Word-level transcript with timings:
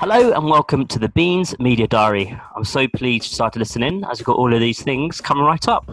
Hello 0.00 0.32
and 0.32 0.46
welcome 0.46 0.86
to 0.86 0.98
the 0.98 1.10
Beans 1.10 1.54
Media 1.58 1.86
Diary. 1.86 2.34
I'm 2.56 2.64
so 2.64 2.88
pleased 2.88 3.26
you 3.26 3.34
started 3.34 3.58
listening 3.58 4.02
as 4.10 4.18
we've 4.18 4.24
got 4.24 4.38
all 4.38 4.50
of 4.50 4.58
these 4.58 4.80
things 4.80 5.20
coming 5.20 5.44
right 5.44 5.68
up. 5.68 5.90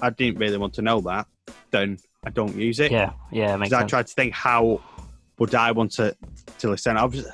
I 0.00 0.08
didn't 0.08 0.38
really 0.38 0.56
want 0.56 0.72
to 0.76 0.82
know 0.82 1.02
that, 1.02 1.26
then 1.70 1.98
I 2.24 2.30
don't 2.30 2.56
use 2.56 2.80
it. 2.80 2.90
Yeah, 2.90 3.12
yeah, 3.30 3.58
Because 3.58 3.74
I 3.74 3.84
tried 3.84 4.06
to 4.06 4.14
think 4.14 4.32
how 4.32 4.80
would 5.38 5.54
I 5.54 5.72
want 5.72 5.92
to 5.92 6.16
to 6.60 6.70
listen. 6.70 6.96
Obviously, 6.96 7.30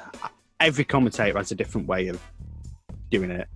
every 0.59 0.85
commentator 0.85 1.39
has 1.39 1.53
a 1.53 1.55
different 1.55 1.87
way 1.87 2.09
of 2.09 2.21
doing 3.13 3.31
it. 3.31 3.47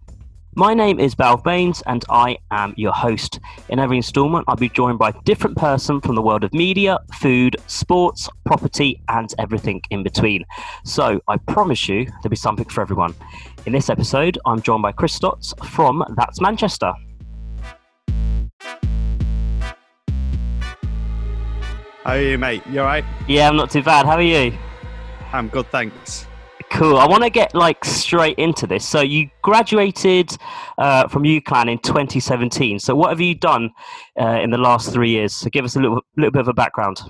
My 0.55 0.75
name 0.75 0.99
is 0.99 1.15
Balve 1.15 1.45
Baines 1.45 1.83
and 1.87 2.05
I 2.09 2.39
am 2.51 2.75
your 2.77 2.93
host. 2.93 3.39
In 3.69 3.79
every 3.79 3.99
instalment, 3.99 4.45
I'll 4.49 4.57
be 4.57 4.69
joined 4.69 4.99
by 4.99 5.11
a 5.11 5.23
different 5.25 5.57
person 5.57 6.01
from 6.01 6.15
the 6.15 6.23
world 6.23 6.43
of 6.43 6.53
media, 6.53 6.99
food, 7.21 7.57
sports, 7.67 8.29
property, 8.45 9.01
and 9.09 9.33
everything 9.39 9.83
in 9.91 10.03
between. 10.03 10.45
So 10.85 11.21
I 11.29 11.37
promise 11.37 11.89
you 11.89 12.07
there'll 12.07 12.31
be 12.31 12.37
something 12.37 12.69
for 12.69 12.81
everyone. 12.81 13.15
In 13.67 13.73
this 13.73 13.91
episode, 13.91 14.39
I'm 14.47 14.61
joined 14.61 14.83
by 14.83 14.93
Chris 14.93 15.13
Stotts 15.13 15.55
from 15.65 16.05
That's 16.17 16.41
Manchester. 16.41 16.93
How 22.05 22.15
are 22.15 22.21
you, 22.21 22.39
mate? 22.39 22.63
You 22.71 22.81
all 22.81 22.87
right? 22.87 23.05
Yeah, 23.29 23.49
I'm 23.49 23.57
not 23.57 23.71
too 23.71 23.83
bad. 23.83 24.07
How 24.07 24.13
are 24.13 24.23
you? 24.23 24.57
I'm 25.33 25.49
good, 25.49 25.67
thanks. 25.67 26.28
Cool. 26.71 26.97
I 26.97 27.07
want 27.07 27.23
to 27.23 27.31
get 27.31 27.55
like 27.55 27.85
straight 27.85 28.39
into 28.39 28.67
this. 28.67 28.87
So 28.87 29.01
you 29.01 29.31
graduated 29.43 30.31
uh, 30.77 31.09
from 31.09 31.23
UCLan 31.25 31.71
in 31.73 31.79
2017. 31.79 32.79
So 32.79 32.95
what 32.95 33.11
have 33.11 33.21
you 33.21 33.35
done 33.35 33.71
uh, 34.21 34.41
in 34.43 34.51
the 34.51 34.59
last 34.59 34.93
three 34.93 35.11
years? 35.11 35.35
So 35.35 35.51
give 35.51 35.65
us 35.65 35.77
a 35.77 35.81
little 35.81 36.03
little 36.17 36.31
bit 36.31 36.41
of 36.41 36.49
a 36.49 36.53
background. 36.53 37.01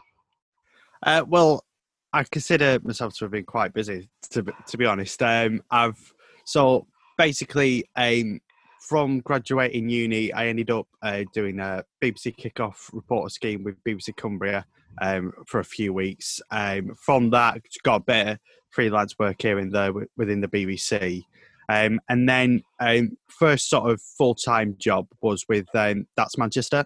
Uh, 1.02 1.24
well, 1.26 1.64
I 2.12 2.24
consider 2.24 2.78
myself 2.82 3.14
to 3.18 3.24
have 3.24 3.32
been 3.32 3.44
quite 3.44 3.74
busy, 3.74 4.08
to 4.30 4.44
be, 4.44 4.52
to 4.68 4.78
be 4.78 4.86
honest. 4.86 5.22
Um, 5.22 5.62
I've 5.70 6.12
so 6.44 6.86
basically 7.18 7.84
um, 7.96 8.40
from 8.80 9.20
graduating 9.20 9.88
uni, 9.88 10.32
I 10.32 10.46
ended 10.46 10.70
up 10.70 10.86
uh, 11.02 11.24
doing 11.34 11.58
a 11.60 11.84
BBC 12.02 12.36
kickoff 12.36 12.90
reporter 12.92 13.28
scheme 13.28 13.64
with 13.64 13.82
BBC 13.84 14.16
Cumbria 14.16 14.64
um, 15.00 15.32
for 15.46 15.60
a 15.60 15.64
few 15.64 15.92
weeks. 15.92 16.40
Um, 16.50 16.94
from 16.94 17.30
that, 17.30 17.60
got 17.82 18.06
of 18.08 18.38
freelance 18.70 19.18
work 19.18 19.40
here 19.40 19.58
and 19.58 19.72
there 19.72 19.92
within 20.16 20.40
the 20.40 20.48
BBC. 20.48 21.24
Um, 21.68 22.00
and 22.08 22.28
then 22.28 22.62
um, 22.80 23.16
first 23.28 23.68
sort 23.68 23.90
of 23.90 24.00
full 24.00 24.34
time 24.34 24.76
job 24.78 25.06
was 25.20 25.44
with 25.48 25.66
um, 25.74 26.06
That's 26.16 26.38
Manchester. 26.38 26.84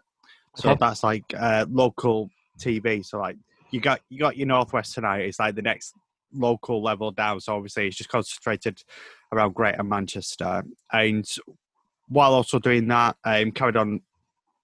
So 0.56 0.70
Okay. 0.70 0.78
that's 0.80 1.02
like 1.02 1.24
uh, 1.38 1.66
local 1.70 2.28
TV. 2.58 3.04
So 3.04 3.18
like 3.18 3.36
you 3.70 3.80
got 3.80 4.00
you 4.08 4.18
got 4.18 4.36
your 4.36 4.46
Northwest 4.48 4.94
tonight. 4.94 5.20
It's 5.20 5.38
like 5.38 5.54
the 5.54 5.62
next 5.62 5.94
local 6.34 6.82
level 6.82 7.10
down. 7.10 7.40
So 7.40 7.54
obviously 7.54 7.86
it's 7.86 7.96
just 7.96 8.10
concentrated 8.10 8.82
around 9.32 9.54
Greater 9.54 9.82
Manchester. 9.82 10.62
And 10.92 11.26
while 12.08 12.34
also 12.34 12.58
doing 12.58 12.88
that, 12.88 13.16
um, 13.24 13.52
carried 13.52 13.76
on 13.76 14.00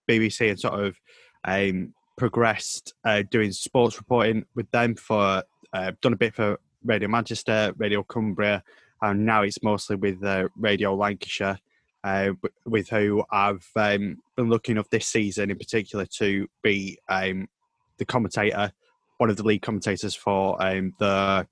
BBC 0.09 0.51
and 0.51 0.61
sort 0.61 0.85
of 0.85 0.97
um, 1.45 1.95
progressed 2.17 2.95
uh, 3.05 3.23
doing 3.31 3.53
sports 3.53 3.97
reporting 3.97 4.45
with 4.55 4.71
them 4.73 4.95
for 4.97 5.43
uh, 5.73 5.93
done 6.03 6.13
a 6.13 6.17
bit 6.17 6.35
for 6.35 6.59
Radio 6.85 7.09
Manchester, 7.09 7.73
Radio 7.77 8.03
Cumbria, 8.03 8.63
and 9.03 9.25
now 9.25 9.43
it's 9.43 9.63
mostly 9.63 9.97
with 9.97 10.23
uh, 10.25 10.49
Radio 10.57 10.95
Lancashire. 10.95 11.59
Uh, 12.05 12.31
with 12.65 12.89
who 12.89 13.25
I've 13.33 13.69
um, 13.75 14.19
been 14.37 14.49
lucky 14.49 14.71
enough 14.71 14.89
this 14.89 15.09
season 15.09 15.51
in 15.51 15.59
particular 15.59 16.07
to 16.19 16.47
be 16.63 16.97
um, 17.09 17.49
the 17.99 18.05
commentator, 18.05 18.73
one 19.17 19.31
of 19.31 19.37
the 19.37 19.43
lead 19.43 19.63
commentators 19.63 20.15
for 20.15 20.57
um, 20.63 20.95
the 21.01 21.47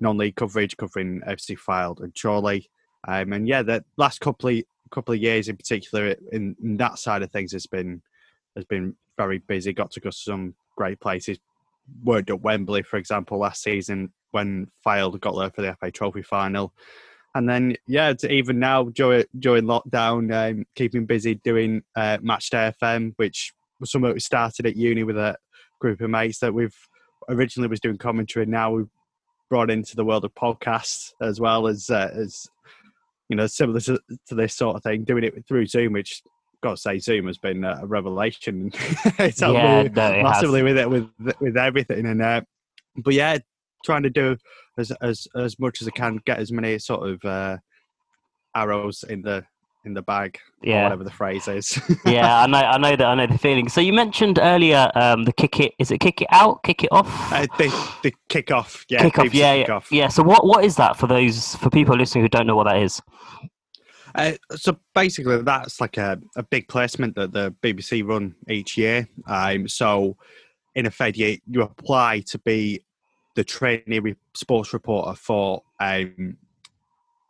non-league 0.00 0.34
coverage 0.34 0.76
covering 0.76 1.20
FC 1.26 1.56
Fylde 1.56 2.00
and 2.00 2.12
Chorley. 2.20 2.68
Um, 3.06 3.32
and 3.32 3.46
yeah, 3.46 3.62
the 3.62 3.84
last 3.96 4.20
couple 4.20 4.50
of 4.50 4.62
couple 4.90 5.14
of 5.14 5.20
years 5.20 5.48
in 5.48 5.56
particular 5.56 6.14
in, 6.30 6.54
in 6.62 6.76
that 6.76 6.98
side 6.98 7.22
of 7.22 7.30
things 7.30 7.52
has 7.52 7.66
been 7.66 8.02
has 8.56 8.64
been 8.64 8.94
very 9.16 9.38
busy. 9.38 9.72
Got 9.72 9.90
to 9.92 10.00
go 10.00 10.10
to 10.10 10.16
some 10.16 10.54
great 10.76 11.00
places. 11.00 11.38
Worked 12.02 12.30
at 12.30 12.40
Wembley, 12.40 12.82
for 12.82 12.96
example, 12.96 13.38
last 13.38 13.62
season 13.62 14.12
when 14.34 14.68
Fylde 14.84 15.20
got 15.20 15.36
there 15.36 15.50
for 15.50 15.62
the 15.62 15.76
FA 15.80 15.90
Trophy 15.90 16.22
final. 16.22 16.72
And 17.36 17.48
then, 17.48 17.76
yeah, 17.86 18.12
even 18.28 18.58
now 18.58 18.84
during, 18.84 19.24
during 19.38 19.64
lockdown, 19.64 20.32
um, 20.32 20.66
keeping 20.74 21.06
busy 21.06 21.36
doing 21.36 21.82
uh, 21.96 22.18
Matchday 22.18 22.72
FM, 22.80 23.12
which 23.16 23.52
was 23.80 23.90
something 23.90 24.08
that 24.08 24.14
we 24.14 24.20
started 24.20 24.66
at 24.66 24.76
uni 24.76 25.02
with 25.02 25.16
a 25.16 25.36
group 25.80 26.00
of 26.00 26.10
mates 26.10 26.38
that 26.40 26.54
we've 26.54 26.76
originally 27.28 27.68
was 27.68 27.80
doing 27.80 27.98
commentary. 27.98 28.44
And 28.44 28.52
now 28.52 28.72
we've 28.72 28.90
brought 29.50 29.70
into 29.70 29.96
the 29.96 30.04
world 30.04 30.24
of 30.24 30.34
podcasts 30.34 31.12
as 31.20 31.40
well 31.40 31.66
as 31.66 31.90
uh, 31.90 32.10
as 32.12 32.46
you 33.28 33.36
know 33.36 33.46
similar 33.46 33.80
to, 33.80 33.98
to 34.28 34.34
this 34.34 34.54
sort 34.54 34.76
of 34.76 34.82
thing, 34.82 35.04
doing 35.04 35.24
it 35.24 35.44
through 35.46 35.66
Zoom, 35.66 35.92
which 35.92 36.22
got 36.62 36.76
to 36.76 36.76
say 36.76 36.98
Zoom 36.98 37.26
has 37.26 37.38
been 37.38 37.64
a 37.64 37.84
revelation. 37.84 38.70
it's 39.18 39.40
helped 39.40 39.58
Yeah, 39.58 39.82
no, 39.82 40.12
it 40.12 40.22
massively 40.22 40.62
with 40.62 40.78
it 40.78 40.88
with 40.88 41.08
with 41.40 41.56
everything 41.56 42.06
and 42.06 42.22
uh, 42.22 42.40
but 42.96 43.14
yeah 43.14 43.38
trying 43.84 44.02
to 44.02 44.10
do 44.10 44.36
as 44.78 44.90
as 45.00 45.26
as 45.36 45.58
much 45.58 45.80
as 45.82 45.88
i 45.88 45.90
can 45.90 46.18
get 46.24 46.38
as 46.38 46.50
many 46.50 46.78
sort 46.78 47.08
of 47.08 47.24
uh 47.24 47.56
arrows 48.54 49.04
in 49.08 49.22
the 49.22 49.44
in 49.84 49.92
the 49.92 50.02
bag 50.02 50.38
Yeah, 50.62 50.84
whatever 50.84 51.04
the 51.04 51.10
phrase 51.10 51.46
is 51.46 51.78
yeah. 52.06 52.38
I 52.38 52.46
know. 52.46 52.58
I 52.58 52.78
know 52.78 52.96
that. 52.96 53.04
I 53.06 53.14
know 53.14 53.26
the 53.26 53.36
feeling. 53.36 53.68
So 53.68 53.82
you 53.82 53.92
mentioned 53.92 54.38
earlier 54.40 54.90
um, 54.94 55.24
the 55.24 55.32
kick 55.32 55.60
it. 55.60 55.72
Is 55.78 55.90
it 55.90 55.98
kick 55.98 56.22
it 56.22 56.28
out? 56.30 56.62
Kick 56.62 56.84
it 56.84 56.88
off? 56.90 57.32
uh, 57.32 57.46
the, 57.58 57.68
the 58.02 58.14
kick 58.28 58.50
off 58.50 58.84
yeah 58.88 59.02
kick 59.02 59.18
off. 59.18 59.34
Yeah, 59.34 59.52
yeah, 59.52 59.62
kick-off. 59.64 59.92
yeah. 59.92 60.08
So 60.08 60.22
what 60.22 60.46
what 60.46 60.64
is 60.64 60.76
that 60.76 60.96
for 60.96 61.06
those 61.06 61.54
for 61.56 61.68
people 61.68 61.96
listening 61.96 62.24
who 62.24 62.28
don't 62.28 62.46
know 62.46 62.56
what 62.56 62.64
that 62.64 62.78
is? 62.78 63.02
Uh, 64.14 64.32
so 64.54 64.78
basically, 64.94 65.42
that's 65.42 65.80
like 65.80 65.96
a, 65.96 66.18
a 66.36 66.42
big 66.42 66.68
placement 66.68 67.14
that 67.16 67.32
the 67.32 67.52
BBC 67.62 68.06
run 68.06 68.34
each 68.48 68.78
year. 68.78 69.08
Um, 69.26 69.66
so, 69.66 70.16
in 70.76 70.86
effect, 70.86 71.16
you, 71.16 71.38
you 71.48 71.62
apply 71.62 72.20
to 72.28 72.38
be 72.38 72.84
the 73.34 73.44
trainee 73.44 73.98
re- 73.98 74.16
sports 74.34 74.72
reporter 74.72 75.14
for 75.14 75.62
um, 75.80 76.36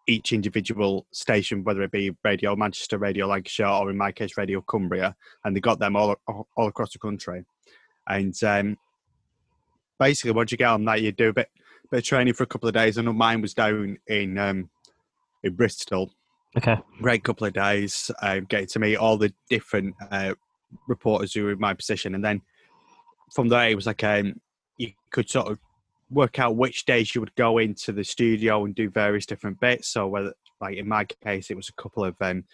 each 0.07 0.33
individual 0.33 1.07
station, 1.13 1.65
whether 1.65 1.83
it 1.83 1.91
be 1.91 2.15
Radio 2.25 2.55
Manchester, 2.57 2.99
Radio 2.99 3.27
Lancashire, 3.27 3.67
or 3.67 3.91
in 3.91 3.97
my 3.97 4.13
case, 4.13 4.37
Radio 4.37 4.61
Cumbria, 4.61 5.17
and 5.45 5.57
they 5.57 5.61
got 5.61 5.79
them 5.79 5.97
all 5.97 6.17
all, 6.29 6.49
all 6.57 6.69
across 6.69 6.93
the 6.93 6.99
country. 6.99 7.45
And 8.09 8.35
um, 8.45 8.77
basically, 9.99 10.33
once 10.33 10.53
you 10.53 10.59
get 10.59 10.69
on 10.69 10.85
that, 10.85 11.03
you 11.03 11.13
do 11.13 11.31
a 11.31 11.33
bit 11.33 11.49
bit 11.91 11.99
of 11.99 12.05
training 12.05 12.35
for 12.35 12.43
a 12.45 12.47
couple 12.47 12.69
of 12.69 12.75
days. 12.75 12.99
I 12.99 13.03
know 13.03 13.13
mine 13.13 13.41
was 13.41 13.55
down 13.55 13.99
in 14.07 14.39
um, 14.39 14.71
in 15.43 15.55
Bristol 15.55 16.11
Okay. 16.57 16.77
great 17.01 17.25
couple 17.25 17.47
of 17.47 17.53
days 17.53 18.11
um, 18.23 18.45
getting 18.45 18.69
to 18.69 18.79
meet 18.79 18.97
all 18.97 19.17
the 19.17 19.33
different 19.51 19.95
uh, 20.11 20.35
reporters 20.87 21.35
who 21.35 21.43
were 21.45 21.53
in 21.53 21.59
my 21.59 21.75
position 21.75 22.15
and 22.15 22.25
then 22.25 22.41
from 23.35 23.49
there 23.49 23.71
it 23.71 23.75
was 23.75 23.87
like 23.87 24.05
um, 24.05 24.41
you 24.79 24.93
could 25.11 25.29
sort 25.29 25.49
of 25.49 25.59
work 26.11 26.39
out 26.39 26.57
which 26.57 26.85
days 26.85 27.15
you 27.15 27.21
would 27.21 27.35
go 27.35 27.59
into 27.59 27.93
the 27.93 28.05
studio 28.05 28.65
and 28.65 28.75
do 28.75 28.89
various 28.91 29.27
different 29.27 29.59
bits 29.61 29.89
so 29.89 30.07
whether 30.07 30.33
like 30.61 30.77
in 30.77 30.89
my 30.89 31.05
case 31.05 31.51
it 31.51 31.57
was 31.57 31.69
a 31.69 31.83
couple 31.83 32.05
of 32.05 32.15
um, 32.21 32.45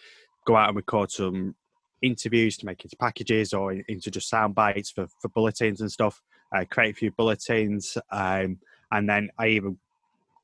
go 0.47 0.57
out 0.57 0.69
and 0.69 0.77
record 0.77 1.11
some 1.11 1.55
interviews 2.03 2.57
to 2.57 2.65
make 2.65 2.83
into 2.85 2.97
packages 2.97 3.53
or 3.53 3.73
into 3.73 4.11
just 4.11 4.29
sound 4.29 4.55
bites 4.55 4.91
for, 4.91 5.07
for 5.21 5.29
bulletins 5.29 5.81
and 5.81 5.93
stuff 5.93 6.23
uh, 6.55 6.65
create 6.71 6.93
a 6.93 6.97
few 6.97 7.11
bulletins 7.13 7.99
um, 8.13 8.59
and 8.93 9.09
then 9.09 9.29
i 9.39 9.47
even 9.49 9.77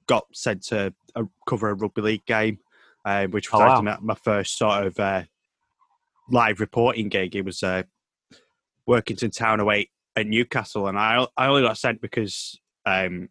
got 0.06 0.27
sent 0.33 0.62
to 0.62 0.93
uh, 1.15 1.23
cover 1.49 1.71
a 1.71 1.75
rugby 1.75 2.03
league 2.03 2.27
game 2.27 2.59
uh, 3.06 3.27
which 3.28 3.53
was 3.53 3.62
Oh, 3.62 3.67
wow. 3.67 3.81
my, 3.81 3.97
my 4.03 4.15
first 4.15 4.59
sort 4.59 4.84
of 4.84 4.99
uh, 4.99 5.23
live 6.28 6.61
reporting 6.61 7.09
gig. 7.09 7.37
It 7.37 7.44
was 7.44 7.62
uh, 7.62 7.84
Workington 8.87 9.34
Town 9.34 9.61
away 9.61 9.91
at 10.17 10.27
Newcastle, 10.27 10.88
and 10.88 10.99
I 10.99 11.25
I 11.37 11.47
only 11.47 11.62
got 11.62 11.79
sent 11.79 12.00
because 12.00 12.58
um, 12.87 13.29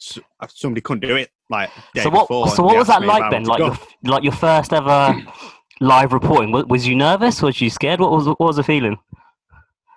s- 0.00 0.18
somebody 0.48 0.80
couldn't 0.80 1.08
do 1.08 1.16
it 1.16 1.30
like 1.50 1.70
day 1.94 2.02
So 2.02 2.10
what? 2.10 2.28
before. 2.28 2.48
So 2.50 2.62
what 2.62 2.76
was 2.76 2.86
that 2.88 3.00
me 3.00 3.06
if 3.08 3.12
I 3.12 3.18
like 3.18 3.30
then? 3.30 3.44
Like 3.44 3.58
your, 3.58 3.76
like 4.04 4.22
your 4.22 4.32
first 4.32 4.72
ever 4.72 5.16
live 5.80 6.12
reporting? 6.12 6.52
Was, 6.52 6.66
was 6.66 6.86
you 6.86 6.94
nervous? 6.94 7.42
Was 7.42 7.60
you 7.60 7.70
scared? 7.70 8.00
What 8.00 8.12
was 8.12 8.26
what 8.26 8.40
was 8.40 8.56
the 8.56 8.62
feeling? 8.62 8.98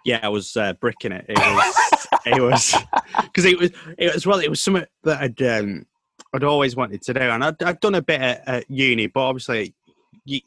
yeah, 0.04 0.19
I 0.24 0.30
was 0.30 0.57
uh, 0.57 0.74
bricking 0.74 1.12
it. 1.12 1.25
It 1.30 1.38
was 1.38 2.07
it 2.25 2.42
was 2.42 2.75
because 3.22 3.45
it 3.45 3.60
was 3.60 3.72
it 3.98 4.13
was 4.13 4.25
well, 4.25 4.39
it 4.39 4.50
was 4.50 4.60
something 4.62 4.86
that 5.04 5.22
I'd 5.22 5.42
um, 5.44 5.86
I'd 6.34 6.44
always 6.44 6.75
wanted 6.75 7.01
to 7.04 7.13
do, 7.13 7.19
and 7.19 7.44
I'd, 7.44 7.62
I'd 7.62 7.80
done 7.81 7.95
a 7.95 8.01
bit 8.01 8.22
at, 8.22 8.48
at 8.48 8.72
uni, 8.72 9.07
but 9.07 9.22
obviously, 9.22 9.74
you, 10.25 10.39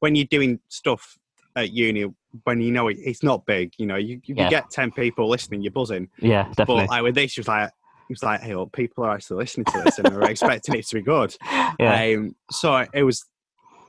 when 0.00 0.14
you're 0.14 0.26
doing 0.26 0.58
stuff 0.68 1.16
at 1.56 1.70
uni, 1.72 2.06
when 2.44 2.60
you 2.60 2.70
know 2.72 2.88
it, 2.88 2.98
it's 3.00 3.22
not 3.22 3.46
big, 3.46 3.72
you 3.78 3.86
know, 3.86 3.96
you, 3.96 4.20
you 4.24 4.34
Yeah. 4.34 4.48
get 4.48 4.70
ten 4.70 4.90
people 4.90 5.28
listening, 5.28 5.62
you're 5.62 5.72
buzzing. 5.72 6.08
Yeah, 6.18 6.44
definitely. 6.44 6.86
But 6.86 6.90
like 6.90 7.02
with 7.02 7.14
this, 7.14 7.32
it 7.32 7.40
was 7.40 7.48
like 7.48 7.68
it 7.68 8.12
was 8.12 8.22
like, 8.22 8.40
hey, 8.40 8.54
well, 8.54 8.66
people 8.66 9.04
are 9.04 9.14
actually 9.14 9.38
listening 9.38 9.66
to 9.66 9.82
this 9.82 9.98
and 9.98 10.06
they're 10.06 10.22
expecting 10.30 10.74
it 10.74 10.86
to 10.86 10.94
be 10.94 11.02
good. 11.02 11.36
yeah. 11.78 12.14
Um, 12.16 12.34
so 12.50 12.86
it 12.94 13.02
was, 13.02 13.26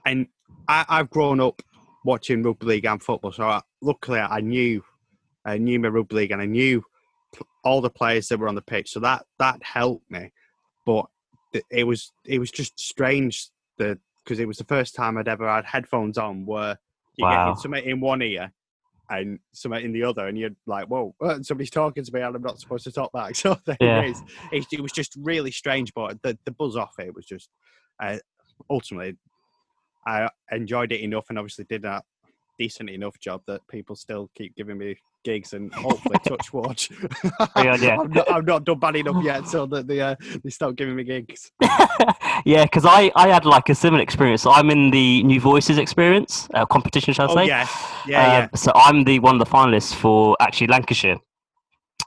and 0.06 0.28
I, 0.68 0.86
I've 0.90 1.10
grown 1.10 1.40
up 1.40 1.62
watching 2.04 2.44
rugby 2.44 2.66
league 2.66 2.86
and 2.86 3.01
football. 3.01 3.31
So 3.31 3.44
I, 3.46 3.62
luckily, 3.81 4.19
I 4.19 4.42
knew, 4.42 4.84
I 5.45 5.57
knew 5.57 5.80
my 5.80 5.88
rugby 5.88 6.16
league, 6.16 6.31
and 6.31 6.42
I 6.42 6.45
knew 6.45 6.84
all 7.63 7.80
the 7.80 7.90
players 7.90 8.28
that 8.28 8.40
were 8.40 8.50
on 8.50 8.56
the 8.56 8.62
pitch. 8.62 8.92
So 8.92 9.00
that 9.02 9.25
that 9.38 9.63
helped 9.63 10.10
me. 10.12 10.34
But 10.86 11.06
it 11.69 11.86
was 11.86 12.12
it 12.25 12.40
was 12.40 12.52
just 12.52 12.80
strange 12.80 13.48
the 13.78 14.00
because 14.24 14.40
it 14.40 14.48
was 14.48 14.57
the 14.57 14.66
first 14.66 14.95
time 14.95 15.18
I'd 15.18 15.28
ever 15.28 15.48
had 15.50 15.66
headphones 15.66 16.18
on 16.18 16.45
where 16.45 16.78
you 17.27 17.27
Wow. 17.27 17.39
get 17.39 17.57
something 17.57 17.83
in 17.83 18.00
one 18.01 18.21
ear 18.21 18.54
and 19.10 19.39
something 19.54 19.83
in 19.86 19.94
the 19.94 20.04
other, 20.04 20.27
and 20.27 20.38
you're 20.38 20.51
like, 20.68 20.88
"Whoa, 20.88 21.16
uh, 21.21 21.42
somebody's 21.44 21.71
talking 21.71 22.04
to 22.04 22.13
me, 22.13 22.21
and 22.21 22.36
I'm 22.36 22.42
not 22.44 22.60
supposed 22.60 22.86
to 22.86 22.92
talk 22.92 23.12
back." 23.13 23.36
So 23.38 23.57
there 23.66 23.77
Yeah. 23.80 24.04
it 24.04 24.12
is. 24.12 24.24
It, 24.51 24.68
it 24.74 24.81
was 24.81 24.94
just 24.94 25.16
really 25.18 25.51
strange, 25.51 25.94
but 25.94 26.21
the 26.24 26.39
the 26.45 26.51
buzz 26.51 26.75
off 26.77 26.95
it 27.00 27.16
was 27.16 27.25
just 27.25 27.50
uh, 28.01 28.19
ultimately 28.69 29.18
I 30.06 30.30
enjoyed 30.51 30.92
it 30.92 31.01
enough, 31.01 31.27
and 31.30 31.38
obviously 31.39 31.66
did 31.66 31.86
a 31.86 32.04
decent 32.60 32.89
enough 32.89 33.19
job 33.19 33.44
that 33.48 33.68
people 33.69 33.95
still 33.95 34.30
keep 34.36 34.56
giving 34.56 34.77
me 34.77 34.98
gigs 35.24 35.54
and 35.54 35.74
hopefully 35.74 36.18
touch 36.25 36.51
wood. 36.54 36.81
Yeah, 37.57 37.75
yeah. 37.75 37.98
I'm, 38.00 38.12
not, 38.12 38.31
I'm 38.31 38.45
not 38.45 38.63
done 38.66 38.80
bad 38.80 38.95
enough 38.95 39.24
yet, 39.24 39.48
so 39.48 39.66
that 39.68 39.88
they 39.88 40.01
uh, 40.01 40.16
they 40.44 40.50
stop 40.50 40.75
giving 40.75 40.95
me 40.95 41.04
gigs. 41.04 41.51
yeah, 42.45 42.63
because 42.63 42.86
I, 42.86 43.12
I 43.16 43.30
had 43.30 43.45
like 43.45 43.69
a 43.69 43.75
similar 43.75 44.01
experience. 44.01 44.42
So 44.42 44.51
I'm 44.51 44.69
in 44.69 44.92
the 44.92 45.24
New 45.24 45.39
Voices 45.39 45.77
experience 45.77 46.48
uh, 46.54 46.66
competition, 46.66 47.13
shall 47.13 47.30
I 47.30 47.31
Oh 47.31 47.36
say? 47.36 47.48
yeah, 47.48 47.68
yeah, 48.07 48.38
Um, 48.44 48.50
So 48.56 48.71
I'm 48.75 49.04
the 49.04 49.19
one 49.19 49.39
of 49.39 49.48
the 49.48 49.51
finalists 49.51 49.94
for 49.94 50.36
actually 50.39 50.68
Lancashire. 50.68 51.18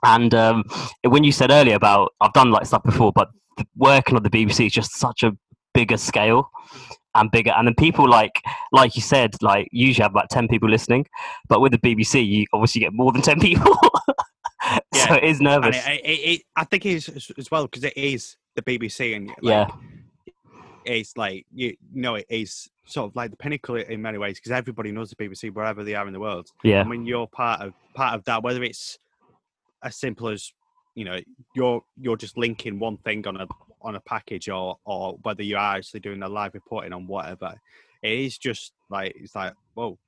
And 0.05 0.35
um, 0.35 0.65
when 1.05 1.23
you 1.23 1.31
said 1.33 1.51
earlier 1.51 1.77
about 1.77 2.13
I've 2.21 2.33
done 2.33 2.51
like 2.51 2.67
stuff 2.67 2.83
before, 2.83 3.13
but 3.13 3.29
working 3.77 4.17
on 4.17 4.23
the 4.23 4.31
BBC 4.31 4.67
is 4.67 4.73
just 4.73 4.97
such 4.97 5.23
a 5.23 5.37
bigger 5.75 5.97
scale 5.97 6.51
and 7.15 7.31
bigger. 7.31 7.53
And 7.57 7.67
then 7.67 7.75
people 7.75 8.09
like 8.09 8.41
like 8.73 8.97
you 8.97 9.03
said, 9.03 9.35
like 9.43 9.69
usually 9.73 10.03
have 10.03 10.13
about 10.13 10.31
ten 10.31 10.49
people 10.49 10.69
listening, 10.69 11.07
but 11.49 11.61
with 11.61 11.73
the 11.73 11.79
BBC, 11.79 12.27
you 12.27 12.47
obviously 12.53 12.81
get 12.81 12.93
more 12.93 13.13
than 13.13 13.23
ten 13.23 13.41
people. 13.41 13.75
so 14.65 14.79
Yeah. 14.95 15.15
it 15.15 15.25
is 15.25 15.41
nervous. 15.41 15.77
it, 15.87 16.01
it, 16.05 16.09
it, 16.11 16.43
I 16.57 16.65
think 16.65 16.87
it 16.87 16.91
is 16.93 17.09
as- 17.09 17.33
as 17.37 17.51
well 17.51 17.65
because 17.65 17.85
it 17.85 17.97
is 17.97 18.37
the 18.55 18.63
BBC, 18.63 19.17
and 19.17 19.29
like, 19.29 19.37
yeah, 19.43 19.67
it's 20.85 21.17
like 21.17 21.47
you 21.55 21.77
know 21.93 22.17
it 22.17 22.27
is 22.29 22.69
sort 22.87 23.11
of 23.11 23.17
like 23.17 23.31
the 23.31 23.37
pinnacle 23.37 23.77
in 23.77 24.03
many 24.03 24.19
ways 24.19 24.37
because 24.39 24.53
everybody 24.53 24.91
knows 24.93 25.11
the 25.11 25.17
BBC 25.17 25.53
wherever 25.55 25.85
they 25.85 25.95
are 25.95 26.07
in 26.07 26.13
the 26.13 26.21
world. 26.21 26.49
yeah, 26.65 26.81
And 26.81 26.91
when 26.91 27.07
you're 27.07 27.27
part 27.29 27.61
of 27.61 27.73
part 27.95 28.15
of 28.15 28.25
that, 28.25 28.43
whether 28.43 28.63
it's 28.63 28.99
as 29.85 29.97
simple 29.97 30.29
as 30.29 30.53
you 30.95 31.05
know 31.05 31.19
you're 31.55 31.83
you're 32.01 32.17
just 32.17 32.37
linking 32.37 32.79
one 32.79 32.97
thing 32.99 33.27
on 33.27 33.37
a 33.41 33.47
on 33.83 33.97
a 33.97 34.01
package, 34.01 34.49
or 34.49 34.79
or 34.85 35.19
whether 35.23 35.43
you 35.43 35.57
are 35.57 35.77
actually 35.77 36.01
doing 36.01 36.21
the 36.21 36.29
live 36.29 36.55
reporting 36.55 36.93
on 36.93 37.07
whatever, 37.07 37.55
it 38.03 38.13
is 38.13 38.39
just 38.39 38.73
like 38.91 39.13
it's 39.17 39.35
like 39.35 39.55
whoa, 39.75 39.99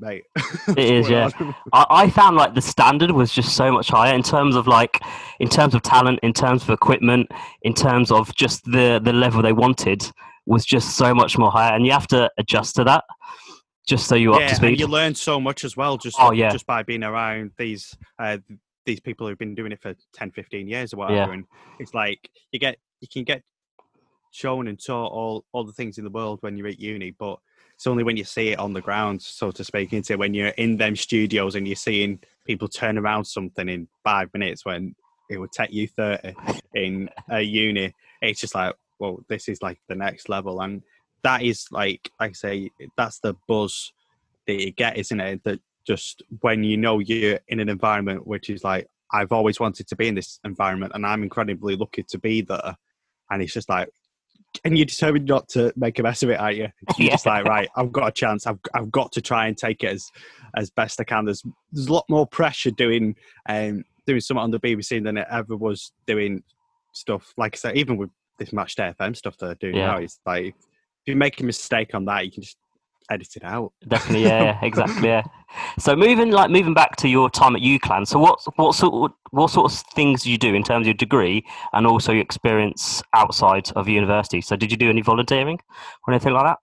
mate. 0.00 0.24
It 0.68 0.78
is, 0.78 1.08
yeah. 1.08 1.30
I, 1.72 1.86
I 1.90 2.10
found 2.10 2.36
like 2.36 2.54
the 2.54 2.60
standard 2.62 3.10
was 3.10 3.32
just 3.32 3.56
so 3.56 3.72
much 3.72 3.88
higher 3.88 4.14
in 4.14 4.22
terms 4.22 4.54
of 4.56 4.66
like 4.66 5.00
in 5.40 5.48
terms 5.48 5.74
of 5.74 5.82
talent 5.82 6.20
in 6.22 6.32
terms 6.32 6.62
of 6.62 6.70
equipment 6.70 7.28
in 7.62 7.74
terms 7.74 8.10
of 8.10 8.34
just 8.34 8.64
the 8.64 9.00
the 9.02 9.12
level 9.12 9.42
they 9.42 9.52
wanted 9.52 10.10
was 10.46 10.64
just 10.64 10.96
so 10.96 11.14
much 11.14 11.36
more 11.38 11.50
higher 11.50 11.74
and 11.74 11.84
you 11.86 11.92
have 11.92 12.06
to 12.08 12.30
adjust 12.38 12.74
to 12.76 12.84
that 12.84 13.04
just 13.86 14.06
so 14.06 14.14
you're 14.14 14.34
up 14.34 14.40
to 14.40 14.46
and 14.46 14.56
speed 14.56 14.80
you 14.80 14.86
learn 14.86 15.14
so 15.14 15.40
much 15.40 15.64
as 15.64 15.76
well 15.76 15.96
just 15.96 16.16
Oh, 16.18 16.32
yeah. 16.32 16.50
just 16.50 16.66
by 16.66 16.82
being 16.82 17.02
around 17.02 17.50
these 17.58 17.96
uh, 18.18 18.38
these 18.86 19.00
people 19.00 19.26
who've 19.26 19.38
been 19.38 19.54
doing 19.54 19.72
it 19.72 19.80
for 19.82 19.94
10 20.14 20.30
15 20.30 20.66
years 20.68 20.92
or 20.94 20.98
whatever 20.98 21.16
Yeah. 21.18 21.32
and 21.32 21.44
it's 21.78 21.92
like 21.94 22.30
you 22.52 22.58
get 22.58 22.78
you 23.00 23.08
can 23.08 23.24
get 23.24 23.42
shown 24.30 24.68
and 24.68 24.82
taught 24.84 25.12
all 25.12 25.44
all 25.52 25.64
the 25.64 25.72
things 25.72 25.98
in 25.98 26.04
the 26.04 26.10
world 26.10 26.38
when 26.42 26.56
you're 26.56 26.68
at 26.68 26.80
uni 26.80 27.10
but 27.18 27.38
it's 27.74 27.86
only 27.86 28.04
when 28.04 28.16
you 28.16 28.24
see 28.24 28.48
it 28.48 28.58
on 28.58 28.72
the 28.72 28.80
ground 28.80 29.20
so 29.22 29.50
to 29.50 29.64
speak 29.64 29.92
into 29.92 30.18
when 30.18 30.34
you're 30.34 30.48
in 30.48 30.76
them 30.76 30.94
studios 30.94 31.54
and 31.54 31.66
you're 31.66 31.76
seeing 31.76 32.18
people 32.46 32.68
turn 32.68 32.98
around 32.98 33.24
something 33.24 33.68
in 33.68 33.88
five 34.04 34.28
minutes 34.34 34.64
when 34.64 34.94
it 35.30 35.38
would 35.38 35.52
take 35.52 35.72
you 35.72 35.88
30 35.88 36.34
in 36.74 37.08
a 37.30 37.40
uni 37.40 37.94
it's 38.20 38.40
just 38.40 38.54
like 38.54 38.74
well 38.98 39.24
this 39.28 39.48
is 39.48 39.62
like 39.62 39.78
the 39.88 39.94
next 39.94 40.28
level. 40.28 40.60
And 40.60 40.82
that 41.22 41.42
is 41.42 41.66
like 41.70 42.10
like 42.20 42.30
i 42.30 42.32
say 42.32 42.70
that's 42.96 43.18
the 43.20 43.34
buzz 43.46 43.92
that 44.46 44.54
you 44.54 44.70
get 44.72 44.96
isn't 44.96 45.20
it? 45.20 45.42
That 45.44 45.60
just 45.86 46.22
when 46.40 46.64
you 46.64 46.76
know 46.76 46.98
you're 46.98 47.40
in 47.48 47.60
an 47.60 47.68
environment 47.68 48.26
which 48.26 48.50
is 48.50 48.62
like 48.62 48.86
i've 49.10 49.32
always 49.32 49.58
wanted 49.58 49.88
to 49.88 49.96
be 49.96 50.06
in 50.06 50.14
this 50.14 50.38
environment 50.44 50.92
and 50.94 51.06
i'm 51.06 51.22
incredibly 51.22 51.76
lucky 51.76 52.02
to 52.02 52.18
be 52.18 52.42
there 52.42 52.76
and 53.30 53.42
it's 53.42 53.52
just 53.52 53.68
like 53.68 53.88
and 54.64 54.76
you're 54.76 54.86
determined 54.86 55.26
not 55.26 55.48
to 55.50 55.72
make 55.76 55.98
a 55.98 56.02
mess 56.02 56.22
of 56.22 56.30
it, 56.30 56.40
aren't 56.40 56.56
you? 56.56 56.68
You're 56.98 57.10
just 57.10 57.26
like, 57.26 57.44
right, 57.44 57.68
I've 57.76 57.92
got 57.92 58.08
a 58.08 58.12
chance. 58.12 58.46
I've 58.46 58.58
I've 58.74 58.90
got 58.90 59.12
to 59.12 59.20
try 59.20 59.46
and 59.46 59.56
take 59.56 59.84
it 59.84 59.88
as 59.88 60.10
as 60.56 60.70
best 60.70 61.00
I 61.00 61.04
can. 61.04 61.26
There's 61.26 61.42
there's 61.72 61.88
a 61.88 61.92
lot 61.92 62.04
more 62.08 62.26
pressure 62.26 62.70
doing 62.70 63.14
um 63.48 63.84
doing 64.06 64.20
something 64.20 64.42
on 64.42 64.50
the 64.50 64.60
BBC 64.60 65.04
than 65.04 65.18
it 65.18 65.26
ever 65.30 65.56
was 65.56 65.92
doing 66.06 66.42
stuff 66.94 67.32
like 67.36 67.54
I 67.56 67.58
said, 67.58 67.76
even 67.76 67.96
with 67.96 68.10
this 68.38 68.52
Match 68.52 68.74
Day 68.74 68.92
FM 68.98 69.14
stuff 69.16 69.36
that 69.38 69.50
I 69.50 69.54
do 69.60 69.68
Yeah. 69.68 69.86
now. 69.86 69.96
It's 69.98 70.18
like 70.26 70.46
if 70.46 70.54
you 71.06 71.16
make 71.16 71.40
a 71.40 71.44
mistake 71.44 71.94
on 71.94 72.06
that, 72.06 72.24
you 72.24 72.32
can 72.32 72.42
just 72.42 72.56
edit 73.10 73.36
it 73.36 73.44
out. 73.44 73.72
definitely 73.86 74.24
yeah, 74.24 74.42
yeah 74.42 74.58
exactly 74.62 75.08
yeah. 75.08 75.22
So 75.78 75.96
moving 75.96 76.30
like 76.30 76.50
moving 76.50 76.74
back 76.74 76.96
to 76.96 77.08
your 77.08 77.30
time 77.30 77.56
at 77.56 77.62
UCLan 77.62 78.06
so 78.06 78.18
what 78.18 78.38
what 78.56 78.74
sort 78.74 79.10
of, 79.10 79.16
what 79.30 79.48
sort 79.50 79.72
of 79.72 79.78
things 79.94 80.22
do 80.22 80.30
you 80.30 80.38
do 80.38 80.54
in 80.54 80.62
terms 80.62 80.82
of 80.82 80.88
your 80.88 80.94
degree 80.94 81.44
and 81.72 81.86
also 81.86 82.12
your 82.12 82.22
experience 82.22 83.02
outside 83.14 83.70
of 83.76 83.88
university? 83.88 84.40
So 84.40 84.56
did 84.56 84.70
you 84.70 84.76
do 84.76 84.90
any 84.90 85.00
volunteering 85.00 85.58
or 86.06 86.12
anything 86.12 86.34
like 86.34 86.44
that? 86.44 86.58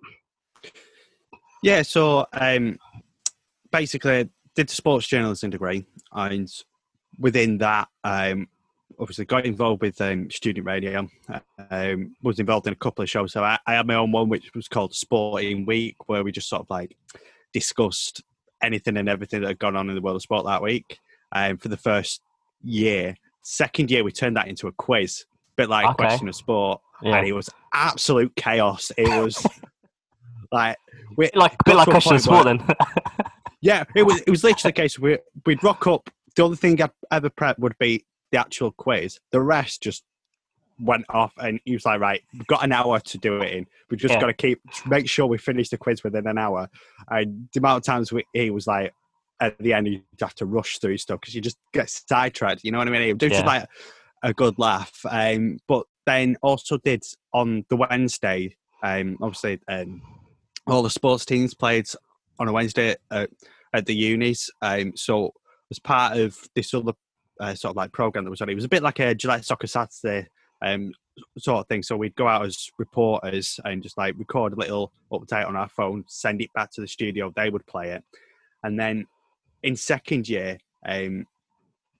Yeah, 1.64 1.82
so 1.82 2.28
um, 2.34 2.78
basically, 3.72 4.12
I 4.12 4.30
did 4.56 4.70
the 4.70 4.76
sports 4.76 5.08
journalism 5.08 5.50
degree, 5.50 5.86
and 6.12 6.48
within 7.18 7.58
that, 7.58 7.88
um, 8.04 8.48
obviously 9.00 9.26
got 9.26 9.46
involved 9.46 9.82
with 9.82 10.00
um, 10.02 10.30
student 10.30 10.66
radio. 10.66 11.08
Um, 11.70 12.16
was 12.22 12.40
involved 12.40 12.68
in 12.68 12.74
a 12.74 12.78
couple 12.78 13.04
of 13.04 13.10
shows. 13.10 13.34
So 13.34 13.44
I, 13.44 13.58
I 13.68 13.74
had 13.74 13.88
my 13.88 13.96
own 13.96 14.12
one, 14.12 14.30
which 14.30 14.54
was 14.54 14.68
called 14.68 14.94
Sporting 14.94 15.66
Week, 15.66 15.96
where 16.08 16.24
we 16.24 16.32
just 16.32 16.50
sort 16.50 16.62
of 16.62 16.70
like 16.70 16.96
discussed 17.54 18.24
anything 18.62 18.98
and 18.98 19.10
everything 19.10 19.42
that 19.42 19.48
had 19.48 19.60
gone 19.60 19.76
on 19.76 19.90
in 19.90 19.96
the 19.96 20.02
world 20.02 20.16
of 20.16 20.22
sport 20.22 20.46
that 20.46 20.62
week. 20.62 21.00
Um, 21.32 21.58
for 21.58 21.68
the 21.68 21.78
first 21.78 22.22
year, 22.64 23.16
second 23.42 23.92
year, 23.92 24.04
we 24.04 24.12
turned 24.12 24.38
that 24.38 24.48
into 24.48 24.68
a 24.68 24.72
quiz, 24.72 25.26
bit 25.56 25.70
like 25.70 25.86
Okay. 25.86 25.96
question 25.96 26.28
of 26.28 26.36
sport, 26.36 26.82
yeah 27.02 27.18
and 27.18 27.28
it 27.28 27.34
was 27.34 27.50
absolute 27.74 28.36
chaos. 28.36 28.92
It 28.98 29.08
was 29.22 29.46
like 30.52 30.78
we, 31.18 31.30
like 31.34 31.54
a 31.54 31.58
bit 31.66 31.76
like 31.76 31.88
a 31.88 31.92
question 31.92 32.16
of 32.16 32.22
sport 32.22 32.46
then 32.46 32.64
yeah, 33.62 33.84
it 33.96 34.04
was 34.04 34.22
it 34.22 34.30
was 34.30 34.44
literally 34.44 34.72
the 34.72 34.82
case. 34.82 35.00
We 35.00 35.18
we'd 35.46 35.64
rock 35.64 35.88
up. 35.88 36.10
The 36.36 36.44
only 36.44 36.58
thing 36.58 36.82
I'd 36.82 36.92
ever 37.12 37.30
prep 37.30 37.58
would 37.60 37.78
be 37.80 38.06
the 38.32 38.40
actual 38.40 38.72
quiz. 38.72 39.20
The 39.32 39.42
rest 39.42 39.84
just 39.84 40.04
went 40.80 41.06
off, 41.10 41.34
and 41.38 41.60
he 41.66 41.74
was 41.74 41.86
like, 41.86 42.00
"Right, 42.00 42.22
we've 42.34 42.48
got 42.48 42.64
an 42.64 42.72
hour 42.72 43.00
to 43.00 43.18
do 43.18 43.42
it 43.42 43.54
in. 43.54 43.66
We've 43.90 44.00
just 44.00 44.14
Yeah. 44.16 44.22
got 44.22 44.28
to 44.28 44.34
keep 44.34 44.60
make 44.88 45.08
sure 45.10 45.26
we 45.26 45.38
finish 45.38 45.70
the 45.70 45.78
quiz 45.78 46.04
within 46.04 46.28
an 46.28 46.38
hour." 46.38 46.70
And 47.10 47.48
the 47.54 47.60
amount 47.60 47.78
of 47.78 47.84
times 47.86 48.12
we, 48.12 48.26
he 48.34 48.50
was 48.50 48.68
like, 48.68 48.94
at 49.40 49.58
the 49.60 49.74
end, 49.74 49.88
you 49.88 50.02
have 50.22 50.36
to 50.36 50.46
rush 50.46 50.80
through 50.80 50.98
stuff 50.98 51.20
because 51.22 51.36
you 51.36 51.42
just 51.42 51.58
get 51.74 51.90
sidetracked. 51.90 52.62
You 52.64 52.72
know 52.72 52.78
what 52.78 52.88
I 52.88 52.92
mean? 52.92 53.02
It 53.04 53.14
was 53.14 53.30
just 53.30 53.42
Yeah. 53.42 53.46
like 53.46 53.70
a 54.24 54.34
good 54.34 54.58
laugh. 54.58 55.00
Um, 55.10 55.60
but 55.68 55.86
then 56.06 56.38
also 56.42 56.78
did 56.78 57.04
on 57.34 57.66
the 57.70 57.76
Wednesday. 57.76 58.56
Um, 58.84 59.18
obviously, 59.22 59.60
um, 59.68 60.02
all 60.68 60.84
the 60.84 60.90
sports 60.90 61.26
teams 61.26 61.54
played 61.54 61.86
on 62.40 62.48
a 62.48 62.52
Wednesday 62.54 62.96
at, 63.12 63.30
at 63.74 63.86
the 63.86 63.96
unis. 63.96 64.50
Um, 64.62 64.94
so 64.96 65.34
as 65.72 65.80
part 65.80 66.18
of 66.18 66.38
this 66.56 66.74
other 66.74 66.94
uh, 67.40 67.56
sort 67.56 67.72
of 67.72 67.76
like 67.76 67.92
program 67.92 68.24
that 68.24 68.32
was 68.32 68.42
on, 68.42 68.50
it 68.50 68.56
was 68.56 68.64
a 68.64 68.70
bit 68.70 68.84
like 68.84 69.00
a 69.00 69.16
Gillette 69.16 69.46
Soccer 69.46 69.68
Saturday 69.68 70.28
um, 70.62 70.92
sort 71.38 71.60
of 71.60 71.68
thing. 71.68 71.84
So 71.84 71.98
we'd 71.98 72.16
go 72.16 72.28
out 72.28 72.46
as 72.46 72.70
reporters 72.78 73.60
and 73.66 73.84
just 73.84 73.98
like 73.98 74.16
record 74.18 74.54
a 74.54 74.58
little 74.58 74.92
update 75.12 75.48
on 75.48 75.56
our 75.56 75.70
phone, 75.70 76.04
send 76.08 76.42
it 76.42 76.54
back 76.54 76.72
to 76.72 76.82
the 76.82 76.88
studio. 76.88 77.32
They 77.36 77.50
would 77.50 77.66
play 77.66 77.92
it, 77.92 78.04
and 78.64 78.80
then 78.80 79.06
in 79.64 79.76
second 79.76 80.30
year, 80.30 80.58
um, 80.88 81.26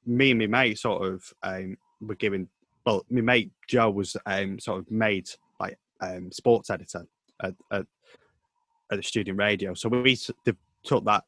me 0.06 0.32
and 0.32 0.40
my 0.40 0.48
mate 0.48 0.80
sort 0.80 1.06
of 1.06 1.24
um, 1.44 1.78
were 2.02 2.16
given. 2.16 2.48
Well, 2.86 3.04
my 3.10 3.22
mate 3.22 3.52
Joe 3.68 3.90
was 3.90 4.16
um, 4.26 4.60
sort 4.60 4.80
of 4.80 4.92
made 4.92 5.28
like 5.60 5.78
um, 6.02 6.32
sports 6.32 6.70
editor 6.70 7.06
at, 7.42 7.56
at, 7.72 7.86
at 8.92 8.98
the 8.98 9.02
student 9.02 9.40
radio. 9.40 9.74
So 9.74 9.90
we 9.90 10.18
took 10.84 11.04
that 11.06 11.24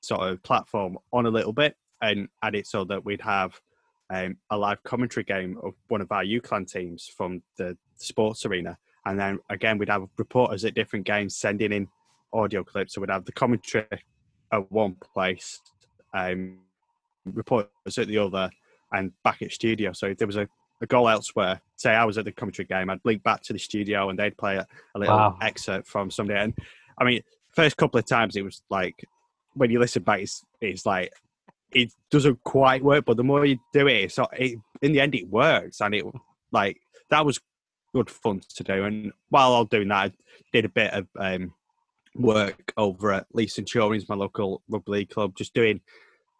sort 0.00 0.28
of 0.28 0.42
platform 0.42 0.98
on 1.12 1.26
a 1.26 1.30
little 1.30 1.52
bit 1.52 1.76
and 2.02 2.28
add 2.42 2.54
it 2.54 2.66
so 2.66 2.84
that 2.84 3.04
we'd 3.04 3.20
have 3.20 3.58
um, 4.10 4.36
a 4.50 4.56
live 4.56 4.82
commentary 4.84 5.24
game 5.24 5.58
of 5.62 5.74
one 5.88 6.00
of 6.00 6.12
our 6.12 6.24
UCLan 6.24 6.70
teams 6.70 7.10
from 7.16 7.42
the 7.56 7.76
sports 7.96 8.44
arena. 8.46 8.76
And 9.04 9.18
then 9.18 9.38
again, 9.50 9.78
we'd 9.78 9.88
have 9.88 10.06
reporters 10.16 10.64
at 10.64 10.74
different 10.74 11.06
games 11.06 11.36
sending 11.36 11.72
in 11.72 11.88
audio 12.32 12.62
clips. 12.64 12.94
So 12.94 13.00
we'd 13.00 13.10
have 13.10 13.24
the 13.24 13.32
commentary 13.32 13.86
at 14.52 14.70
one 14.70 14.96
place, 15.14 15.60
um, 16.14 16.58
reporters 17.24 17.98
at 17.98 18.08
the 18.08 18.18
other, 18.18 18.50
and 18.92 19.12
back 19.24 19.42
at 19.42 19.52
studio. 19.52 19.92
So 19.92 20.06
if 20.06 20.18
there 20.18 20.26
was 20.26 20.36
a, 20.36 20.48
a 20.80 20.86
goal 20.86 21.08
elsewhere, 21.08 21.60
say 21.76 21.90
I 21.90 22.04
was 22.04 22.18
at 22.18 22.24
the 22.24 22.32
commentary 22.32 22.66
game, 22.66 22.90
I'd 22.90 23.00
link 23.04 23.22
back 23.22 23.42
to 23.44 23.52
the 23.52 23.58
studio 23.58 24.10
and 24.10 24.18
they'd 24.18 24.36
play 24.36 24.56
a, 24.56 24.66
a 24.94 24.98
little 24.98 25.16
Wow. 25.16 25.38
excerpt 25.40 25.88
from 25.88 26.10
somebody. 26.10 26.38
And 26.38 26.54
I 26.98 27.04
mean, 27.04 27.22
first 27.54 27.76
couple 27.76 27.98
of 27.98 28.06
times 28.06 28.36
it 28.36 28.42
was 28.42 28.62
like 28.70 29.04
when 29.54 29.70
you 29.70 29.78
listen 29.80 30.02
back, 30.02 30.20
it's, 30.20 30.44
it's 30.60 30.84
like 30.86 31.12
it 31.72 31.92
doesn't 32.10 32.42
quite 32.44 32.82
work, 32.82 33.04
but 33.04 33.16
the 33.16 33.24
more 33.24 33.44
you 33.44 33.58
do 33.72 33.86
it, 33.86 34.12
so 34.12 34.26
it, 34.32 34.58
in 34.82 34.92
the 34.92 35.00
end 35.00 35.14
it 35.14 35.28
works, 35.28 35.80
and 35.80 35.94
it 35.94 36.04
like 36.52 36.80
that 37.10 37.24
was 37.24 37.40
good 37.94 38.10
fun 38.10 38.40
to 38.56 38.64
do. 38.64 38.84
And 38.84 39.12
while 39.30 39.54
I 39.54 39.58
was 39.60 39.68
doing 39.68 39.88
that, 39.88 39.96
I 39.96 40.12
did 40.52 40.64
a 40.64 40.70
bit 40.70 40.92
of 40.92 41.06
um, 41.18 41.54
work 42.14 42.72
over 42.76 43.12
at 43.12 43.26
Leigh 43.32 43.46
Centurions, 43.46 44.08
my 44.08 44.14
local 44.14 44.62
rugby 44.68 44.92
league 44.92 45.10
club, 45.10 45.34
just 45.36 45.54
doing 45.54 45.80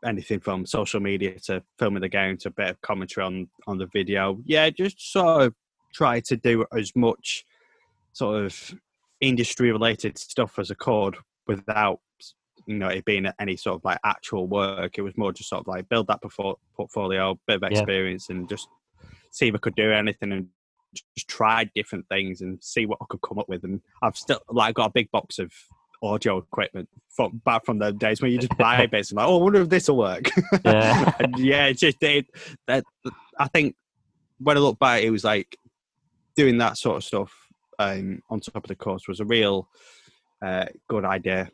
anything 0.05 0.41
from 0.41 0.67
social 0.67 1.01
media 1.01 1.39
to 1.41 1.63
filming 1.79 2.03
the 2.03 2.09
game 2.09 2.37
to 2.37 2.49
a 2.49 2.53
bit 2.53 2.71
of 2.71 2.81
commentary 2.83 3.25
on 3.27 3.49
on 3.67 3.79
the 3.79 3.87
video. 3.87 4.39
Yeah, 4.45 4.71
just 4.71 5.13
sort 5.13 5.43
of 5.43 5.55
try 5.93 6.21
to 6.21 6.37
do 6.37 6.67
as 6.77 6.95
much 6.95 7.45
sort 8.13 8.45
of 8.45 8.75
industry 9.21 9.73
related 9.73 10.19
stuff 10.19 10.59
as 10.59 10.71
I 10.71 10.75
could 10.75 11.17
without 11.47 12.01
you 12.67 12.77
know 12.77 12.89
it 12.89 13.05
being 13.05 13.27
any 13.39 13.57
sort 13.57 13.77
of 13.77 13.85
like 13.85 13.99
actual 14.05 14.47
work. 14.47 14.99
It 14.99 15.03
was 15.03 15.17
more 15.17 15.33
just 15.33 15.49
sort 15.49 15.61
of 15.61 15.69
like 15.69 15.89
build 15.89 16.09
that 16.09 16.21
portfolio, 16.77 17.39
bit 17.47 17.57
of 17.57 17.63
experience, 17.63 18.27
yeah. 18.29 18.37
and 18.37 18.49
just 18.49 18.69
see 19.31 19.49
if 19.49 19.55
I 19.55 19.59
could 19.59 19.77
do 19.77 19.93
anything 19.93 20.33
and 20.33 20.49
just 21.15 21.29
try 21.29 21.69
different 21.75 22.09
things 22.09 22.41
and 22.41 22.63
see 22.63 22.87
what 22.87 22.99
I 23.01 23.07
could 23.09 23.23
come 23.23 23.39
up 23.39 23.49
with. 23.49 23.65
And 23.65 23.81
I've 24.03 24.17
still 24.17 24.41
like 24.49 24.75
got 24.75 24.91
a 24.91 24.93
big 24.93 25.11
box 25.11 25.39
of 25.39 25.53
audio 26.03 26.39
equipment 26.39 26.89
from 27.09 27.41
back 27.45 27.65
from 27.65 27.79
the 27.79 27.93
days 27.93 28.21
when 28.21 28.33
you 28.33 28.39
just 28.39 28.57
buy 28.59 28.87
bits 28.91 29.11
and 29.11 29.17
like, 29.17 29.27
oh, 29.27 29.39
I 29.39 29.43
wonder 29.43 29.63
if 29.63 29.69
this 29.69 29.89
will 29.89 29.99
work. 29.99 30.31
Yeah, 30.65 31.13
yeah, 31.37 31.67
it's 31.67 31.81
just 31.81 32.03
it, 32.03 32.27
that. 32.67 32.85
I 33.39 33.49
think 33.49 33.77
when 34.39 34.57
I 34.57 34.61
look 34.61 34.79
back, 34.79 35.03
it 35.03 35.11
was 35.11 35.25
like 35.25 35.57
doing 36.35 36.59
that 36.59 36.77
sort 36.77 36.97
of 36.97 37.05
stuff 37.05 37.33
um, 37.79 38.23
on 38.31 38.41
top 38.41 38.65
of 38.65 38.69
the 38.69 38.75
course 38.75 39.09
was 39.09 39.21
a 39.21 39.25
real 39.25 39.69
uh, 40.43 40.67
good 40.89 41.05
idea 41.05 41.51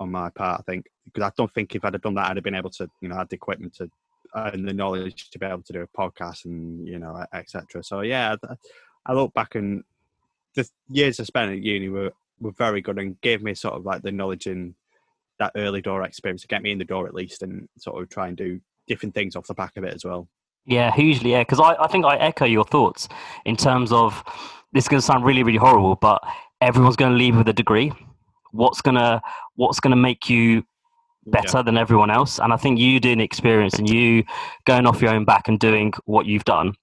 on 0.00 0.10
my 0.10 0.30
part. 0.30 0.60
I 0.60 0.62
think 0.70 0.86
because 1.04 1.22
I 1.22 1.32
don't 1.36 1.52
think 1.52 1.74
if 1.74 1.84
I'd 1.84 1.94
have 1.94 2.02
done 2.02 2.14
that, 2.14 2.30
I'd 2.30 2.36
have 2.36 2.44
been 2.44 2.54
able 2.54 2.70
to, 2.70 2.88
you 3.00 3.08
know, 3.08 3.16
had 3.16 3.28
the 3.28 3.36
equipment 3.36 3.74
to 3.76 3.90
and 4.34 4.68
the 4.68 4.72
knowledge 4.72 5.30
to 5.30 5.38
be 5.38 5.46
able 5.46 5.62
to 5.62 5.72
do 5.72 5.82
a 5.82 5.98
podcast 5.98 6.44
and 6.44 6.86
you 6.86 6.98
know, 6.98 7.24
etc. 7.32 7.82
So 7.82 8.00
yeah, 8.00 8.36
I 9.06 9.12
look 9.12 9.32
back 9.34 9.54
and 9.54 9.84
the 10.54 10.68
years 10.88 11.20
I 11.20 11.24
spent 11.24 11.52
at 11.52 11.62
uni 11.62 11.88
were 11.88 12.12
were 12.40 12.52
very 12.52 12.80
good 12.80 12.98
and 12.98 13.20
gave 13.20 13.42
me 13.42 13.54
sort 13.54 13.74
of 13.74 13.84
like 13.84 14.02
the 14.02 14.12
knowledge 14.12 14.46
and 14.46 14.74
that 15.38 15.52
early 15.56 15.80
door 15.80 16.02
experience 16.02 16.42
to 16.42 16.48
get 16.48 16.62
me 16.62 16.72
in 16.72 16.78
the 16.78 16.84
door 16.84 17.06
at 17.06 17.14
least 17.14 17.42
and 17.42 17.68
sort 17.78 18.02
of 18.02 18.08
try 18.08 18.28
and 18.28 18.36
do 18.36 18.60
different 18.86 19.14
things 19.14 19.36
off 19.36 19.46
the 19.46 19.54
back 19.54 19.76
of 19.76 19.84
it 19.84 19.94
as 19.94 20.04
well. 20.04 20.28
Yeah, 20.66 20.92
hugely. 20.92 21.32
Yeah, 21.32 21.42
because 21.42 21.60
I, 21.60 21.76
I 21.78 21.86
think 21.86 22.04
I 22.04 22.16
echo 22.16 22.44
your 22.44 22.64
thoughts 22.64 23.08
in 23.44 23.56
terms 23.56 23.92
of 23.92 24.22
this 24.72 24.84
is 24.84 24.88
going 24.88 25.00
to 25.00 25.06
sound 25.06 25.24
really, 25.24 25.42
really 25.42 25.58
horrible, 25.58 25.94
but 25.96 26.22
everyone's 26.60 26.96
going 26.96 27.12
to 27.12 27.18
leave 27.18 27.36
with 27.36 27.48
a 27.48 27.52
degree. 27.52 27.92
What's 28.52 28.80
gonna 28.80 29.20
What's 29.56 29.80
gonna 29.80 29.96
make 29.96 30.28
you 30.28 30.64
better 31.26 31.58
yeah. 31.58 31.62
than 31.62 31.76
everyone 31.76 32.10
else? 32.10 32.38
And 32.38 32.52
I 32.52 32.56
think 32.56 32.78
you 32.78 33.00
doing 33.00 33.20
experience 33.20 33.74
and 33.74 33.88
you 33.88 34.24
going 34.64 34.86
off 34.86 35.02
your 35.02 35.12
own 35.12 35.24
back 35.24 35.48
and 35.48 35.58
doing 35.58 35.92
what 36.04 36.26
you've 36.26 36.44
done 36.44 36.74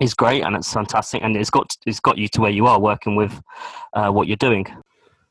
is 0.00 0.14
great 0.14 0.42
and 0.42 0.56
it's 0.56 0.72
fantastic 0.72 1.22
and 1.22 1.36
it's 1.36 1.50
got 1.50 1.76
it's 1.86 2.00
got 2.00 2.18
you 2.18 2.26
to 2.28 2.40
where 2.40 2.50
you 2.50 2.66
are 2.66 2.80
working 2.80 3.16
with 3.16 3.40
uh, 3.92 4.10
what 4.10 4.26
you're 4.26 4.36
doing. 4.36 4.66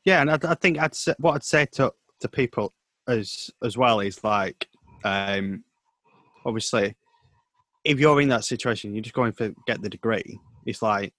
Yeah, 0.04 0.22
and 0.22 0.30
I, 0.30 0.38
I 0.44 0.54
think 0.54 0.78
I'd 0.78 0.94
say, 0.94 1.14
what 1.18 1.34
I'd 1.34 1.44
say 1.44 1.66
to 1.72 1.92
to 2.20 2.28
people 2.28 2.72
as 3.08 3.50
as 3.62 3.76
well 3.76 4.00
is 4.00 4.22
like, 4.24 4.68
um, 5.04 5.64
obviously, 6.46 6.96
if 7.84 7.98
you're 7.98 8.20
in 8.20 8.28
that 8.28 8.44
situation, 8.44 8.94
you're 8.94 9.02
just 9.02 9.14
going 9.14 9.32
to 9.32 9.54
get 9.66 9.82
the 9.82 9.88
degree. 9.88 10.38
It's 10.64 10.82
like, 10.82 11.12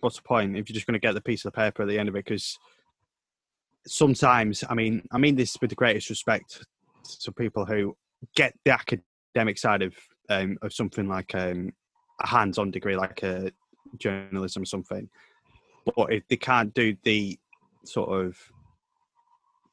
what's 0.00 0.16
the 0.16 0.22
point 0.22 0.56
if 0.56 0.68
you're 0.68 0.74
just 0.74 0.86
going 0.86 0.94
to 0.94 1.06
get 1.06 1.14
the 1.14 1.20
piece 1.20 1.44
of 1.44 1.52
paper 1.52 1.82
at 1.82 1.88
the 1.88 1.98
end 1.98 2.08
of 2.08 2.16
it? 2.16 2.24
Because 2.24 2.58
sometimes, 3.86 4.64
I 4.68 4.74
mean, 4.74 5.06
I 5.12 5.18
mean 5.18 5.36
this 5.36 5.56
with 5.60 5.70
the 5.70 5.76
greatest 5.76 6.10
respect 6.10 6.64
to 7.20 7.32
people 7.32 7.64
who 7.64 7.96
get 8.36 8.54
the 8.64 8.72
academic 8.72 9.58
side 9.58 9.82
of 9.82 9.94
um, 10.28 10.56
of 10.62 10.72
something 10.72 11.08
like 11.08 11.34
um, 11.34 11.72
a 12.20 12.26
hands-on 12.26 12.70
degree, 12.70 12.96
like 12.96 13.22
a 13.22 13.50
journalism 13.98 14.62
or 14.62 14.66
something. 14.66 15.08
But 15.96 16.12
if 16.12 16.22
they 16.28 16.36
can't 16.36 16.72
do 16.72 16.96
the 17.02 17.38
sort 17.84 18.10
of 18.10 18.38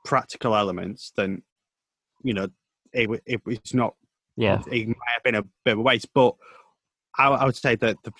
practical 0.05 0.55
elements, 0.55 1.11
then 1.15 1.43
you 2.23 2.33
know 2.33 2.47
it, 2.93 3.21
it 3.25 3.41
it's 3.45 3.73
not 3.73 3.95
yeah, 4.35 4.61
it 4.71 4.87
might 4.87 5.13
have 5.13 5.23
been 5.23 5.35
a 5.35 5.43
bit 5.63 5.73
of 5.73 5.79
a 5.79 5.81
waste. 5.81 6.09
But 6.13 6.35
I, 7.17 7.27
I 7.27 7.45
would 7.45 7.55
say 7.55 7.75
that 7.75 7.97
the 8.03 8.11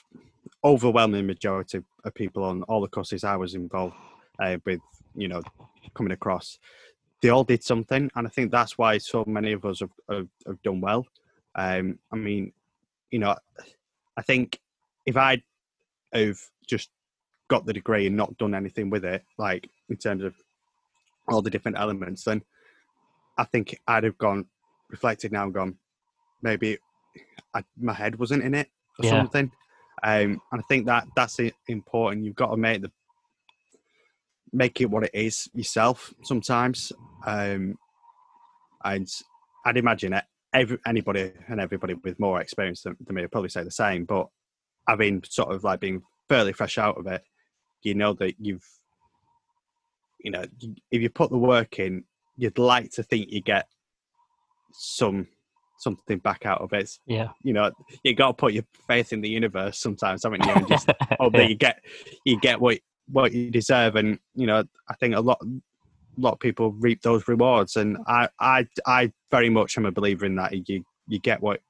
overwhelming 0.63 1.25
majority 1.25 1.81
of 2.03 2.13
people 2.13 2.43
on 2.43 2.63
all 2.63 2.81
the 2.81 2.88
courses 2.88 3.24
I 3.24 3.38
was 3.38 3.55
involved 3.55 3.96
uh, 4.39 4.58
with, 4.65 4.81
you 5.19 5.27
know, 5.27 5.41
coming 5.93 6.11
across, 6.11 6.59
they 7.21 7.29
all 7.29 7.43
did 7.43 7.63
something, 7.63 8.09
and 8.15 8.27
I 8.27 8.29
think 8.29 8.51
that's 8.51 8.77
why 8.77 8.97
so 8.97 9.23
many 9.27 9.51
of 9.51 9.65
us 9.65 9.81
have, 9.81 9.91
have, 10.09 10.27
have 10.47 10.61
done 10.63 10.81
well. 10.81 11.05
Um, 11.55 11.99
I 12.11 12.15
mean, 12.15 12.53
you 13.11 13.19
know, 13.19 13.35
I 14.17 14.21
think 14.21 14.59
if 15.05 15.17
I 15.17 15.41
have 16.13 16.39
just 16.67 16.89
got 17.49 17.65
the 17.65 17.73
degree 17.73 18.07
and 18.07 18.15
not 18.15 18.38
done 18.38 18.55
anything 18.55 18.89
with 18.89 19.03
it, 19.03 19.23
like 19.38 19.67
in 19.89 19.97
terms 19.97 20.23
of 20.23 20.35
all 21.27 21.41
the 21.41 21.49
different 21.49 21.77
elements, 21.77 22.23
then 22.23 22.41
I 23.38 23.43
think 23.43 23.79
I'd 23.88 24.03
have 24.03 24.17
gone 24.17 24.45
reflected 24.89 25.31
now 25.31 25.43
and 25.43 25.53
gone, 25.53 25.77
maybe 26.41 26.77
I, 27.53 27.63
my 27.79 27.93
head 27.93 28.17
wasn't 28.17 28.43
in 28.43 28.53
it 28.53 28.69
or 28.99 29.05
yeah. 29.05 29.11
something. 29.11 29.51
Um, 30.03 30.41
and 30.51 30.61
I 30.61 30.63
think 30.69 30.85
that 30.85 31.07
that's 31.15 31.39
important. 31.67 32.25
You've 32.25 32.35
got 32.35 32.51
to 32.51 32.57
make 32.57 32.81
the 32.81 32.91
make 34.51 34.82
it 34.82 34.89
what 34.89 35.03
it 35.03 35.12
is 35.13 35.50
yourself 35.53 36.13
sometimes. 36.24 36.91
Um, 37.25 37.77
and 38.84 39.08
I'd 39.65 39.77
imagine 39.77 40.20
every, 40.53 40.77
anybody 40.86 41.32
and 41.48 41.60
everybody 41.60 41.94
with 41.96 42.20
more 42.20 42.41
experience 42.41 42.82
than, 42.84 42.96
than 43.06 43.15
me 43.15 43.22
would 43.22 43.32
probably 43.32 43.50
say 43.50 43.63
the 43.63 43.72
same. 43.72 44.06
But 44.06 44.27
having 44.88 45.24
sort 45.27 45.53
of 45.53 45.63
like 45.63 45.79
being 45.79 46.01
fairly 46.27 46.53
fresh 46.53 46.77
out 46.77 46.98
of 46.98 47.08
it, 47.08 47.24
you 47.84 47.94
know 47.96 48.13
that 48.13 48.36
you've, 48.39 48.65
you 50.20 50.32
know, 50.32 50.44
if 50.91 51.01
you 51.01 51.10
put 51.10 51.29
the 51.29 51.38
work 51.38 51.79
in, 51.79 52.03
you'd 52.38 52.58
like 52.58 52.91
to 52.91 53.03
think 53.03 53.32
you 53.32 53.41
get 53.41 53.68
some 54.74 55.27
something 55.79 56.20
back 56.20 56.46
out 56.46 56.62
of 56.62 56.74
it. 56.74 56.91
Yeah. 57.06 57.29
You 57.41 57.53
know, 57.53 57.72
you 58.03 58.13
got 58.13 58.27
to 58.27 58.34
put 58.34 58.53
your 58.53 58.65
faith 58.88 59.13
in 59.13 59.22
the 59.22 59.29
universe 59.29 59.79
sometimes, 59.79 60.24
haven't 60.24 60.46
you? 60.46 60.51
And 60.51 60.68
just 60.68 60.89
hope 61.20 61.34
that 61.34 61.50
you 61.50 61.56
get 61.56 61.84
you 62.25 62.39
get 62.39 62.60
what 62.60 62.79
what 63.11 63.33
you 63.33 63.51
deserve. 63.51 63.95
And 63.95 64.19
you 64.35 64.47
know, 64.47 64.63
I 64.89 64.93
think 64.95 65.15
a 65.15 65.21
lot 65.21 65.39
a 65.41 66.21
lot 66.21 66.33
of 66.33 66.39
people 66.39 66.71
reap 66.73 67.01
those 67.01 67.27
rewards, 67.27 67.75
and 67.75 67.97
I 68.07 68.29
I 68.39 68.67
I 68.85 69.11
very 69.31 69.49
much 69.49 69.77
am 69.77 69.85
a 69.85 69.91
believer 69.91 70.25
in 70.25 70.35
that. 70.35 70.53
You 70.67 70.83
you 71.07 71.19
get 71.19 71.41
what 71.41 71.61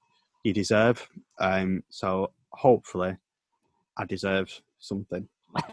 you 0.43 0.53
deserve. 0.53 1.08
Um. 1.39 1.84
So 1.89 2.31
hopefully, 2.51 3.17
I 3.98 4.05
deserve 4.05 4.62
something. 4.79 5.27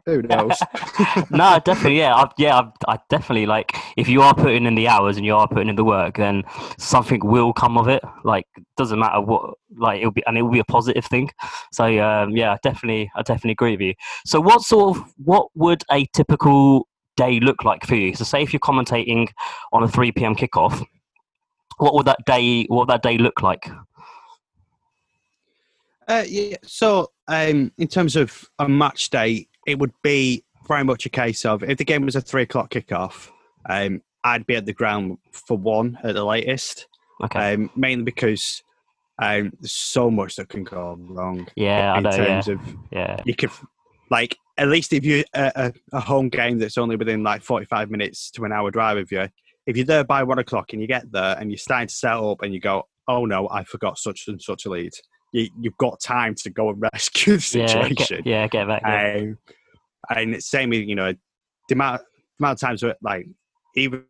Who 0.07 0.23
knows? 0.23 0.59
no, 1.31 1.61
definitely, 1.65 1.99
yeah, 1.99 2.15
I, 2.15 2.31
yeah, 2.39 2.59
I, 2.59 2.95
I, 2.95 2.99
definitely 3.09 3.47
like 3.47 3.77
if 3.97 4.09
you 4.09 4.23
are 4.23 4.35
putting 4.35 4.67
in 4.67 4.75
the 4.75 4.89
hours 4.89 5.17
and 5.17 5.27
you 5.27 5.35
are 5.35 5.49
putting 5.49 5.69
in 5.69 5.77
the 5.77 5.85
work, 5.85 6.17
then 6.17 6.43
something 6.79 7.21
will 7.25 7.53
come 7.53 7.79
of 7.79 7.89
it. 7.89 8.03
Like, 8.25 8.47
doesn't 8.77 8.99
matter 8.99 9.21
what, 9.21 9.55
like 9.77 9.99
it'll 9.99 10.13
be, 10.13 10.23
and 10.27 10.37
it 10.39 10.43
will 10.43 10.53
be 10.53 10.59
a 10.59 10.65
positive 10.65 11.05
thing. 11.05 11.31
So, 11.73 11.85
um, 12.05 12.31
yeah, 12.37 12.57
definitely, 12.63 13.11
I 13.17 13.23
definitely 13.23 13.53
agree 13.53 13.73
with 13.73 13.81
you. 13.81 13.95
So, 14.25 14.41
what 14.41 14.63
sort 14.63 14.97
of, 14.97 15.13
what 15.17 15.49
would 15.55 15.83
a 15.91 16.07
typical 16.15 16.87
day 17.17 17.41
look 17.41 17.65
like 17.65 17.87
for 17.87 17.97
you? 17.97 18.15
So, 18.15 18.25
say 18.25 18.43
if 18.43 18.53
you're 18.53 18.61
commentating 18.61 19.29
on 19.73 19.83
a 19.83 19.89
three 19.89 20.13
p.m. 20.13 20.35
kickoff, 20.35 20.85
what 21.79 21.95
would 21.95 22.07
that 22.07 22.25
day, 22.27 22.65
what 22.65 22.87
would 22.87 22.93
that 22.93 23.03
day 23.03 23.19
look 23.19 23.43
like? 23.43 23.69
Uh, 26.09 26.25
yeah. 26.27 26.57
So, 26.63 27.11
um, 27.29 27.73
in 27.79 27.89
terms 27.89 28.17
of 28.17 28.49
a 28.59 28.69
match 28.69 29.11
day, 29.11 29.49
it 29.67 29.79
would 29.79 29.93
be 30.03 30.45
very 30.67 30.85
much 30.85 31.07
a 31.07 31.11
case 31.11 31.45
of 31.45 31.63
if 31.63 31.79
the 31.79 31.85
game 31.85 32.05
was 32.05 32.17
a 32.17 32.21
three 32.21 32.43
o'clock 32.43 32.71
kickoff, 32.71 33.29
um, 33.69 34.03
I'd 34.25 34.47
be 34.47 34.57
at 34.57 34.67
the 34.67 34.73
ground 34.73 35.19
for 35.33 35.57
one 35.57 35.99
at 36.03 36.15
the 36.15 36.25
latest. 36.25 36.87
Okay. 37.23 37.55
Um, 37.55 37.71
mainly 37.77 38.05
because 38.05 38.63
um, 39.19 39.53
there's 39.61 39.73
so 39.73 40.11
much 40.11 40.37
that 40.37 40.49
can 40.49 40.65
go 40.65 40.97
wrong. 40.99 41.49
Yeah, 41.57 41.97
in 41.97 42.07
I 42.07 42.11
know, 42.11 42.17
terms 42.17 42.49
yeah. 42.49 42.55
of 42.55 42.61
yeah, 42.91 43.23
you 43.25 43.35
could 43.35 43.51
like 44.11 44.37
at 44.59 44.69
least 44.69 44.93
if 44.93 45.05
you 45.05 45.25
a, 45.35 45.73
a, 45.93 46.01
home 46.01 46.29
game 46.29 46.59
that's 46.59 46.79
only 46.79 46.97
within 46.97 47.23
like 47.23 47.43
45 47.43 47.91
minutes 47.91 48.31
to 48.33 48.45
an 48.45 48.53
hour 48.53 48.71
drive 48.71 48.99
of 48.99 49.11
you, 49.11 49.29
if 49.67 49.77
you're 49.77 49.87
there 49.87 50.05
by 50.05 50.23
one 50.23 50.39
o'clock 50.39 50.73
and 50.73 50.81
you 50.81 50.89
get 50.89 51.11
there 51.11 51.37
and 51.39 51.51
you're 51.51 51.59
starting 51.59 51.89
to 51.89 51.95
set 51.95 52.13
up 52.13 52.43
and 52.43 52.55
you 52.55 52.61
go, 52.61 52.85
oh 53.09 53.25
no, 53.25 53.49
I 53.49 53.65
forgot 53.65 53.99
such 53.99 54.25
and 54.29 54.41
such 54.41 54.67
a 54.67 54.71
lead. 54.71 54.93
You, 55.33 55.51
have 55.65 55.77
got 55.77 56.01
time 56.01 56.35
to 56.37 56.51
go 56.51 56.71
and 56.71 56.81
rescue 56.93 57.35
the 57.35 57.41
situation. 57.41 58.23
Yeah, 58.25 58.47
get, 58.47 58.57
yeah, 58.57 58.65
get 58.65 58.69
back. 58.69 58.83
Yeah. 58.85 59.21
Um, 59.21 59.39
and 60.09 60.43
same 60.43 60.71
with 60.71 60.87
you 60.87 60.95
know 60.95 61.13
the 61.69 61.75
amount, 61.75 62.03
the 62.39 62.45
amount 62.45 62.63
of 62.63 62.69
times 62.69 62.83
where 62.83 62.97
like 63.03 63.27
even 63.75 64.05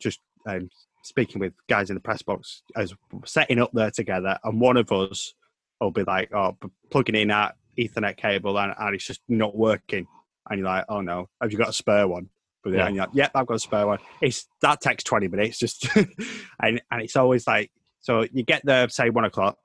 just 0.00 0.20
um, 0.46 0.68
speaking 1.04 1.40
with 1.40 1.52
guys 1.68 1.90
in 1.90 1.94
the 1.94 2.00
press 2.00 2.22
box 2.22 2.62
as 2.76 2.92
setting 3.24 3.58
up 3.58 3.70
there 3.72 3.90
together, 3.90 4.38
and 4.44 4.60
one 4.60 4.76
of 4.76 4.90
us 4.92 5.34
will 5.80 5.90
be 5.90 6.04
like, 6.04 6.32
"Oh, 6.34 6.56
plugging 6.90 7.14
in 7.14 7.28
that 7.28 7.56
Ethernet 7.78 8.16
cable, 8.16 8.58
and, 8.58 8.74
and 8.78 8.94
it's 8.94 9.06
just 9.06 9.20
not 9.28 9.56
working," 9.56 10.06
and 10.50 10.58
you're 10.58 10.68
like, 10.68 10.84
"Oh 10.88 11.00
no, 11.00 11.28
have 11.40 11.52
you 11.52 11.58
got 11.58 11.68
a 11.68 11.72
spare 11.72 12.08
one?" 12.08 12.28
But 12.64 12.72
yeah. 12.72 12.86
and 12.86 12.96
you're 12.96 13.04
like, 13.06 13.14
"Yep, 13.14 13.30
I've 13.34 13.46
got 13.46 13.54
a 13.54 13.60
spare 13.60 13.86
one." 13.86 13.98
It's 14.20 14.46
that 14.62 14.80
takes 14.80 15.04
twenty 15.04 15.28
minutes, 15.28 15.58
just 15.58 15.88
and 15.96 16.82
and 16.90 17.02
it's 17.02 17.16
always 17.16 17.46
like 17.46 17.70
so 18.00 18.24
you 18.32 18.42
get 18.42 18.62
there 18.64 18.88
say 18.88 19.10
one 19.10 19.24
o'clock, 19.24 19.58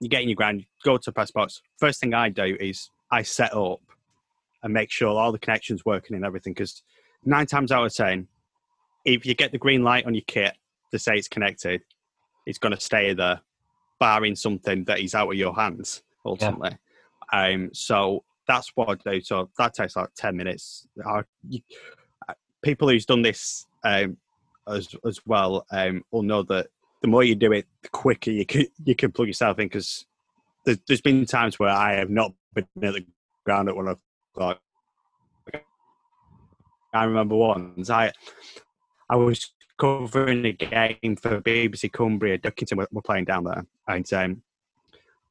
you 0.00 0.08
get 0.08 0.22
in 0.22 0.28
your 0.28 0.36
ground, 0.36 0.64
go 0.84 0.96
to 0.96 1.12
press 1.12 1.30
box. 1.30 1.62
First 1.78 2.00
thing 2.00 2.14
I 2.14 2.28
do 2.28 2.56
is 2.58 2.90
I 3.10 3.22
set 3.22 3.54
up 3.54 3.80
and 4.62 4.72
make 4.72 4.90
sure 4.90 5.08
all 5.08 5.32
the 5.32 5.38
connections 5.38 5.84
working 5.84 6.16
and 6.16 6.24
everything. 6.24 6.52
Because 6.52 6.82
nine 7.24 7.46
times 7.46 7.72
out 7.72 7.86
of 7.86 7.94
ten, 7.94 8.28
if 9.04 9.24
you 9.24 9.34
get 9.34 9.52
the 9.52 9.58
green 9.58 9.82
light 9.82 10.06
on 10.06 10.14
your 10.14 10.24
kit 10.26 10.56
to 10.90 10.98
say 10.98 11.14
it's 11.14 11.28
connected, 11.28 11.82
it's 12.46 12.58
going 12.58 12.74
to 12.74 12.80
stay 12.80 13.14
there, 13.14 13.40
barring 13.98 14.36
something 14.36 14.84
that 14.84 15.00
is 15.00 15.14
out 15.14 15.28
of 15.28 15.34
your 15.34 15.54
hands 15.54 16.02
ultimately. 16.24 16.70
Yeah. 17.32 17.46
Um, 17.46 17.70
so 17.72 18.24
that's 18.48 18.72
what 18.74 18.88
I 18.88 19.12
do. 19.12 19.20
So 19.20 19.50
that 19.58 19.74
takes 19.74 19.96
like 19.96 20.08
ten 20.16 20.36
minutes. 20.36 20.88
I, 21.04 21.22
you, 21.48 21.60
people 22.62 22.88
who's 22.88 23.06
done 23.06 23.22
this 23.22 23.66
um, 23.84 24.16
as 24.68 24.94
as 25.06 25.20
well 25.24 25.64
um, 25.70 26.04
will 26.10 26.22
know 26.22 26.42
that 26.44 26.68
the 27.02 27.08
more 27.08 27.24
you 27.24 27.34
do 27.34 27.52
it, 27.52 27.66
the 27.82 27.88
quicker 27.88 28.30
you 28.30 28.46
can 28.46 28.66
you 28.84 28.94
can 28.94 29.12
plug 29.12 29.28
yourself 29.28 29.58
in. 29.58 29.66
Because 29.66 30.06
there's, 30.64 30.78
there's 30.86 31.00
been 31.00 31.26
times 31.26 31.58
where 31.58 31.70
I 31.70 31.94
have 31.94 32.10
not 32.10 32.32
been 32.54 32.66
at 32.82 32.94
the 32.94 33.06
ground 33.44 33.68
at 33.68 33.76
one 33.76 33.96
o'clock. 34.34 34.60
I 36.92 37.04
remember 37.04 37.36
once 37.36 37.88
I 37.88 38.12
I 39.08 39.16
was 39.16 39.52
covering 39.78 40.44
a 40.44 40.52
game 40.52 41.16
for 41.16 41.40
BBC 41.40 41.92
Cumbria. 41.92 42.38
Workington 42.38 42.76
were, 42.76 42.88
were 42.92 43.02
playing 43.02 43.24
down 43.24 43.44
there, 43.44 43.64
and 43.88 44.12
um, 44.12 44.42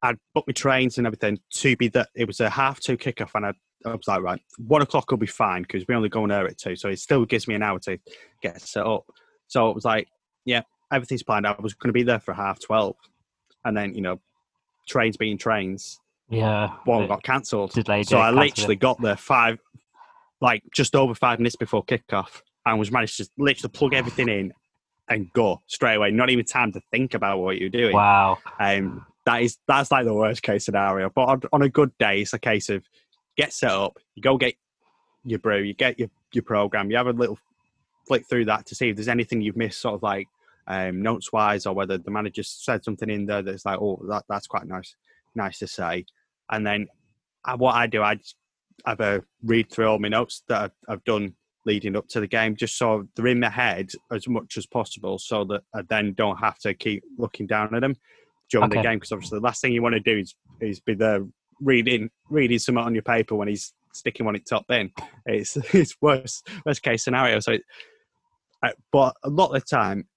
I'd 0.01 0.17
booked 0.33 0.47
my 0.47 0.53
trains 0.53 0.97
and 0.97 1.05
everything 1.05 1.39
to 1.51 1.75
be 1.77 1.87
that 1.89 2.09
it 2.15 2.25
was 2.25 2.39
a 2.39 2.49
half 2.49 2.79
two 2.79 2.97
kickoff, 2.97 3.31
and 3.35 3.45
I, 3.45 3.53
I 3.85 3.95
was 3.95 4.07
like, 4.07 4.21
right, 4.21 4.41
one 4.57 4.81
o'clock 4.81 5.11
will 5.11 5.17
be 5.17 5.27
fine 5.27 5.61
because 5.63 5.85
we 5.87 5.95
only 5.95 6.09
go 6.09 6.23
on 6.23 6.31
air 6.31 6.47
at 6.47 6.57
two, 6.57 6.75
so 6.75 6.89
it 6.89 6.99
still 6.99 7.25
gives 7.25 7.47
me 7.47 7.55
an 7.55 7.63
hour 7.63 7.79
to 7.79 7.99
get 8.41 8.61
set 8.61 8.85
up. 8.85 9.05
So 9.47 9.69
it 9.69 9.75
was 9.75 9.85
like, 9.85 10.07
yeah, 10.45 10.61
everything's 10.91 11.23
planned. 11.23 11.47
I 11.47 11.55
was 11.59 11.73
going 11.73 11.89
to 11.89 11.93
be 11.93 12.03
there 12.03 12.19
for 12.19 12.33
half 12.33 12.59
twelve, 12.59 12.95
and 13.65 13.75
then 13.75 13.93
you 13.95 14.01
know, 14.01 14.19
trains 14.87 15.17
being 15.17 15.37
trains. 15.37 15.99
Yeah, 16.29 16.73
one 16.85 17.07
got 17.07 17.23
cancelled. 17.23 17.73
So 17.73 18.17
I 18.17 18.31
literally 18.31 18.75
got 18.75 19.01
there 19.01 19.15
five, 19.15 19.59
like 20.41 20.63
just 20.73 20.95
over 20.95 21.15
five 21.15 21.39
minutes 21.39 21.55
before 21.55 21.83
kickoff, 21.83 22.41
and 22.65 22.79
was 22.79 22.91
managed 22.91 23.17
to 23.17 23.27
literally 23.37 23.71
plug 23.71 23.93
everything 23.93 24.29
in 24.29 24.53
and 25.09 25.31
go 25.33 25.61
straight 25.65 25.95
away. 25.95 26.11
Not 26.11 26.29
even 26.29 26.45
time 26.45 26.71
to 26.73 26.81
think 26.91 27.15
about 27.15 27.39
what 27.39 27.57
you're 27.57 27.69
doing. 27.69 27.95
Wow. 27.95 28.37
Um, 28.59 29.05
that 29.25 29.41
is 29.41 29.57
that's 29.67 29.91
like 29.91 30.05
the 30.05 30.13
worst 30.13 30.43
case 30.43 30.65
scenario. 30.65 31.09
But 31.09 31.23
on, 31.23 31.41
on 31.51 31.61
a 31.63 31.69
good 31.69 31.91
day, 31.97 32.21
it's 32.21 32.33
a 32.33 32.39
case 32.39 32.69
of 32.69 32.83
get 33.37 33.53
set 33.53 33.71
up, 33.71 33.97
you 34.15 34.21
go 34.21 34.37
get 34.37 34.55
your 35.23 35.39
brew, 35.39 35.61
you 35.61 35.73
get 35.73 35.99
your 35.99 36.09
your 36.33 36.43
program, 36.43 36.91
you 36.91 36.97
have 36.97 37.07
a 37.07 37.11
little 37.11 37.37
flick 38.07 38.27
through 38.27 38.45
that 38.45 38.65
to 38.67 38.75
see 38.75 38.89
if 38.89 38.95
there's 38.95 39.07
anything 39.07 39.41
you've 39.41 39.57
missed, 39.57 39.81
sort 39.81 39.95
of 39.95 40.03
like 40.03 40.27
um, 40.69 41.01
notes 41.01 41.33
wise, 41.33 41.65
or 41.65 41.73
whether 41.73 41.97
the 41.97 42.11
manager 42.11 42.43
said 42.43 42.83
something 42.83 43.09
in 43.09 43.25
there 43.25 43.41
that's 43.41 43.65
like, 43.65 43.79
oh, 43.79 44.01
that 44.07 44.23
that's 44.29 44.47
quite 44.47 44.65
nice, 44.65 44.95
nice 45.35 45.59
to 45.59 45.67
say. 45.67 46.05
And 46.51 46.65
then 46.65 46.87
uh, 47.45 47.57
what 47.57 47.75
I 47.75 47.87
do, 47.87 48.01
I 48.01 48.19
have 48.85 48.99
a 49.01 49.23
read 49.43 49.69
through 49.71 49.87
all 49.87 49.99
my 49.99 50.07
notes 50.07 50.43
that 50.47 50.61
I've, 50.61 50.71
I've 50.87 51.03
done 51.03 51.35
leading 51.65 51.95
up 51.95 52.07
to 52.09 52.19
the 52.19 52.27
game, 52.27 52.55
just 52.55 52.77
so 52.77 53.07
they're 53.15 53.27
in 53.27 53.39
my 53.39 53.49
head 53.49 53.89
as 54.11 54.27
much 54.27 54.57
as 54.57 54.65
possible, 54.65 55.19
so 55.19 55.43
that 55.45 55.61
I 55.73 55.81
then 55.89 56.13
don't 56.13 56.37
have 56.37 56.59
to 56.59 56.73
keep 56.73 57.03
looking 57.17 57.47
down 57.47 57.75
at 57.75 57.81
them 57.81 57.95
during 58.49 58.69
okay. 58.71 58.77
the 58.77 58.87
game 58.87 58.97
because 58.97 59.11
obviously 59.11 59.39
the 59.39 59.45
last 59.45 59.61
thing 59.61 59.73
you 59.73 59.81
want 59.81 59.93
to 59.93 59.99
do 59.99 60.17
is, 60.17 60.35
is 60.59 60.79
be 60.79 60.95
there 60.95 61.25
reading 61.61 62.09
reading 62.29 62.57
something 62.57 62.83
on 62.83 62.93
your 62.93 63.03
paper 63.03 63.35
when 63.35 63.47
he's 63.47 63.73
sticking 63.93 64.25
one 64.25 64.35
at 64.35 64.45
top 64.45 64.69
in. 64.71 64.91
It's 65.25 65.57
it's 65.73 65.95
worst 66.01 66.47
worst 66.65 66.81
case 66.81 67.03
scenario. 67.03 67.39
So, 67.39 67.57
uh, 68.63 68.71
but 68.91 69.15
a 69.23 69.29
lot 69.29 69.47
of 69.47 69.61
the 69.61 69.61
time, 69.61 70.07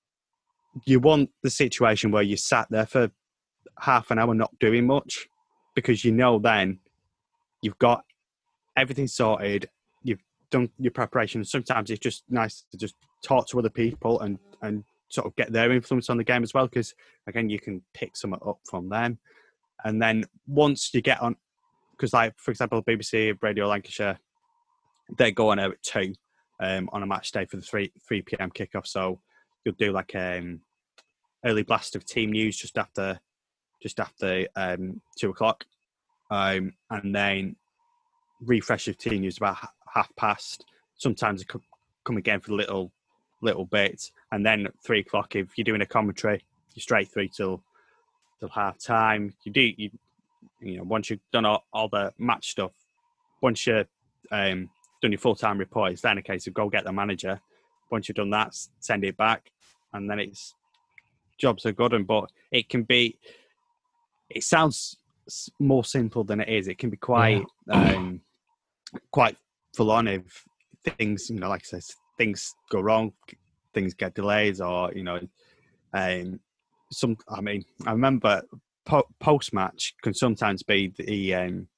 you 0.84 1.00
want 1.00 1.30
the 1.42 1.50
situation 1.50 2.10
where 2.10 2.22
you 2.22 2.36
sat 2.36 2.66
there 2.70 2.86
for 2.86 3.10
half 3.80 4.10
an 4.10 4.18
hour 4.18 4.34
not 4.34 4.58
doing 4.58 4.86
much 4.86 5.28
because 5.74 6.04
you 6.04 6.12
know 6.12 6.38
then 6.38 6.78
you've 7.62 7.78
got 7.78 8.04
everything 8.76 9.06
sorted. 9.06 9.68
You've 10.02 10.22
done 10.50 10.70
your 10.78 10.92
preparation. 10.92 11.44
Sometimes 11.44 11.90
it's 11.90 12.00
just 12.00 12.24
nice 12.28 12.64
to 12.70 12.78
just 12.78 12.94
talk 13.22 13.48
to 13.48 13.58
other 13.58 13.70
people 13.70 14.20
and 14.20 14.38
and 14.62 14.84
sort 15.12 15.26
of 15.26 15.36
get 15.36 15.52
their 15.52 15.70
influence 15.72 16.08
on 16.08 16.16
the 16.16 16.24
game 16.24 16.42
as 16.42 16.54
well 16.54 16.66
because 16.66 16.94
again 17.26 17.50
you 17.50 17.60
can 17.60 17.82
pick 17.92 18.16
some 18.16 18.32
up 18.32 18.58
from 18.64 18.88
them 18.88 19.18
and 19.84 20.00
then 20.00 20.24
once 20.46 20.90
you 20.94 21.02
get 21.02 21.20
on 21.20 21.36
because 21.92 22.14
like 22.14 22.32
for 22.38 22.50
example 22.50 22.82
bbc 22.82 23.36
radio 23.42 23.68
lancashire 23.68 24.18
they 25.18 25.30
go 25.30 25.50
on 25.50 25.58
air 25.58 25.72
at 25.72 25.82
two 25.82 26.14
um, 26.60 26.88
on 26.92 27.02
a 27.02 27.06
match 27.06 27.30
day 27.30 27.44
for 27.44 27.56
the 27.56 27.62
3 27.62 27.92
3 28.08 28.22
p.m 28.22 28.50
kickoff 28.50 28.86
so 28.86 29.20
you'll 29.64 29.74
do 29.78 29.92
like 29.92 30.14
um 30.14 30.60
early 31.44 31.62
blast 31.62 31.96
of 31.96 32.04
team 32.04 32.32
news 32.32 32.56
just 32.56 32.78
after 32.78 33.18
just 33.82 33.98
after 33.98 34.46
um, 34.54 35.00
two 35.18 35.30
o'clock 35.30 35.64
um, 36.30 36.72
and 36.90 37.14
then 37.14 37.56
refresh 38.40 38.86
of 38.86 38.96
team 38.96 39.22
news 39.22 39.38
about 39.38 39.56
half 39.92 40.14
past 40.14 40.64
sometimes 40.96 41.44
come 42.04 42.16
again 42.16 42.40
for 42.40 42.52
a 42.52 42.54
little 42.54 42.92
little 43.42 43.66
bit, 43.66 44.10
and 44.30 44.46
then 44.46 44.66
at 44.66 44.78
three 44.84 45.00
o'clock, 45.00 45.34
if 45.36 45.56
you're 45.56 45.64
doing 45.64 45.82
a 45.82 45.86
commentary, 45.86 46.44
you're 46.74 46.82
straight 46.82 47.08
through 47.08 47.28
till 47.28 47.62
till 48.40 48.48
half 48.48 48.78
time. 48.78 49.34
You 49.44 49.52
do 49.52 49.60
you 49.60 49.90
you 50.60 50.78
know 50.78 50.84
once 50.84 51.10
you've 51.10 51.20
done 51.32 51.44
all, 51.44 51.64
all 51.72 51.88
the 51.88 52.12
match 52.18 52.50
stuff, 52.50 52.72
once 53.42 53.66
you're 53.66 53.84
um, 54.30 54.70
done 55.02 55.12
your 55.12 55.18
full 55.18 55.34
time 55.34 55.58
report, 55.58 55.92
it's 55.92 56.02
then 56.02 56.18
a 56.18 56.22
case 56.22 56.46
of 56.46 56.54
go 56.54 56.68
get 56.70 56.84
the 56.84 56.92
manager. 56.92 57.40
Once 57.92 58.08
you've 58.08 58.16
done 58.16 58.30
that, 58.30 58.56
send 58.80 59.04
it 59.04 59.16
back, 59.16 59.52
and 59.92 60.10
then 60.10 60.18
it's 60.18 60.54
jobs 61.38 61.66
are 61.66 61.72
good. 61.72 61.92
And 61.92 62.06
but 62.06 62.30
it 62.50 62.68
can 62.68 62.82
be. 62.82 63.18
It 64.30 64.42
sounds 64.42 64.96
more 65.60 65.84
simple 65.84 66.24
than 66.24 66.40
it 66.40 66.48
is. 66.48 66.66
It 66.66 66.78
can 66.78 66.90
be 66.90 66.96
quite 66.96 67.44
yeah. 67.68 67.94
um, 67.94 68.20
quite 69.10 69.36
full 69.76 69.90
on 69.90 70.08
if 70.08 70.44
things 70.98 71.28
you 71.30 71.38
know, 71.38 71.48
like 71.48 71.62
I 71.62 71.78
said, 71.78 71.84
things 72.18 72.54
go 72.70 72.80
wrong, 72.80 73.12
things 73.74 73.94
get 73.94 74.14
delays, 74.14 74.60
or 74.60 74.92
you 74.92 75.04
know, 75.04 75.20
um, 75.92 76.40
some. 76.90 77.16
I 77.28 77.40
mean, 77.40 77.64
I 77.86 77.92
remember 77.92 78.42
po- 78.84 79.08
post 79.20 79.52
match 79.52 79.94
can 80.02 80.14
sometimes 80.14 80.62
be 80.62 80.92
the 80.96 81.34
um, 81.34 81.68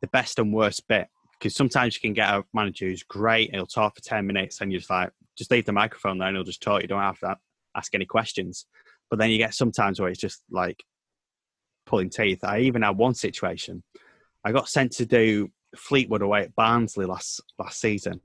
the 0.00 0.08
best 0.08 0.38
and 0.38 0.52
worst 0.52 0.86
bit 0.88 1.08
because 1.38 1.54
sometimes 1.54 1.94
you 1.94 2.00
can 2.00 2.12
get 2.12 2.28
a 2.28 2.44
manager 2.52 2.86
who's 2.86 3.02
great, 3.02 3.54
he'll 3.54 3.66
talk 3.66 3.96
for 3.96 4.02
ten 4.02 4.26
minutes, 4.26 4.60
and 4.60 4.70
you're 4.70 4.80
just 4.80 4.90
like, 4.90 5.10
just 5.36 5.50
leave 5.50 5.64
the 5.64 5.72
microphone 5.72 6.18
there, 6.18 6.28
and 6.28 6.36
he'll 6.36 6.44
just 6.44 6.62
talk. 6.62 6.82
You 6.82 6.88
don't 6.88 7.00
have 7.00 7.18
to 7.20 7.36
ask 7.76 7.94
any 7.94 8.06
questions. 8.06 8.66
But 9.10 9.18
then 9.18 9.30
you 9.30 9.38
get 9.38 9.54
sometimes 9.54 10.00
where 10.00 10.08
it's 10.08 10.20
just 10.20 10.42
like 10.50 10.84
pulling 11.86 12.10
teeth. 12.10 12.44
I 12.44 12.60
even 12.60 12.82
had 12.82 12.96
one 12.96 13.14
situation. 13.14 13.82
I 14.44 14.52
got 14.52 14.68
sent 14.68 14.92
to 14.92 15.06
do 15.06 15.48
Fleetwood 15.76 16.22
away 16.22 16.42
at 16.42 16.54
Barnsley 16.54 17.06
last 17.06 17.40
last 17.58 17.80
season, 17.80 18.20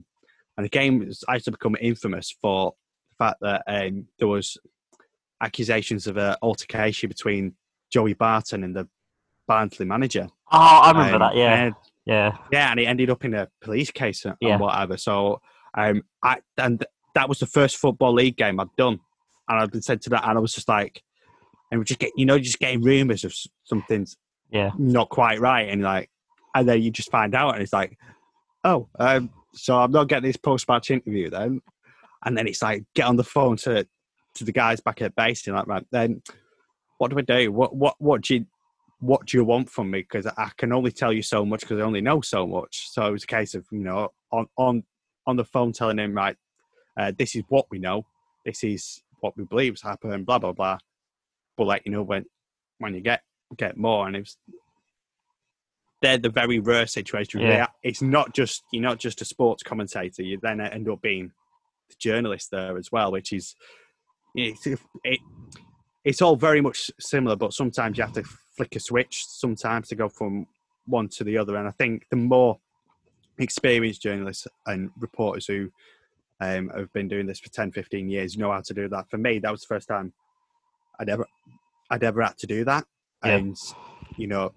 and 0.57 0.65
the 0.65 0.69
game 0.69 1.05
has 1.05 1.23
actually 1.27 1.51
become 1.51 1.75
infamous 1.81 2.35
for 2.41 2.73
the 3.11 3.25
fact 3.25 3.37
that 3.41 3.63
um, 3.67 4.07
there 4.19 4.27
was 4.27 4.57
accusations 5.41 6.07
of 6.07 6.17
an 6.17 6.35
altercation 6.41 7.09
between 7.09 7.55
Joey 7.91 8.13
Barton 8.13 8.63
and 8.63 8.75
the 8.75 8.87
Barnsley 9.47 9.85
manager. 9.85 10.27
Oh, 10.51 10.81
I 10.83 10.91
remember 10.91 11.15
um, 11.15 11.21
that. 11.21 11.35
Yeah, 11.35 11.53
and, 11.55 11.75
yeah, 12.05 12.37
yeah, 12.51 12.71
and 12.71 12.79
it 12.79 12.85
ended 12.85 13.09
up 13.09 13.25
in 13.25 13.33
a 13.33 13.47
police 13.61 13.91
case 13.91 14.25
and 14.25 14.35
yeah. 14.39 14.57
whatever. 14.57 14.97
So, 14.97 15.41
um, 15.75 16.03
I 16.23 16.37
and 16.57 16.85
that 17.15 17.27
was 17.27 17.39
the 17.39 17.47
first 17.47 17.77
football 17.77 18.13
league 18.13 18.37
game 18.37 18.59
I'd 18.59 18.75
done, 18.77 18.99
and 19.49 19.59
I'd 19.59 19.71
been 19.71 19.81
sent 19.81 20.03
to 20.03 20.09
that, 20.11 20.27
and 20.27 20.37
I 20.37 20.41
was 20.41 20.53
just 20.53 20.69
like, 20.69 21.01
and 21.71 21.79
we 21.79 21.85
just 21.85 21.99
get, 21.99 22.11
you 22.15 22.25
know, 22.25 22.37
just 22.37 22.59
getting 22.59 22.81
rumours 22.81 23.23
of 23.23 23.33
something's 23.63 24.17
yeah 24.51 24.71
not 24.77 25.09
quite 25.09 25.39
right, 25.39 25.69
and 25.69 25.81
like, 25.81 26.09
and 26.53 26.67
then 26.67 26.81
you 26.81 26.91
just 26.91 27.11
find 27.11 27.33
out, 27.33 27.55
and 27.55 27.63
it's 27.63 27.73
like, 27.73 27.97
oh, 28.63 28.87
um, 28.99 29.31
so 29.53 29.79
I'm 29.79 29.91
not 29.91 30.07
getting 30.07 30.27
this 30.27 30.37
post 30.37 30.67
match 30.67 30.91
interview 30.91 31.29
then. 31.29 31.61
And 32.25 32.37
then 32.37 32.47
it's 32.47 32.61
like, 32.61 32.83
get 32.95 33.05
on 33.05 33.15
the 33.15 33.23
phone 33.23 33.57
to 33.57 33.87
to 34.35 34.43
the 34.43 34.51
guys 34.51 34.81
back 34.81 35.01
at 35.01 35.15
base 35.15 35.47
and 35.47 35.55
like, 35.55 35.67
right, 35.67 35.85
then 35.91 36.21
what 36.97 37.11
do 37.11 37.17
I 37.17 37.21
do? 37.21 37.51
What 37.51 37.75
what 37.75 37.95
what 37.99 38.21
do 38.21 38.35
you 38.35 38.45
what 38.99 39.25
do 39.25 39.37
you 39.37 39.43
want 39.43 39.69
from 39.69 39.91
me? 39.91 40.01
Because 40.01 40.25
I 40.25 40.49
can 40.57 40.73
only 40.73 40.91
tell 40.91 41.13
you 41.13 41.21
so 41.21 41.45
much 41.45 41.61
because 41.61 41.79
I 41.79 41.83
only 41.83 42.01
know 42.01 42.21
so 42.21 42.47
much. 42.47 42.89
So 42.91 43.05
it 43.05 43.11
was 43.11 43.23
a 43.23 43.27
case 43.27 43.53
of 43.55 43.65
you 43.71 43.79
know 43.79 44.09
on 44.31 44.47
on 44.57 44.83
on 45.27 45.35
the 45.35 45.45
phone 45.45 45.71
telling 45.71 45.99
him 45.99 46.13
right, 46.13 46.35
uh, 46.97 47.11
this 47.17 47.35
is 47.35 47.43
what 47.49 47.65
we 47.69 47.79
know, 47.79 48.05
this 48.45 48.63
is 48.63 49.01
what 49.19 49.35
we 49.37 49.43
believe 49.43 49.73
has 49.73 49.81
happened, 49.81 50.25
blah 50.25 50.39
blah 50.39 50.53
blah. 50.53 50.77
We'll 51.57 51.67
let 51.67 51.85
you 51.85 51.91
know 51.91 52.03
when 52.03 52.25
when 52.79 52.93
you 52.93 53.01
get 53.01 53.21
get 53.57 53.77
more. 53.77 54.07
And 54.07 54.15
it 54.15 54.19
was 54.19 54.37
they're 56.01 56.17
the 56.17 56.29
very 56.29 56.59
rare 56.59 56.87
situation. 56.87 57.41
Yeah. 57.41 57.67
It's 57.83 58.01
not 58.01 58.33
just 58.33 58.63
you're 58.71 58.83
not 58.83 58.99
just 58.99 59.21
a 59.21 59.25
sports 59.25 59.63
commentator. 59.63 60.23
You 60.23 60.39
then 60.41 60.61
end 60.61 60.89
up 60.89 61.01
being 61.01 61.31
the 61.89 61.95
journalist 61.99 62.51
there 62.51 62.77
as 62.77 62.91
well, 62.91 63.11
which 63.11 63.33
is 63.33 63.55
it's 64.35 64.67
it, 64.67 65.19
it's 66.03 66.21
all 66.21 66.35
very 66.35 66.61
much 66.61 66.91
similar, 66.99 67.35
but 67.35 67.53
sometimes 67.53 67.97
you 67.97 68.03
have 68.03 68.13
to 68.13 68.23
flick 68.55 68.75
a 68.75 68.79
switch 68.79 69.25
sometimes 69.27 69.87
to 69.89 69.95
go 69.95 70.09
from 70.09 70.45
one 70.85 71.09
to 71.09 71.23
the 71.23 71.37
other. 71.37 71.55
And 71.55 71.67
I 71.67 71.71
think 71.71 72.05
the 72.09 72.17
more 72.17 72.59
experienced 73.39 74.01
journalists 74.01 74.47
and 74.65 74.91
reporters 74.99 75.47
who 75.47 75.71
um, 76.39 76.69
have 76.75 76.91
been 76.93 77.07
doing 77.07 77.27
this 77.27 77.39
for 77.39 77.49
10, 77.49 77.71
15 77.71 78.09
years 78.09 78.37
know 78.37 78.51
how 78.51 78.61
to 78.61 78.73
do 78.73 78.87
that. 78.89 79.09
For 79.09 79.17
me, 79.17 79.39
that 79.39 79.51
was 79.51 79.61
the 79.61 79.67
first 79.67 79.87
time 79.87 80.13
I'd 80.99 81.09
ever 81.09 81.27
I'd 81.89 82.03
ever 82.03 82.21
had 82.21 82.37
to 82.39 82.47
do 82.47 82.65
that. 82.65 82.85
Yeah. 83.23 83.35
And 83.35 83.57
you 84.17 84.27
know, 84.27 84.53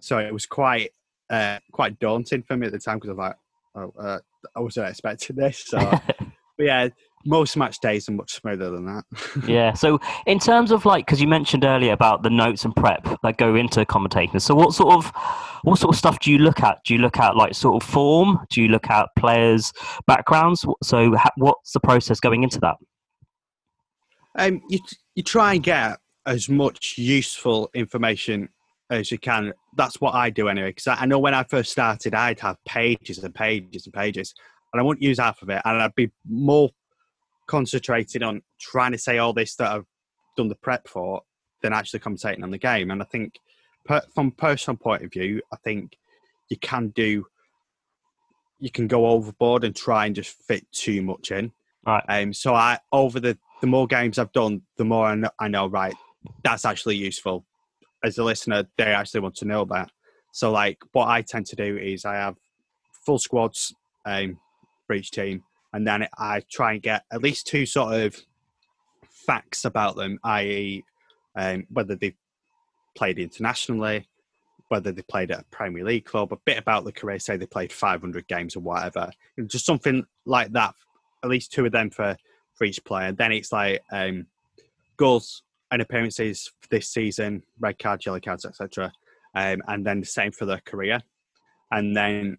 so 0.00 0.18
it 0.18 0.32
was 0.32 0.46
quite 0.46 0.90
uh, 1.30 1.58
quite 1.72 1.98
daunting 1.98 2.42
for 2.42 2.56
me 2.56 2.66
at 2.66 2.72
the 2.72 2.78
time 2.78 2.98
because 2.98 3.10
I 3.10 3.12
was 3.12 3.18
like, 3.18 3.36
oh, 3.74 3.94
uh, 4.00 4.18
I 4.54 4.60
wasn't 4.60 4.88
expecting 4.88 5.36
this. 5.36 5.64
So, 5.66 5.78
but 6.18 6.30
yeah, 6.58 6.88
most 7.26 7.56
match 7.56 7.80
days 7.80 8.08
are 8.08 8.12
much 8.12 8.34
smoother 8.34 8.70
than 8.70 8.86
that. 8.86 9.04
yeah. 9.48 9.72
So 9.72 10.00
in 10.26 10.38
terms 10.38 10.70
of 10.70 10.84
like, 10.84 11.06
because 11.06 11.20
you 11.20 11.28
mentioned 11.28 11.64
earlier 11.64 11.92
about 11.92 12.22
the 12.22 12.30
notes 12.30 12.64
and 12.64 12.74
prep 12.74 13.06
that 13.22 13.36
go 13.36 13.54
into 13.54 13.84
commentating. 13.84 14.40
So 14.40 14.54
what 14.54 14.72
sort 14.72 14.94
of 14.94 15.12
what 15.62 15.78
sort 15.78 15.94
of 15.94 15.98
stuff 15.98 16.20
do 16.20 16.30
you 16.30 16.38
look 16.38 16.60
at? 16.62 16.78
Do 16.84 16.94
you 16.94 17.00
look 17.00 17.18
at 17.18 17.36
like 17.36 17.54
sort 17.54 17.82
of 17.82 17.88
form? 17.88 18.38
Do 18.50 18.62
you 18.62 18.68
look 18.68 18.88
at 18.88 19.08
players' 19.16 19.72
backgrounds? 20.06 20.64
So 20.82 21.16
ha- 21.16 21.30
what's 21.36 21.72
the 21.72 21.80
process 21.80 22.20
going 22.20 22.42
into 22.42 22.60
that? 22.60 22.76
Um, 24.38 24.60
you 24.68 24.78
you 25.14 25.22
try 25.22 25.54
and 25.54 25.62
get 25.62 25.98
as 26.26 26.48
much 26.48 26.98
useful 26.98 27.70
information 27.74 28.48
as 28.90 29.10
you 29.10 29.18
can. 29.18 29.52
That's 29.76 30.00
what 30.00 30.14
I 30.14 30.30
do 30.30 30.48
anyway. 30.48 30.70
Because 30.70 30.86
I, 30.86 30.94
I 30.94 31.06
know 31.06 31.18
when 31.18 31.34
I 31.34 31.44
first 31.44 31.72
started, 31.72 32.14
I'd 32.14 32.40
have 32.40 32.56
pages 32.64 33.18
and 33.18 33.34
pages 33.34 33.86
and 33.86 33.94
pages, 33.94 34.34
and 34.72 34.80
I 34.80 34.84
wouldn't 34.84 35.02
use 35.02 35.18
half 35.18 35.42
of 35.42 35.48
it, 35.50 35.62
and 35.64 35.82
I'd 35.82 35.94
be 35.94 36.10
more 36.28 36.70
concentrated 37.46 38.22
on 38.22 38.42
trying 38.60 38.92
to 38.92 38.98
say 38.98 39.18
all 39.18 39.32
this 39.32 39.56
that 39.56 39.72
I've 39.72 39.86
done 40.36 40.48
the 40.48 40.54
prep 40.56 40.88
for 40.88 41.22
than 41.62 41.72
actually 41.72 42.00
commentating 42.00 42.42
on 42.42 42.50
the 42.50 42.58
game. 42.58 42.90
And 42.90 43.02
I 43.02 43.06
think, 43.06 43.34
per, 43.84 44.02
from 44.14 44.30
personal 44.32 44.76
point 44.76 45.04
of 45.04 45.12
view, 45.12 45.40
I 45.52 45.56
think 45.64 45.96
you 46.48 46.56
can 46.58 46.88
do, 46.88 47.26
you 48.58 48.70
can 48.70 48.86
go 48.86 49.06
overboard 49.06 49.64
and 49.64 49.74
try 49.74 50.06
and 50.06 50.14
just 50.14 50.36
fit 50.46 50.66
too 50.72 51.02
much 51.02 51.30
in. 51.30 51.52
Right. 51.86 52.04
Um. 52.08 52.32
So 52.32 52.54
I 52.54 52.78
over 52.92 53.20
the 53.20 53.38
the 53.60 53.66
more 53.66 53.86
games 53.86 54.18
I've 54.18 54.32
done, 54.32 54.62
the 54.76 54.84
more 54.84 55.06
I 55.06 55.14
know, 55.14 55.30
I 55.38 55.48
know 55.48 55.68
right, 55.68 55.94
that's 56.42 56.64
actually 56.64 56.96
useful. 56.96 57.46
As 58.04 58.18
a 58.18 58.24
listener, 58.24 58.64
they 58.76 58.84
actually 58.84 59.20
want 59.20 59.36
to 59.36 59.44
know 59.46 59.64
that. 59.66 59.90
So 60.32 60.50
like, 60.50 60.78
what 60.92 61.08
I 61.08 61.22
tend 61.22 61.46
to 61.46 61.56
do 61.56 61.78
is 61.78 62.04
I 62.04 62.16
have 62.16 62.36
full 63.06 63.18
squads 63.18 63.74
um, 64.04 64.38
for 64.86 64.94
each 64.94 65.10
team 65.10 65.42
and 65.76 65.86
then 65.86 66.08
I 66.16 66.40
try 66.50 66.72
and 66.72 66.82
get 66.82 67.04
at 67.12 67.22
least 67.22 67.46
two 67.46 67.66
sort 67.66 67.92
of 67.92 68.18
facts 69.10 69.66
about 69.66 69.94
them, 69.94 70.18
i.e., 70.24 70.82
um, 71.36 71.66
whether 71.68 71.94
they've 71.94 72.16
played 72.94 73.18
internationally, 73.18 74.08
whether 74.68 74.90
they 74.90 75.02
played 75.02 75.30
at 75.30 75.40
a 75.40 75.44
Premier 75.50 75.84
League 75.84 76.06
club, 76.06 76.32
a 76.32 76.38
bit 76.46 76.56
about 76.56 76.84
the 76.84 76.92
career, 76.92 77.18
say 77.18 77.36
they 77.36 77.44
played 77.44 77.70
500 77.70 78.26
games 78.26 78.56
or 78.56 78.60
whatever, 78.60 79.10
just 79.44 79.66
something 79.66 80.06
like 80.24 80.50
that. 80.52 80.74
At 81.22 81.28
least 81.28 81.52
two 81.52 81.66
of 81.66 81.72
them 81.72 81.90
for 81.90 82.16
for 82.54 82.64
each 82.64 82.82
player. 82.82 83.12
Then 83.12 83.32
it's 83.32 83.52
like 83.52 83.82
um, 83.92 84.28
goals 84.96 85.42
and 85.70 85.82
appearances 85.82 86.50
this 86.70 86.88
season, 86.88 87.42
red 87.60 87.78
cards, 87.78 88.06
yellow 88.06 88.20
cards, 88.20 88.46
etc. 88.46 88.94
Um, 89.34 89.60
and 89.68 89.84
then 89.84 90.00
the 90.00 90.06
same 90.06 90.32
for 90.32 90.46
their 90.46 90.62
career. 90.64 91.02
And 91.70 91.94
then 91.94 92.38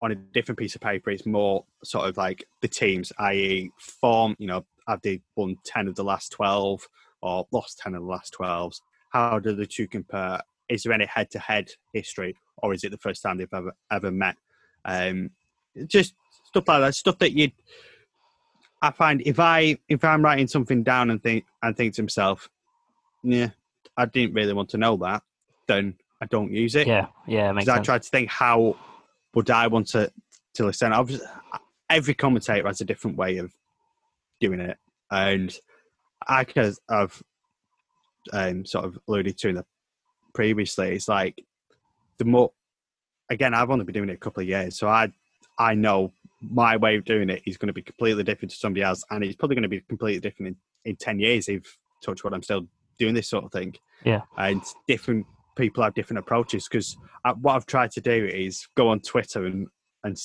on 0.00 0.12
a 0.12 0.14
different 0.14 0.58
piece 0.58 0.74
of 0.74 0.80
paper, 0.80 1.10
it's 1.10 1.26
more 1.26 1.64
sort 1.82 2.08
of 2.08 2.16
like 2.16 2.44
the 2.60 2.68
teams, 2.68 3.12
i.e., 3.18 3.70
form. 3.78 4.36
You 4.38 4.46
know, 4.46 4.66
have 4.86 5.02
they 5.02 5.20
won 5.36 5.56
ten 5.64 5.88
of 5.88 5.96
the 5.96 6.04
last 6.04 6.30
twelve 6.30 6.88
or 7.20 7.46
lost 7.50 7.78
ten 7.78 7.94
of 7.94 8.02
the 8.02 8.08
last 8.08 8.32
twelves? 8.32 8.80
How 9.10 9.38
do 9.38 9.54
the 9.54 9.66
two 9.66 9.88
compare? 9.88 10.40
Is 10.68 10.82
there 10.82 10.92
any 10.92 11.06
head-to-head 11.06 11.70
history, 11.94 12.36
or 12.58 12.74
is 12.74 12.84
it 12.84 12.90
the 12.90 12.98
first 12.98 13.22
time 13.22 13.38
they've 13.38 13.48
ever 13.52 13.72
ever 13.90 14.10
met? 14.10 14.36
Um, 14.84 15.30
just 15.86 16.14
stuff 16.44 16.68
like 16.68 16.80
that. 16.80 16.94
Stuff 16.94 17.18
that 17.18 17.32
you. 17.32 17.50
I 18.80 18.92
find 18.92 19.22
if 19.26 19.40
I 19.40 19.78
if 19.88 20.04
I'm 20.04 20.22
writing 20.22 20.46
something 20.46 20.84
down 20.84 21.10
and 21.10 21.20
think 21.22 21.44
and 21.62 21.76
think 21.76 21.94
to 21.94 22.02
myself, 22.02 22.48
yeah, 23.24 23.48
I 23.96 24.06
didn't 24.06 24.34
really 24.34 24.52
want 24.52 24.68
to 24.70 24.78
know 24.78 24.96
that, 24.98 25.22
then 25.66 25.96
I 26.20 26.26
don't 26.26 26.52
use 26.52 26.76
it. 26.76 26.86
Yeah, 26.86 27.06
yeah, 27.26 27.52
sense. 27.54 27.68
I 27.68 27.82
try 27.82 27.98
to 27.98 28.08
think 28.08 28.28
how 28.28 28.76
would 29.34 29.50
I 29.50 29.66
want 29.66 29.88
to 29.88 30.10
to 30.54 30.66
listen? 30.66 30.92
Obviously, 30.92 31.26
every 31.90 32.14
commentator 32.14 32.66
has 32.66 32.80
a 32.80 32.84
different 32.84 33.16
way 33.16 33.38
of 33.38 33.52
doing 34.40 34.60
it, 34.60 34.76
and 35.10 35.54
I 36.26 36.44
could 36.44 36.74
have 36.88 37.22
um, 38.32 38.64
sort 38.64 38.84
of 38.84 38.98
alluded 39.08 39.38
to 39.38 39.48
in 39.48 39.54
the 39.56 39.64
previously. 40.34 40.94
It's 40.94 41.08
like 41.08 41.44
the 42.18 42.24
more 42.24 42.52
again, 43.30 43.54
I've 43.54 43.70
only 43.70 43.84
been 43.84 43.94
doing 43.94 44.08
it 44.08 44.14
a 44.14 44.18
couple 44.18 44.42
of 44.42 44.48
years, 44.48 44.78
so 44.78 44.88
I 44.88 45.12
I 45.58 45.74
know 45.74 46.12
my 46.40 46.76
way 46.76 46.96
of 46.96 47.04
doing 47.04 47.30
it 47.30 47.42
is 47.46 47.56
going 47.56 47.66
to 47.66 47.72
be 47.72 47.82
completely 47.82 48.22
different 48.22 48.50
to 48.52 48.56
somebody 48.56 48.82
else, 48.82 49.04
and 49.10 49.24
it's 49.24 49.36
probably 49.36 49.56
going 49.56 49.62
to 49.62 49.68
be 49.68 49.80
completely 49.80 50.20
different 50.20 50.56
in, 50.84 50.90
in 50.90 50.96
ten 50.96 51.18
years 51.18 51.48
if 51.48 51.76
touch 52.02 52.22
what 52.22 52.32
I'm 52.32 52.42
still 52.42 52.66
doing 52.98 53.14
this 53.14 53.28
sort 53.28 53.44
of 53.44 53.52
thing. 53.52 53.74
Yeah, 54.04 54.22
and 54.36 54.62
different 54.86 55.26
people 55.58 55.82
have 55.82 55.94
different 55.94 56.20
approaches 56.20 56.66
because 56.68 56.96
what 57.40 57.56
I've 57.56 57.66
tried 57.66 57.90
to 57.92 58.00
do 58.00 58.26
is 58.32 58.66
go 58.76 58.88
on 58.88 59.00
Twitter 59.00 59.44
and 59.44 59.66
and 60.04 60.16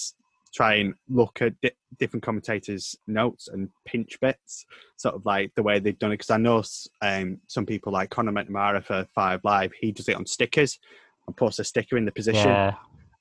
try 0.54 0.76
and 0.76 0.93
look 1.10 1.41
at 1.41 1.60
di- 1.62 1.72
different 2.00 2.24
commentators' 2.24 2.96
notes 3.08 3.48
and 3.48 3.69
pinch 3.86 4.19
bits, 4.22 4.65
sort 4.98 5.15
of 5.15 5.26
like 5.26 5.52
the 5.56 5.63
way 5.63 5.80
they've 5.80 5.98
done 5.98 6.12
it. 6.12 6.15
Because 6.15 6.30
I 6.30 6.38
know 6.38 6.63
um, 7.02 7.39
some 7.48 7.65
people 7.65 7.91
like 7.91 8.12
Conor 8.12 8.32
McNamara 8.32 8.84
for 8.84 9.06
Five 9.15 9.41
Live, 9.43 9.72
he 9.80 9.91
does 9.91 10.08
it 10.08 10.15
on 10.15 10.26
stickers 10.26 10.80
and 11.28 11.36
puts 11.36 11.60
a 11.60 11.63
sticker 11.63 11.98
in 11.98 12.06
the 12.06 12.12
position. 12.12 12.50
Yeah. 12.50 12.76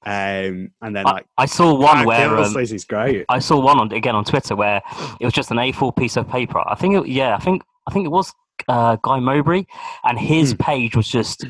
Um, 0.05 0.73
and 0.83 0.97
then 0.97 1.07
I, 1.07 1.13
like 1.13 1.27
I 1.39 1.47
saw 1.47 1.75
one 1.75 2.05
where 2.05 2.37
um, 2.37 2.57
is 2.57 2.85
great. 2.85 3.25
I 3.29 3.39
saw 3.39 3.61
one 3.61 3.79
on 3.79 3.93
again 3.93 4.17
on 4.17 4.25
Twitter 4.25 4.57
where 4.57 4.83
it 5.21 5.25
was 5.25 5.33
just 5.33 5.51
an 5.53 5.59
A4 5.59 5.97
piece 5.97 6.17
of 6.17 6.29
paper. 6.29 6.61
I 6.67 6.75
think 6.75 6.97
it, 6.97 7.07
yeah, 7.07 7.37
I 7.37 7.39
think 7.39 7.63
I 7.87 7.93
think 7.93 8.05
it 8.05 8.11
was 8.11 8.33
uh, 8.69 8.97
Guy 9.03 9.21
Mowbray, 9.21 9.65
and 10.05 10.19
his 10.19 10.53
hmm. 10.53 10.57
page 10.57 10.97
was 10.97 11.09
just 11.09 11.47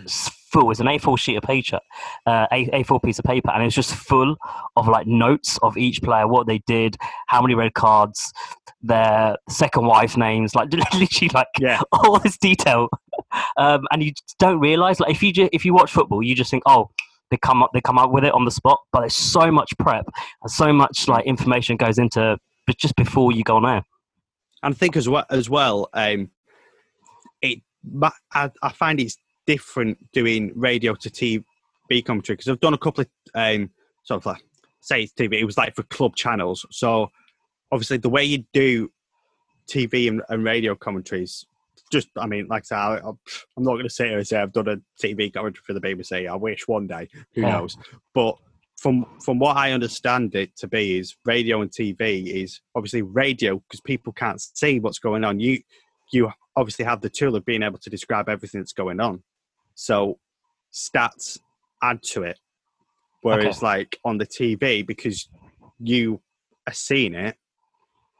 full. 0.52 0.70
It's 0.70 0.80
an 0.80 0.86
A4 0.86 1.18
sheet 1.18 1.36
of 1.36 1.42
paper, 1.42 1.80
uh, 2.26 2.46
A- 2.52 2.82
A4 2.82 3.02
piece 3.02 3.18
of 3.18 3.24
paper, 3.24 3.50
and 3.50 3.64
it's 3.64 3.74
just 3.74 3.94
full 3.94 4.36
of 4.76 4.88
like 4.88 5.06
notes 5.06 5.58
of 5.62 5.76
each 5.76 6.02
player, 6.02 6.28
what 6.28 6.46
they 6.46 6.58
did, 6.66 6.96
how 7.26 7.40
many 7.42 7.54
red 7.54 7.74
cards, 7.74 8.32
their 8.82 9.36
second 9.48 9.86
wife 9.86 10.16
names, 10.16 10.54
like 10.54 10.72
literally 10.94 11.30
like 11.34 11.48
yeah. 11.58 11.80
all 11.92 12.18
this 12.18 12.36
detail. 12.38 12.88
Um, 13.56 13.86
and 13.90 14.02
you 14.02 14.12
don't 14.38 14.60
realize, 14.60 15.00
like 15.00 15.10
if 15.10 15.22
you 15.22 15.32
ju- 15.32 15.48
if 15.52 15.64
you 15.64 15.74
watch 15.74 15.92
football, 15.92 16.22
you 16.22 16.34
just 16.34 16.50
think, 16.50 16.62
oh, 16.66 16.90
they 17.30 17.38
come 17.38 17.62
up 17.62 17.70
they 17.72 17.80
come 17.80 17.98
up 17.98 18.10
with 18.10 18.24
it 18.24 18.32
on 18.34 18.44
the 18.44 18.50
spot, 18.50 18.78
but 18.92 19.00
there's 19.00 19.16
so 19.16 19.50
much 19.50 19.72
prep 19.78 20.06
and 20.42 20.50
so 20.50 20.72
much 20.72 21.08
like 21.08 21.24
information 21.24 21.76
goes 21.76 21.98
into 21.98 22.36
just 22.78 22.94
before 22.96 23.32
you 23.32 23.42
go 23.42 23.56
on 23.56 23.66
air. 23.66 23.84
And 24.62 24.74
I 24.74 24.76
think 24.76 24.96
as 24.96 25.08
well, 25.08 25.24
as 25.30 25.50
well, 25.50 25.88
um, 25.92 26.30
it 27.40 27.60
I, 28.32 28.50
I 28.62 28.72
find 28.72 29.00
it's 29.00 29.16
different 29.46 29.98
doing 30.12 30.52
radio 30.54 30.94
to 30.94 31.10
TV 31.10 32.04
commentary 32.04 32.36
because 32.36 32.48
I've 32.48 32.60
done 32.60 32.74
a 32.74 32.78
couple 32.78 33.02
of 33.02 33.08
um, 33.34 33.70
sort 34.04 34.22
of 34.22 34.26
like 34.26 34.42
say 34.80 35.02
it's 35.02 35.12
TV. 35.12 35.34
It 35.34 35.44
was 35.44 35.56
like 35.56 35.74
for 35.74 35.82
club 35.84 36.16
channels. 36.16 36.66
So 36.70 37.10
obviously 37.70 37.96
the 37.96 38.10
way 38.10 38.24
you 38.24 38.44
do 38.52 38.90
TV 39.68 40.08
and, 40.08 40.22
and 40.28 40.44
radio 40.44 40.74
commentaries, 40.74 41.46
just 41.90 42.08
I 42.16 42.26
mean, 42.26 42.46
like 42.48 42.64
I 42.64 42.64
said, 42.64 42.76
I, 42.76 42.96
am 43.08 43.18
not 43.58 43.72
going 43.72 43.84
to 43.84 43.90
sit 43.90 44.08
here 44.08 44.18
and 44.18 44.26
say 44.26 44.38
I've 44.38 44.52
done 44.52 44.68
a 44.68 44.76
TV 45.02 45.32
commentary 45.32 45.62
for 45.66 45.72
the 45.72 45.80
BBC. 45.80 46.28
I 46.28 46.36
wish 46.36 46.66
one 46.68 46.86
day. 46.86 47.08
Who 47.34 47.42
yeah. 47.42 47.52
knows? 47.52 47.76
But 48.14 48.36
from 48.76 49.06
from 49.24 49.38
what 49.38 49.56
I 49.56 49.72
understand 49.72 50.34
it 50.34 50.56
to 50.56 50.66
be 50.66 50.98
is 50.98 51.16
radio 51.24 51.62
and 51.62 51.70
TV 51.70 52.26
is 52.26 52.60
obviously 52.74 53.02
radio 53.02 53.56
because 53.58 53.80
people 53.80 54.12
can't 54.12 54.40
see 54.40 54.80
what's 54.80 54.98
going 54.98 55.24
on. 55.24 55.40
You 55.40 55.60
you 56.12 56.30
obviously 56.56 56.84
have 56.84 57.00
the 57.00 57.10
tool 57.10 57.36
of 57.36 57.44
being 57.44 57.62
able 57.62 57.78
to 57.78 57.90
describe 57.90 58.28
everything 58.28 58.60
that's 58.60 58.72
going 58.72 59.00
on. 59.00 59.22
So 59.74 60.18
stats 60.72 61.38
add 61.82 62.02
to 62.02 62.22
it. 62.22 62.38
Whereas 63.22 63.58
okay. 63.58 63.66
like 63.66 63.98
on 64.04 64.18
the 64.18 64.26
TV, 64.26 64.84
because 64.84 65.28
you 65.78 66.20
are 66.66 66.72
seeing 66.72 67.14
it, 67.14 67.36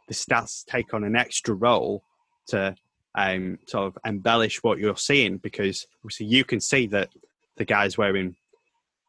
the 0.09 0.15
stats 0.15 0.65
take 0.65 0.95
on 0.95 1.05
an 1.05 1.17
extra 1.17 1.55
role 1.55 2.03
to 2.49 2.75
um, 3.15 3.59
sort 3.67 3.87
of 3.87 3.99
embellish 4.05 4.63
what 4.63 4.79
you're 4.79 4.97
seeing 4.97 5.39
because 5.39 5.87
obviously 6.01 6.27
you 6.27 6.45
can 6.45 6.61
see 6.61 6.87
that 6.89 7.09
the 7.57 7.65
guy's 7.65 7.99
wearing 7.99 8.37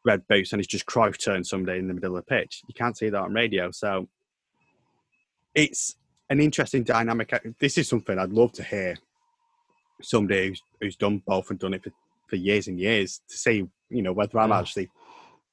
red 0.04 0.26
boots 0.28 0.52
and 0.52 0.60
he's 0.60 0.66
just 0.66 0.86
Cruyff 0.86 1.22
turned 1.22 1.46
somebody 1.46 1.78
in 1.78 1.88
the 1.88 1.94
middle 1.94 2.16
of 2.16 2.24
the 2.24 2.28
pitch. 2.28 2.62
You 2.68 2.74
can't 2.74 2.96
see 2.96 3.08
that 3.08 3.20
on 3.20 3.32
radio. 3.32 3.70
So 3.70 4.08
it's 5.54 5.96
an 6.28 6.40
interesting 6.40 6.82
dynamic. 6.82 7.32
This 7.58 7.78
is 7.78 7.88
something 7.88 8.18
I'd 8.18 8.32
love 8.32 8.52
to 8.52 8.62
hear 8.62 8.96
somebody 10.02 10.48
who's, 10.48 10.62
who's 10.80 10.96
done 10.96 11.22
both 11.26 11.50
and 11.50 11.58
done 11.58 11.74
it 11.74 11.84
for 11.84 11.92
for 12.34 12.38
years 12.38 12.66
and 12.66 12.80
years 12.80 13.20
to 13.28 13.36
see, 13.36 13.64
you 13.90 14.02
know, 14.02 14.12
whether 14.12 14.40
I'm 14.40 14.50
actually 14.50 14.90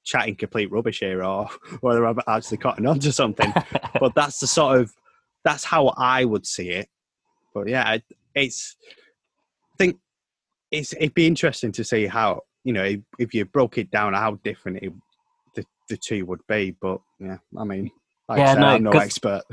chatting 0.03 0.35
complete 0.35 0.71
rubbish 0.71 0.99
here 0.99 1.23
or 1.23 1.47
whether 1.81 2.07
I'm 2.07 2.19
actually 2.27 2.57
cutting 2.57 2.87
on 2.87 2.99
to 2.99 3.11
something. 3.11 3.53
but 3.99 4.15
that's 4.15 4.39
the 4.39 4.47
sort 4.47 4.79
of 4.79 4.91
that's 5.43 5.63
how 5.63 5.93
I 5.95 6.25
would 6.25 6.47
see 6.47 6.71
it. 6.71 6.89
But 7.53 7.67
yeah, 7.67 7.97
it's 8.33 8.75
I 9.73 9.75
think 9.77 9.97
it's 10.71 10.93
it'd 10.93 11.13
be 11.13 11.27
interesting 11.27 11.71
to 11.73 11.83
see 11.83 12.07
how 12.07 12.41
you 12.63 12.73
know 12.73 12.83
if, 12.83 12.99
if 13.19 13.33
you 13.35 13.45
broke 13.45 13.77
it 13.77 13.91
down 13.91 14.13
how 14.13 14.39
different 14.43 14.79
it, 14.81 14.91
the 15.55 15.63
the 15.87 15.97
two 15.97 16.25
would 16.25 16.41
be. 16.47 16.75
But 16.81 16.99
yeah, 17.19 17.37
I 17.57 17.63
mean. 17.63 17.91
Like 18.29 18.39
yeah, 18.39 18.53
said, 18.53 18.59
no, 18.61 18.67
I'm 18.67 18.83
no 18.83 18.91
expert. 18.91 19.41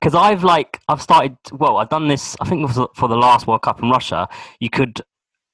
Because 0.00 0.14
I've 0.14 0.42
like 0.42 0.80
I've 0.88 1.02
started. 1.02 1.36
Well, 1.52 1.76
I've 1.76 1.90
done 1.90 2.08
this. 2.08 2.34
I 2.40 2.48
think 2.48 2.70
for 2.70 3.06
the 3.06 3.16
last 3.16 3.46
World 3.46 3.62
Cup 3.62 3.82
in 3.82 3.90
Russia, 3.90 4.28
you 4.60 4.70
could 4.70 5.02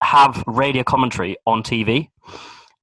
have 0.02 0.42
radio 0.46 0.82
commentary 0.82 1.36
on 1.46 1.62
TV. 1.62 2.08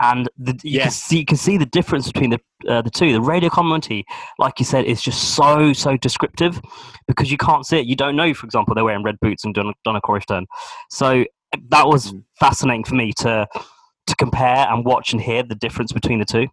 and 0.01 0.29
the, 0.37 0.53
you, 0.63 0.77
Yeah. 0.77 0.83
can 0.83 0.91
see, 0.91 1.19
you 1.19 1.25
can 1.25 1.35
see 1.37 1.57
the 1.57 1.65
difference 1.65 2.07
between 2.11 2.29
the 2.29 2.39
uh, 2.69 2.81
the 2.81 2.89
two. 2.89 3.11
The 3.11 3.21
radio 3.21 3.49
commentary, 3.49 4.05
like 4.37 4.57
you 4.59 4.65
said, 4.65 4.85
is 4.85 5.01
just 5.01 5.35
so 5.35 5.73
so 5.73 5.97
descriptive 5.97 6.61
because 7.07 7.29
you 7.31 7.37
can't 7.37 7.65
see 7.65 7.79
it. 7.79 7.85
You 7.85 7.95
don't 7.97 8.15
know, 8.15 8.33
for 8.33 8.45
example, 8.45 8.73
they're 8.75 8.85
wearing 8.85 9.03
red 9.03 9.19
boots 9.21 9.43
and 9.43 9.53
done 9.53 9.73
done 9.83 9.95
a 9.97 10.01
Cruyff 10.01 10.25
turn. 10.25 10.45
So 10.89 11.25
that 11.69 11.87
was 11.87 12.13
Mm. 12.13 12.23
fascinating 12.39 12.83
for 12.85 12.95
me 12.95 13.11
to 13.17 13.47
to 14.07 14.15
compare 14.15 14.67
and 14.71 14.85
watch 14.85 15.11
and 15.13 15.21
hear 15.21 15.43
the 15.43 15.55
difference 15.55 15.91
between 15.91 16.19
the 16.19 16.25
two. 16.25 16.47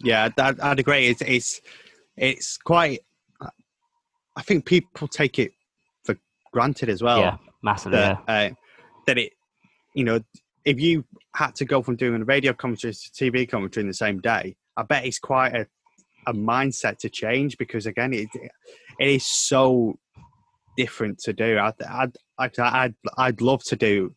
Yeah, 0.00 0.28
I'd, 0.38 0.60
I'd 0.60 0.78
agree. 0.80 1.06
It's, 1.08 1.22
it's 1.22 1.60
it's 2.16 2.58
quite. 2.58 3.00
I 4.36 4.42
think 4.42 4.64
people 4.64 5.08
take 5.08 5.38
it 5.38 5.52
for 6.04 6.16
granted 6.52 6.88
as 6.88 7.02
well. 7.02 7.18
yeah, 7.20 7.36
massively. 7.62 7.98
Yeah. 7.98 8.18
uh, 8.28 8.50
that 9.06 9.18
it, 9.18 9.32
you 9.94 10.04
know, 10.04 10.20
if 10.64 10.80
you 10.80 11.04
had 11.34 11.54
to 11.56 11.64
go 11.64 11.82
from 11.82 11.96
doing 11.96 12.22
a 12.22 12.24
radio 12.24 12.52
commentary 12.52 12.92
to 12.92 13.10
TV 13.10 13.48
commentary 13.48 13.82
in 13.82 13.88
the 13.88 13.94
same 13.94 14.20
day, 14.20 14.56
I 14.76 14.82
bet 14.82 15.04
it's 15.04 15.18
quite 15.18 15.54
a, 15.54 15.66
a 16.26 16.34
mindset 16.34 16.98
to 16.98 17.08
change 17.08 17.56
because 17.58 17.86
again, 17.86 18.12
it 18.12 18.28
it 18.98 19.08
is 19.08 19.26
so 19.26 19.98
different 20.76 21.18
to 21.20 21.32
do. 21.32 21.58
I'd 21.58 21.74
I'd 21.82 22.16
I'd, 22.38 22.58
I'd, 22.58 22.94
I'd 23.16 23.40
love 23.40 23.62
to 23.64 23.76
do 23.76 24.14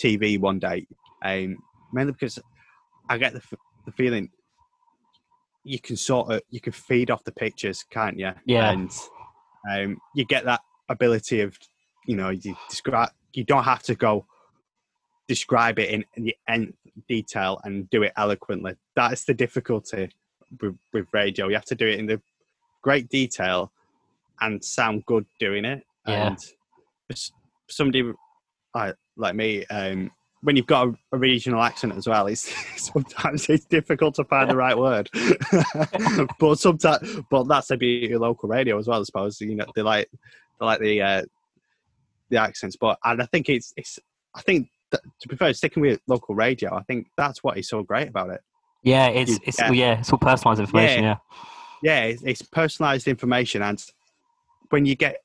TV 0.00 0.38
one 0.38 0.58
day, 0.58 0.86
um, 1.24 1.56
mainly 1.92 2.12
because 2.12 2.38
I 3.08 3.18
get 3.18 3.32
the 3.32 3.42
the 3.86 3.92
feeling 3.92 4.30
you 5.64 5.80
can 5.80 5.96
sort 5.96 6.32
of 6.32 6.42
you 6.50 6.60
can 6.60 6.72
feed 6.72 7.10
off 7.10 7.24
the 7.24 7.32
pictures, 7.32 7.84
can't 7.90 8.18
you? 8.18 8.32
Yeah. 8.44 8.70
and 8.70 8.90
um, 9.70 9.98
you 10.14 10.24
get 10.24 10.44
that 10.44 10.60
ability 10.88 11.40
of 11.40 11.58
you 12.06 12.16
know 12.16 12.30
you 12.30 12.54
describe 12.68 13.10
you 13.36 13.44
don't 13.44 13.64
have 13.64 13.82
to 13.82 13.94
go 13.94 14.26
describe 15.28 15.78
it 15.78 15.90
in, 15.90 16.04
the 16.16 16.36
nth 16.48 16.74
detail 17.08 17.60
and 17.64 17.88
do 17.90 18.02
it 18.02 18.12
eloquently 18.16 18.74
that's 18.94 19.24
the 19.24 19.34
difficulty 19.34 20.08
with, 20.60 20.76
with 20.92 21.06
radio 21.12 21.48
you 21.48 21.54
have 21.54 21.64
to 21.64 21.74
do 21.74 21.86
it 21.86 21.98
in 21.98 22.06
the 22.06 22.20
great 22.82 23.08
detail 23.08 23.70
and 24.40 24.64
sound 24.64 25.04
good 25.06 25.26
doing 25.40 25.64
it 25.64 25.84
Yeah. 26.06 26.28
and 26.28 26.38
somebody 27.68 28.12
like, 28.74 28.94
like 29.16 29.34
me 29.34 29.66
um 29.66 30.10
when 30.42 30.54
you've 30.54 30.66
got 30.66 30.88
a, 30.88 30.94
a 31.12 31.18
regional 31.18 31.60
accent 31.60 31.94
as 31.96 32.06
well, 32.06 32.28
it's 32.28 32.52
sometimes 32.80 33.48
it's 33.48 33.64
difficult 33.64 34.14
to 34.14 34.24
find 34.24 34.48
the 34.48 34.54
right 34.64 34.78
word. 34.78 35.10
but 36.38 36.58
sometimes, 36.58 37.20
but 37.30 37.48
that's 37.48 37.66
the 37.66 37.76
beauty 37.76 38.12
of 38.12 38.20
local 38.20 38.48
radio 38.48 38.78
as 38.78 38.86
well. 38.86 39.00
I 39.00 39.02
suppose 39.02 39.40
you 39.40 39.56
know 39.56 39.66
they 39.74 39.82
like 39.82 40.08
they 40.60 40.66
like 40.66 40.80
the 40.80 41.02
uh, 41.02 41.22
the 42.30 42.38
accents. 42.38 42.76
But 42.80 42.98
and 43.04 43.22
I 43.22 43.26
think 43.26 43.48
it's 43.48 43.72
it's 43.76 43.98
I 44.34 44.42
think 44.42 44.68
that, 44.90 45.00
to 45.20 45.36
fair, 45.36 45.52
sticking 45.54 45.80
with 45.82 46.00
local 46.06 46.34
radio, 46.34 46.74
I 46.74 46.82
think 46.82 47.08
that's 47.16 47.42
what 47.42 47.58
is 47.58 47.68
so 47.68 47.82
great 47.82 48.08
about 48.08 48.30
it. 48.30 48.40
Yeah, 48.82 49.08
it's 49.08 49.32
You- 49.32 49.38
it's 49.44 49.58
yeah. 49.58 49.72
yeah, 49.72 50.00
it's 50.00 50.12
all 50.12 50.18
personalized 50.18 50.60
information. 50.60 51.02
Yeah, 51.04 51.16
Yeah, 51.82 52.04
it's, 52.04 52.22
it's 52.22 52.42
personalised 52.42 53.06
information, 53.06 53.62
and 53.62 53.82
when 54.70 54.86
you 54.86 54.94
get 54.94 55.18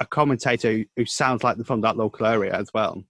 a 0.00 0.06
commentator 0.06 0.72
who, 0.72 0.84
who 0.96 1.04
sounds 1.04 1.42
like 1.42 1.56
they're 1.56 1.64
from 1.64 1.80
that 1.80 1.96
local 1.96 2.26
area 2.26 2.54
as 2.54 2.70
well, 2.72 3.02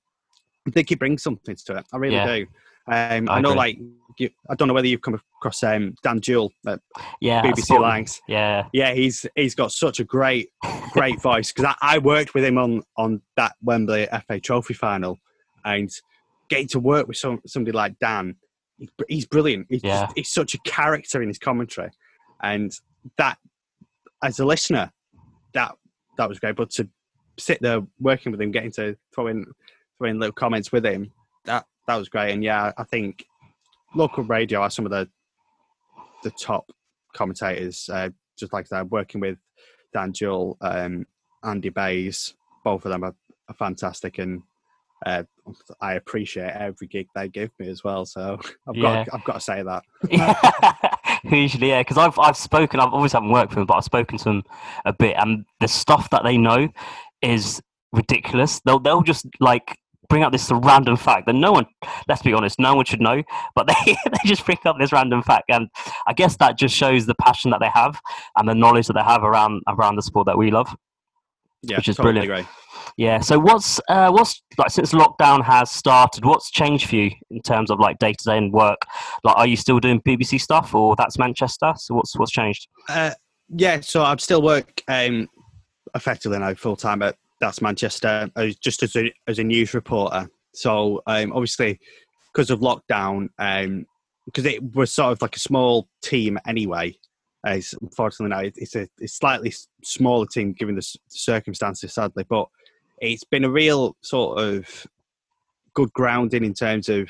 I 0.66 0.70
think 0.70 0.88
he 0.88 0.94
brings 0.94 1.22
something 1.22 1.54
to 1.66 1.76
it. 1.78 1.84
I 1.92 1.96
really 1.98 2.16
Yeah. 2.16 2.26
do. 2.36 2.46
Um, 2.90 3.28
I 3.28 3.34
I, 3.34 3.40
know, 3.42 3.50
agree. 3.50 3.58
like, 3.58 3.78
you, 4.18 4.30
I 4.50 4.54
don't 4.54 4.68
know 4.68 4.74
whether 4.74 4.86
you've 4.86 5.00
come 5.02 5.20
across 5.40 5.62
um, 5.62 5.94
Dan 6.02 6.20
Jewell 6.20 6.52
at 6.66 6.80
yeah. 7.20 7.42
BBC 7.42 7.80
Lancs. 7.80 8.20
Yeah, 8.28 8.66
Yeah, 8.72 8.92
he's 8.94 9.26
he's 9.34 9.54
got 9.54 9.72
such 9.72 10.00
a 10.00 10.04
great 10.04 10.50
great 10.92 11.20
voice 11.22 11.52
because 11.52 11.74
I, 11.80 11.94
I 11.96 11.98
worked 11.98 12.34
with 12.34 12.44
him 12.44 12.58
on 12.58 12.82
on 12.96 13.22
that 13.36 13.54
Wembley 13.62 14.08
FA 14.26 14.40
Trophy 14.40 14.74
final, 14.74 15.18
and 15.64 15.90
getting 16.48 16.68
to 16.68 16.80
work 16.80 17.06
with 17.08 17.16
some 17.16 17.40
somebody 17.46 17.76
like 17.76 17.98
Dan, 17.98 18.36
he's, 18.78 18.88
he's 19.08 19.26
brilliant. 19.26 19.66
He's, 19.68 19.82
Yeah. 19.84 20.02
just- 20.04 20.12
he's 20.16 20.32
such 20.32 20.54
a 20.54 20.58
character 20.64 21.22
in 21.22 21.28
his 21.28 21.38
commentary, 21.38 21.90
and 22.42 22.72
that 23.16 23.38
as 24.22 24.38
a 24.40 24.44
listener, 24.44 24.92
that 25.54 25.74
that 26.16 26.28
was 26.28 26.38
great. 26.40 26.56
But 26.56 26.70
to 26.72 26.88
sit 27.38 27.58
there 27.62 27.80
working 28.00 28.32
with 28.32 28.40
him, 28.40 28.50
getting 28.50 28.72
to 28.72 28.96
throw 29.14 29.28
in 29.28 29.46
throw 29.98 30.08
in 30.08 30.18
little 30.18 30.32
comments 30.32 30.72
with 30.72 30.84
him, 30.84 31.12
that 31.44 31.64
that 31.86 31.96
was 31.96 32.08
great. 32.08 32.32
And 32.32 32.42
yeah, 32.44 32.72
I 32.76 32.84
think 32.84 33.24
local 33.94 34.24
radio 34.24 34.60
are 34.60 34.70
some 34.70 34.84
of 34.86 34.90
the 34.90 35.08
the 36.22 36.30
top 36.30 36.70
commentators. 37.14 37.88
Uh, 37.92 38.10
just 38.38 38.52
like 38.52 38.68
that, 38.68 38.90
working 38.90 39.20
with 39.20 39.38
Dan 39.92 40.12
Jewell, 40.12 40.56
um, 40.60 41.06
Andy 41.44 41.70
Bays, 41.70 42.34
both 42.64 42.84
of 42.84 42.90
them 42.90 43.04
are, 43.04 43.14
are 43.48 43.54
fantastic, 43.54 44.18
and 44.18 44.42
uh, 45.06 45.22
I 45.80 45.94
appreciate 45.94 46.50
every 46.52 46.86
gig 46.86 47.06
they 47.14 47.28
give 47.28 47.50
me 47.58 47.68
as 47.68 47.82
well. 47.84 48.04
So 48.04 48.38
I've 48.68 48.76
Yeah. 48.76 49.04
got 49.04 49.14
I've 49.14 49.24
got 49.24 49.34
to 49.34 49.40
say 49.40 49.62
that. 49.62 49.82
usually 51.24 51.68
yeah, 51.68 51.80
because 51.80 51.98
I've 51.98 52.18
I've 52.18 52.36
spoken. 52.36 52.80
I've 52.80 52.92
always 52.92 53.12
haven't 53.12 53.30
worked 53.30 53.50
with 53.50 53.56
them, 53.58 53.66
but 53.66 53.74
I've 53.74 53.84
spoken 53.84 54.18
to 54.18 54.24
them 54.24 54.42
a 54.84 54.92
bit, 54.92 55.16
and 55.18 55.44
the 55.60 55.68
stuff 55.68 56.10
that 56.10 56.24
they 56.24 56.36
know 56.36 56.68
is 57.22 57.60
ridiculous. 57.92 58.60
They'll 58.64 58.80
they'll 58.80 59.02
just 59.02 59.26
like 59.40 59.77
bring 60.08 60.22
up 60.22 60.32
this 60.32 60.50
random 60.50 60.96
fact 60.96 61.26
that 61.26 61.34
no 61.34 61.52
one, 61.52 61.66
let's 62.08 62.22
be 62.22 62.32
honest, 62.32 62.58
no 62.58 62.74
one 62.74 62.84
should 62.84 63.00
know, 63.00 63.22
but 63.54 63.66
they 63.84 63.96
they 64.04 64.18
just 64.24 64.44
bring 64.44 64.58
up 64.64 64.76
this 64.78 64.92
random 64.92 65.22
fact, 65.22 65.44
and 65.50 65.68
I 66.06 66.12
guess 66.12 66.36
that 66.36 66.58
just 66.58 66.74
shows 66.74 67.06
the 67.06 67.14
passion 67.14 67.50
that 67.50 67.60
they 67.60 67.70
have 67.72 68.00
and 68.36 68.48
the 68.48 68.54
knowledge 68.54 68.86
that 68.88 68.94
they 68.94 69.02
have 69.02 69.22
around 69.22 69.62
around 69.68 69.96
the 69.96 70.02
sport 70.02 70.26
that 70.26 70.38
we 70.38 70.50
love. 70.50 70.74
Yeah, 71.62 71.78
Which 71.78 71.88
is 71.88 71.96
totally 71.96 72.20
brilliant. 72.20 72.40
Agree. 72.40 72.54
Yeah. 72.96 73.20
So 73.20 73.38
what's 73.38 73.80
uh, 73.88 74.10
what's 74.10 74.42
like 74.56 74.70
since 74.70 74.92
lockdown 74.92 75.44
has 75.44 75.70
started? 75.70 76.24
What's 76.24 76.50
changed 76.50 76.88
for 76.88 76.96
you 76.96 77.10
in 77.30 77.42
terms 77.42 77.70
of 77.70 77.80
like 77.80 77.98
day 77.98 78.12
to 78.12 78.24
day 78.24 78.38
and 78.38 78.52
work? 78.52 78.78
Like, 79.24 79.36
are 79.36 79.46
you 79.46 79.56
still 79.56 79.80
doing 79.80 80.00
BBC 80.02 80.40
stuff, 80.40 80.74
or 80.74 80.94
that's 80.96 81.18
Manchester? 81.18 81.74
So 81.76 81.94
what's 81.94 82.16
what's 82.16 82.30
changed? 82.30 82.68
Uh, 82.88 83.10
yeah, 83.48 83.80
so 83.80 84.04
I'm 84.04 84.18
still 84.18 84.42
work 84.42 84.82
um, 84.88 85.28
effectively 85.94 86.38
now 86.38 86.54
full 86.54 86.76
time 86.76 87.02
at 87.02 87.16
That's 87.40 87.62
Manchester, 87.62 88.30
uh, 88.34 88.48
just 88.60 88.82
as 88.82 88.96
a, 88.96 89.12
as 89.26 89.38
a 89.38 89.44
news 89.44 89.74
reporter. 89.74 90.28
So 90.52 91.02
um, 91.06 91.32
obviously, 91.32 91.78
because 92.32 92.50
of 92.50 92.60
lockdown, 92.60 93.28
because 94.24 94.44
it 94.44 94.74
was 94.74 94.92
sort 94.92 95.12
of 95.12 95.22
like 95.22 95.36
a 95.36 95.40
small 95.40 95.88
team 96.02 96.38
anyway. 96.46 96.96
Uh, 97.46 97.52
it's, 97.52 97.72
unfortunately, 97.80 98.34
now 98.34 98.50
it's 98.56 98.74
a 98.74 98.88
it's 98.98 99.14
slightly 99.14 99.54
smaller 99.84 100.26
team 100.26 100.52
given 100.52 100.74
the 100.74 100.96
circumstances, 101.08 101.94
sadly. 101.94 102.24
But 102.28 102.48
it's 103.00 103.24
been 103.24 103.44
a 103.44 103.50
real 103.50 103.96
sort 104.00 104.40
of 104.40 104.86
good 105.74 105.92
grounding 105.92 106.44
in 106.44 106.54
terms 106.54 106.88
of 106.88 107.08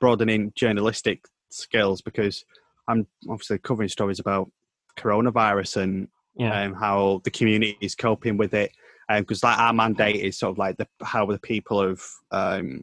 broadening 0.00 0.52
journalistic 0.54 1.24
skills 1.50 2.00
because 2.00 2.44
I'm 2.86 3.06
obviously 3.28 3.58
covering 3.58 3.88
stories 3.88 4.20
about 4.20 4.50
coronavirus 4.96 5.82
and 5.82 6.08
Yeah. 6.36 6.62
um, 6.62 6.74
how 6.74 7.20
the 7.24 7.30
community 7.30 7.76
is 7.80 7.94
coping 7.94 8.36
with 8.36 8.54
it. 8.54 8.72
Because 9.08 9.42
like 9.42 9.58
our 9.58 9.72
mandate 9.72 10.16
is 10.16 10.38
sort 10.38 10.52
of 10.52 10.58
like 10.58 10.76
the 10.76 10.86
how 11.02 11.26
the 11.26 11.38
people 11.38 11.86
have 11.86 12.02
um, 12.30 12.82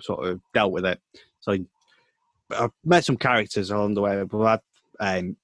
sort 0.00 0.26
of 0.26 0.40
dealt 0.54 0.72
with 0.72 0.84
it. 0.84 1.00
So 1.40 1.56
I've 2.56 2.70
met 2.84 3.04
some 3.04 3.16
characters 3.16 3.70
along 3.70 3.94
the 3.94 4.00
way. 4.02 4.22
But 4.24 4.40
I 5.00 5.10
had 5.10 5.18
um, 5.24 5.36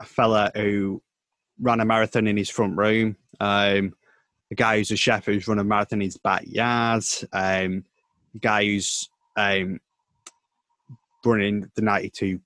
a 0.00 0.04
fella 0.04 0.50
who 0.54 1.02
ran 1.60 1.80
a 1.80 1.84
marathon 1.84 2.26
in 2.26 2.36
his 2.36 2.50
front 2.50 2.76
room. 2.76 3.16
Um, 3.40 3.94
a 4.50 4.54
guy 4.54 4.78
who's 4.78 4.90
a 4.90 4.96
chef 4.96 5.26
who's 5.26 5.48
run 5.48 5.58
a 5.58 5.64
marathon 5.64 6.00
in 6.00 6.06
his 6.06 6.16
backyard. 6.16 7.04
Um, 7.32 7.84
a 8.34 8.38
guy 8.40 8.64
who's 8.64 9.08
um, 9.36 9.80
running 11.24 11.70
the 11.74 11.82
92 11.82 12.40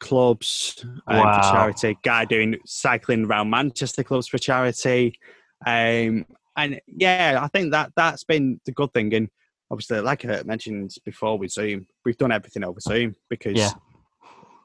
clubs 0.00 0.84
um, 1.06 1.18
Wow. 1.18 1.32
for 1.32 1.52
charity. 1.52 1.98
Guy 2.02 2.24
doing 2.24 2.56
cycling 2.66 3.24
around 3.24 3.50
Manchester 3.50 4.02
clubs 4.02 4.28
for 4.28 4.38
charity. 4.38 5.18
Um, 5.66 6.26
and 6.56 6.80
yeah, 6.86 7.38
I 7.42 7.48
think 7.48 7.72
that 7.72 7.92
that's 7.96 8.24
been 8.24 8.60
the 8.64 8.72
good 8.72 8.92
thing. 8.92 9.12
And 9.14 9.28
obviously, 9.70 10.00
like 10.00 10.24
I 10.24 10.42
mentioned 10.44 10.94
before 11.04 11.38
with 11.38 11.52
Zoom, 11.52 11.86
we've 12.04 12.16
done 12.16 12.32
everything 12.32 12.64
over 12.64 12.80
Zoom 12.80 13.14
because 13.28 13.56
Yeah. 13.56 13.72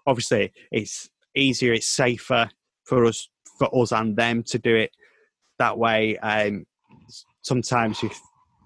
obviously 0.06 0.52
it's 0.72 1.10
easier, 1.36 1.74
it's 1.74 1.88
safer 1.88 2.50
for 2.86 3.06
us, 3.06 3.30
for 3.58 3.70
us 3.82 3.92
and 3.92 4.16
them 4.16 4.44
to 4.44 4.60
do 4.60 4.76
it 4.76 4.92
that 5.58 5.78
way. 5.78 6.18
Um, 6.18 6.66
sometimes 7.42 8.04
you, 8.04 8.10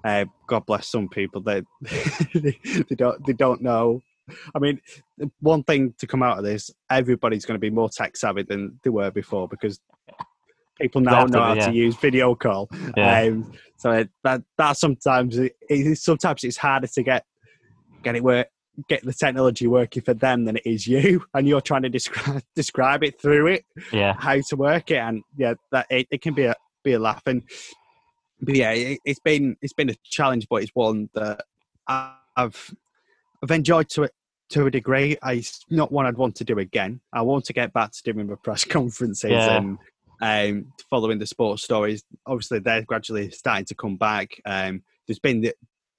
uh, 0.04 0.26
God 0.48 0.66
bless 0.66 0.88
some 0.88 1.08
people, 1.08 1.42
they, 1.42 1.62
they 2.34 2.58
they 2.90 2.96
don't 2.96 3.26
they 3.26 3.34
don't 3.34 3.62
know. 3.62 4.02
I 4.56 4.60
mean, 4.60 4.80
one 5.42 5.64
thing 5.64 5.94
to 6.00 6.08
come 6.08 6.24
out 6.24 6.38
of 6.38 6.46
this, 6.46 6.72
everybody's 6.90 7.46
going 7.46 7.56
to 7.56 7.60
be 7.60 7.70
more 7.70 7.90
tech 7.90 8.16
savvy 8.16 8.44
than 8.44 8.80
they 8.84 8.90
were 8.90 9.12
before 9.12 9.50
because 9.50 9.80
people 10.80 11.02
now 11.02 11.26
know 11.26 11.42
how 11.42 11.54
Definitely, 11.54 11.80
to 11.80 11.86
use 11.86 11.96
video 11.98 12.36
call. 12.36 12.70
Yeah. 12.98 13.22
Um, 13.22 13.52
so 13.78 13.92
it, 13.92 14.10
that 14.24 14.44
that 14.58 14.78
sometimes 14.78 15.38
it, 15.38 15.56
it, 15.70 15.98
sometimes 15.98 16.44
it's 16.44 16.58
harder 16.58 16.88
to 16.88 17.04
get 17.04 17.26
get 18.04 18.16
it 18.16 18.24
work 18.24 18.48
get 18.90 19.04
the 19.04 19.14
technology 19.14 19.68
working 19.68 20.02
for 20.02 20.14
them 20.14 20.46
than 20.46 20.58
it 20.58 20.66
is 20.66 20.88
you, 20.88 21.24
and 21.34 21.48
you're 21.48 21.62
trying 21.62 21.84
to 21.84 21.90
describe 21.90 22.42
describe 22.56 23.04
it 23.04 23.22
through 23.22 23.48
it 23.48 23.66
yeah. 23.92 24.14
how 24.18 24.40
to 24.50 24.56
work 24.56 24.92
it, 24.92 24.98
and 24.98 25.22
yeah, 25.38 25.54
that 25.72 25.86
it, 25.90 26.08
it 26.12 26.22
can 26.22 26.34
be 26.34 26.46
a 26.46 26.56
be 26.84 26.94
a 26.94 27.00
laugh. 27.00 27.24
And 27.26 27.44
but 28.42 28.56
yeah, 28.56 28.72
it, 28.72 29.00
it's 29.06 29.20
been 29.20 29.56
it's 29.62 29.74
been 29.74 29.90
a 29.90 29.96
challenge, 30.04 30.48
but 30.50 30.64
it's 30.64 30.72
one 30.74 31.10
that 31.14 31.44
I've 31.88 32.76
I've 33.44 33.52
enjoyed 33.52 33.90
to 33.90 34.10
to 34.50 34.66
a 34.66 34.72
degree. 34.72 35.18
It's 35.26 35.66
not 35.70 35.92
one 35.92 36.06
I'd 36.06 36.18
want 36.18 36.36
to 36.36 36.44
do 36.44 36.60
again. 36.60 37.02
I 37.12 37.22
want 37.22 37.46
to 37.46 37.54
get 37.54 37.74
back 37.74 37.92
to 37.92 38.12
doing 38.12 38.28
the 38.28 38.38
press 38.38 38.64
conferences 38.66 39.32
Yeah. 39.32 39.58
and 39.58 39.78
um, 40.22 40.68
following 40.90 41.20
the 41.20 41.26
sports 41.26 41.64
stories. 41.64 42.04
Obviously, 42.26 42.60
they're 42.60 42.84
gradually 42.84 43.30
starting 43.32 43.66
to 43.66 43.76
come 43.76 43.98
back. 43.98 44.40
Um, 44.46 44.84
there's 45.08 45.20
been 45.20 45.52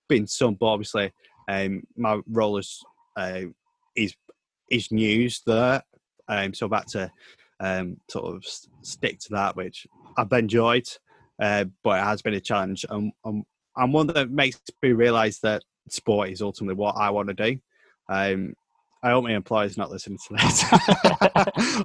been 0.09 0.27
some, 0.27 0.55
but 0.55 0.67
obviously, 0.67 1.13
um, 1.49 1.83
my 1.97 2.21
role 2.29 2.59
is 2.59 2.83
uh, 3.17 3.43
is 3.97 4.15
is 4.71 4.91
news 4.91 5.43
there. 5.47 5.83
Um, 6.29 6.55
so 6.55 6.67
I've 6.67 6.73
had 6.73 6.89
to 6.89 7.13
um, 7.61 7.99
sort 8.09 8.35
of 8.35 8.45
stick 8.83 9.19
to 9.21 9.29
that, 9.31 9.57
which 9.57 9.87
I've 10.17 10.33
enjoyed, 10.33 10.89
uh, 11.41 11.67
but 11.83 11.99
it 11.99 12.05
has 12.05 12.23
been 12.23 12.35
a 12.35 12.41
challenge. 12.41 12.85
And, 12.89 13.13
and, 13.25 13.45
and 13.77 13.93
one 13.93 14.07
that 14.09 14.31
makes 14.31 14.61
me 14.83 14.93
realise 14.93 15.39
that 15.41 15.63
sport 15.89 16.31
is 16.31 16.43
ultimately 16.43 16.77
what 16.77 16.97
I 16.97 17.11
want 17.11 17.29
to 17.29 17.35
do. 17.35 17.59
Um, 18.09 18.55
I 19.05 19.11
hope 19.11 19.25
my 19.25 19.35
employer's 19.35 19.77
not 19.77 19.91
listening 19.91 20.19
to 20.27 20.35
this. 20.35 20.65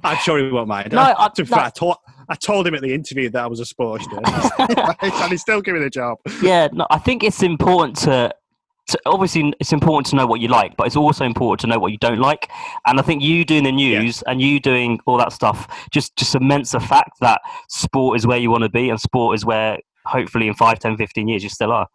I'm 0.02 0.16
sure 0.18 0.38
he 0.38 0.50
won't 0.50 0.68
mind. 0.68 0.92
No, 0.92 1.14
I- 1.18 1.28
to 1.34 1.42
no. 1.42 1.46
fair, 1.46 1.58
I, 1.66 1.68
told, 1.68 1.96
I 2.30 2.34
told 2.34 2.66
him 2.66 2.74
at 2.74 2.80
the 2.80 2.94
interview 2.94 3.28
that 3.28 3.44
I 3.44 3.46
was 3.46 3.60
a 3.60 3.66
sports 3.66 4.06
journalist, 4.06 4.52
and 4.58 5.30
he's 5.30 5.42
still 5.42 5.60
giving 5.60 5.80
me 5.80 5.84
the 5.84 5.90
job. 5.90 6.16
yeah, 6.42 6.68
no, 6.72 6.86
I 6.90 6.98
think 6.98 7.22
it's 7.22 7.42
important 7.42 7.96
to, 7.98 8.32
to 8.88 8.98
obviously 9.04 9.52
it's 9.60 9.70
important 9.74 10.06
to 10.06 10.16
know 10.16 10.26
what 10.26 10.40
you 10.40 10.48
like, 10.48 10.78
but 10.78 10.86
it's 10.86 10.96
also 10.96 11.26
important 11.26 11.60
to 11.60 11.66
know 11.66 11.78
what 11.78 11.92
you 11.92 11.98
don't 11.98 12.20
like. 12.20 12.48
And 12.86 12.98
I 12.98 13.02
think 13.02 13.22
you 13.22 13.44
doing 13.44 13.64
the 13.64 13.72
news 13.72 14.22
and 14.22 14.40
you 14.40 14.58
doing 14.58 14.98
all 15.06 15.18
that 15.18 15.34
stuff 15.34 15.68
just 15.90 16.16
just 16.16 16.32
cements 16.32 16.72
the 16.72 16.80
fact 16.80 17.20
that 17.20 17.42
sport 17.68 18.16
is 18.16 18.26
where 18.26 18.38
you 18.38 18.50
want 18.50 18.64
to 18.64 18.70
be, 18.70 18.88
and 18.88 18.98
sport 18.98 19.34
is 19.36 19.44
where 19.44 19.78
hopefully 20.06 20.48
in 20.48 20.54
5, 20.54 20.78
10, 20.78 20.96
15 20.96 21.28
years 21.28 21.42
you 21.42 21.50
still 21.50 21.70
are. 21.70 21.86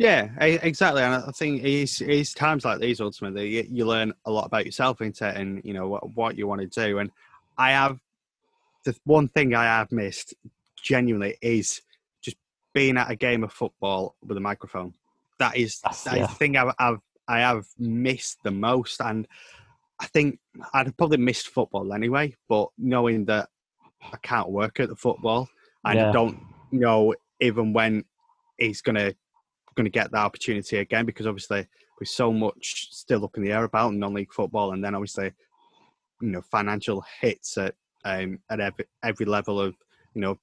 Yeah, 0.00 0.30
exactly. 0.40 1.02
And 1.02 1.12
I 1.12 1.30
think 1.32 1.62
it's, 1.62 2.00
it's 2.00 2.32
times 2.32 2.64
like 2.64 2.80
these 2.80 3.02
ultimately 3.02 3.48
you, 3.50 3.66
you 3.70 3.84
learn 3.84 4.14
a 4.24 4.30
lot 4.30 4.46
about 4.46 4.64
yourself 4.64 5.02
into 5.02 5.28
it 5.28 5.36
and 5.36 5.60
you 5.62 5.74
know 5.74 5.88
what, 5.88 6.16
what 6.16 6.38
you 6.38 6.46
want 6.46 6.62
to 6.62 6.66
do. 6.66 7.00
And 7.00 7.10
I 7.58 7.72
have 7.72 7.98
the 8.86 8.96
one 9.04 9.28
thing 9.28 9.54
I 9.54 9.64
have 9.64 9.92
missed 9.92 10.32
genuinely 10.82 11.36
is 11.42 11.82
just 12.22 12.38
being 12.72 12.96
at 12.96 13.10
a 13.10 13.14
game 13.14 13.44
of 13.44 13.52
football 13.52 14.16
with 14.26 14.38
a 14.38 14.40
microphone. 14.40 14.94
That 15.38 15.58
is 15.58 15.80
That's- 15.80 16.02
that 16.04 16.14
is 16.14 16.20
yeah. 16.20 16.26
the 16.28 16.34
thing 16.34 16.56
I've, 16.56 16.74
I've 16.78 17.00
I 17.28 17.40
have 17.40 17.66
missed 17.78 18.38
the 18.42 18.52
most. 18.52 19.02
And 19.02 19.28
I 20.00 20.06
think 20.06 20.38
I'd 20.72 20.96
probably 20.96 21.18
missed 21.18 21.48
football 21.48 21.92
anyway. 21.92 22.34
But 22.48 22.70
knowing 22.78 23.26
that 23.26 23.50
I 24.02 24.16
can't 24.22 24.48
work 24.48 24.80
at 24.80 24.88
the 24.88 24.96
football 24.96 25.50
and 25.84 25.98
Yeah. 25.98 26.08
I 26.08 26.12
don't 26.12 26.40
know 26.72 27.14
even 27.38 27.74
when 27.74 28.06
it's 28.56 28.80
gonna 28.80 29.12
going 29.80 29.90
to 29.90 29.98
get 29.98 30.10
that 30.12 30.24
opportunity 30.24 30.78
again 30.78 31.06
because 31.06 31.26
obviously 31.26 31.66
with 31.98 32.08
so 32.08 32.32
much 32.32 32.88
still 32.90 33.24
up 33.24 33.36
in 33.36 33.42
the 33.42 33.52
air 33.52 33.64
about 33.64 33.94
non-league 33.94 34.32
football 34.32 34.72
and 34.72 34.84
then 34.84 34.94
obviously 34.94 35.32
you 36.20 36.28
know 36.28 36.42
financial 36.42 37.04
hits 37.20 37.56
at 37.58 37.74
um, 38.04 38.38
at 38.50 38.60
every, 38.60 38.84
every 39.02 39.26
level 39.26 39.60
of 39.60 39.74
you 40.14 40.20
know 40.20 40.38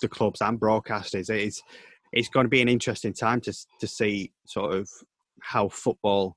the 0.00 0.08
clubs 0.08 0.40
and 0.40 0.60
broadcasters 0.60 1.30
it's 1.30 1.62
it's 2.12 2.28
going 2.28 2.44
to 2.44 2.50
be 2.50 2.62
an 2.62 2.68
interesting 2.68 3.12
time 3.12 3.40
to 3.40 3.54
to 3.80 3.86
see 3.86 4.32
sort 4.46 4.74
of 4.74 4.88
how 5.40 5.68
football 5.68 6.36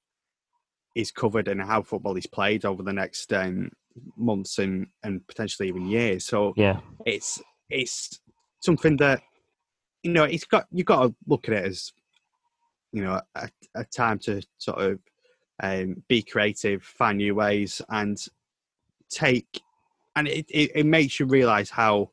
is 0.96 1.12
covered 1.12 1.48
and 1.48 1.62
how 1.62 1.82
football 1.82 2.18
is 2.18 2.26
played 2.26 2.66
over 2.66 2.82
the 2.82 2.92
next 2.92 3.32
um, 3.32 3.70
months 4.18 4.58
and 4.58 4.88
and 5.04 5.26
potentially 5.28 5.70
even 5.70 5.88
years. 5.88 6.26
So 6.26 6.54
Yeah, 6.58 6.80
it's 7.06 7.42
it's 7.70 8.20
something 8.62 8.98
that 8.98 9.22
you 10.04 10.12
know 10.12 10.24
it's 10.24 10.46
got 10.46 10.66
you've 10.72 10.88
got 10.88 11.04
to 11.04 11.16
look 11.28 11.48
at 11.48 11.54
it 11.54 11.66
as 11.66 11.92
you 12.92 13.04
know 13.04 13.22
a, 13.36 13.50
a 13.76 13.84
time 13.86 14.20
to 14.20 14.42
sort 14.58 14.80
of 14.80 15.00
um, 15.62 16.04
be 16.08 16.22
creative 16.22 16.84
find 16.84 17.18
new 17.18 17.36
ways 17.36 17.82
and 17.90 18.18
take 19.10 19.62
and 20.16 20.28
it, 20.28 20.46
it, 20.50 20.72
it 20.76 20.86
makes 20.86 21.20
you 21.20 21.26
realize 21.26 21.70
how 21.70 22.12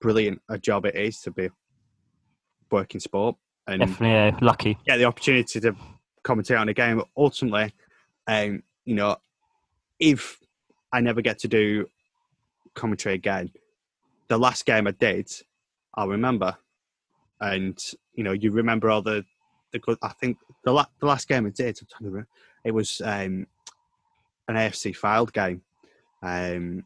brilliant 0.00 0.40
a 0.48 0.58
job 0.58 0.86
it 0.86 0.94
is 0.94 1.20
to 1.20 1.30
be 1.30 1.48
working 2.70 3.00
sport 3.00 3.36
and 3.66 3.80
definitely 3.80 4.08
yeah, 4.08 4.38
lucky. 4.40 4.78
get 4.84 4.98
the 4.98 5.04
opportunity 5.04 5.60
to 5.60 5.74
commentate 6.24 6.60
on 6.60 6.68
a 6.68 6.74
game. 6.74 6.98
But 6.98 7.08
ultimately, 7.16 7.72
um, 8.26 8.62
you 8.84 8.94
know, 8.94 9.16
if 9.98 10.38
I 10.92 11.00
never 11.00 11.22
get 11.22 11.38
to 11.40 11.48
do 11.48 11.86
commentary 12.74 13.14
again, 13.14 13.50
the 14.28 14.38
last 14.38 14.66
game 14.66 14.86
I 14.86 14.92
did, 14.92 15.30
I'll 15.94 16.08
remember. 16.08 16.56
And 17.40 17.78
you 18.14 18.24
know, 18.24 18.32
you 18.32 18.50
remember 18.50 18.90
all 18.90 19.02
the 19.02 19.24
the 19.72 19.78
good. 19.78 19.98
I 20.02 20.08
think 20.08 20.38
the 20.64 20.72
la- 20.72 20.86
the 21.00 21.06
last 21.06 21.28
game 21.28 21.46
I 21.46 21.50
did, 21.50 21.78
I'm 21.80 21.86
trying 21.90 22.00
to 22.00 22.10
remember, 22.10 22.28
it 22.64 22.72
was 22.72 23.00
um, 23.04 23.46
an 24.48 24.56
AFC 24.56 24.96
Fylde 24.96 25.32
game, 25.32 25.62
um, 26.22 26.84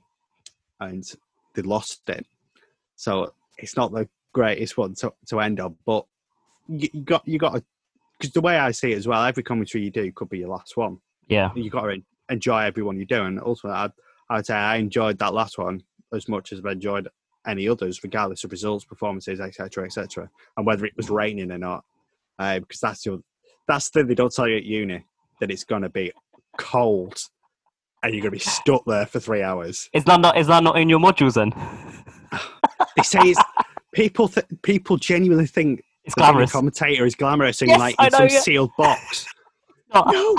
and 0.80 1.04
they 1.54 1.62
lost 1.62 2.08
it. 2.08 2.26
So 2.96 3.32
it's 3.58 3.76
not 3.76 3.92
the 3.92 4.08
greatest 4.32 4.76
one 4.76 4.94
to, 4.96 5.12
to 5.26 5.40
end 5.40 5.60
on, 5.60 5.76
but 5.86 6.06
you, 6.68 6.88
you 6.92 7.02
got 7.02 7.26
you 7.26 7.38
got 7.38 7.54
to 7.54 7.64
because 8.18 8.32
the 8.32 8.40
way 8.40 8.58
I 8.58 8.70
see 8.70 8.92
it 8.92 8.98
as 8.98 9.08
well, 9.08 9.24
every 9.24 9.42
commentary 9.42 9.84
you 9.84 9.90
do 9.90 10.12
could 10.12 10.28
be 10.28 10.38
your 10.38 10.48
last 10.48 10.76
one. 10.76 10.98
Yeah, 11.26 11.50
You 11.54 11.70
got 11.70 11.82
to 11.82 12.02
enjoy 12.28 12.62
every 12.62 12.82
one 12.82 12.96
you 12.96 13.06
do, 13.06 13.22
and 13.24 13.40
ultimately, 13.40 13.78
I'd, 13.78 13.92
I'd 14.30 14.46
say 14.46 14.54
I 14.54 14.76
enjoyed 14.76 15.18
that 15.18 15.34
last 15.34 15.58
one 15.58 15.82
as 16.12 16.28
much 16.28 16.52
as 16.52 16.60
I've 16.60 16.66
enjoyed 16.66 17.08
any 17.46 17.68
others, 17.68 18.02
regardless 18.02 18.44
of 18.44 18.52
results, 18.52 18.84
performances, 18.84 19.40
etc., 19.40 19.84
etc., 19.84 20.30
and 20.56 20.66
whether 20.66 20.84
it 20.86 20.96
was 20.96 21.10
raining 21.10 21.50
or 21.52 21.58
not. 21.58 21.84
Uh, 22.38 22.58
because 22.58 22.80
that's 22.80 23.06
your 23.06 23.18
that's 23.68 23.90
the 23.90 24.00
thing 24.00 24.08
they 24.08 24.14
don't 24.14 24.34
tell 24.34 24.48
you 24.48 24.56
at 24.56 24.64
uni 24.64 25.04
that 25.40 25.50
it's 25.50 25.64
going 25.64 25.82
to 25.82 25.88
be 25.88 26.12
cold 26.58 27.16
and 28.02 28.12
you're 28.12 28.20
going 28.22 28.30
to 28.32 28.36
be 28.36 28.38
stuck 28.38 28.82
there 28.86 29.06
for 29.06 29.20
three 29.20 29.42
hours. 29.42 29.88
is 29.92 30.04
that 30.04 30.20
not 30.20 30.36
is 30.36 30.46
that 30.48 30.62
not 30.62 30.78
in 30.78 30.88
your 30.88 30.98
modules 30.98 31.34
then? 31.34 31.52
They 32.96 33.02
say 33.02 33.20
it's 33.22 33.40
people 33.92 34.28
th- 34.28 34.46
people 34.62 34.96
genuinely 34.96 35.46
think 35.46 35.82
It's 36.04 36.14
the 36.14 36.20
glamorous. 36.22 36.52
commentator 36.52 37.06
is 37.06 37.14
glamorous 37.14 37.62
and 37.62 37.70
Yes, 37.70 37.78
like 37.78 37.94
in 38.00 38.04
know, 38.06 38.18
some 38.18 38.28
yeah. 38.28 38.40
sealed 38.40 38.70
box. 38.76 39.26
No, 39.94 40.02
No, 40.10 40.36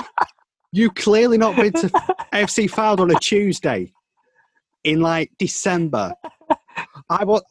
you 0.72 0.90
clearly 0.90 1.38
not 1.38 1.56
been 1.56 1.72
to 1.72 1.88
AFC 2.34 2.70
Fylde 2.70 3.00
on 3.00 3.10
a 3.10 3.18
Tuesday 3.18 3.90
in 4.84 5.00
like 5.00 5.30
December. 5.38 6.12
I 7.08 7.24
was, 7.24 7.42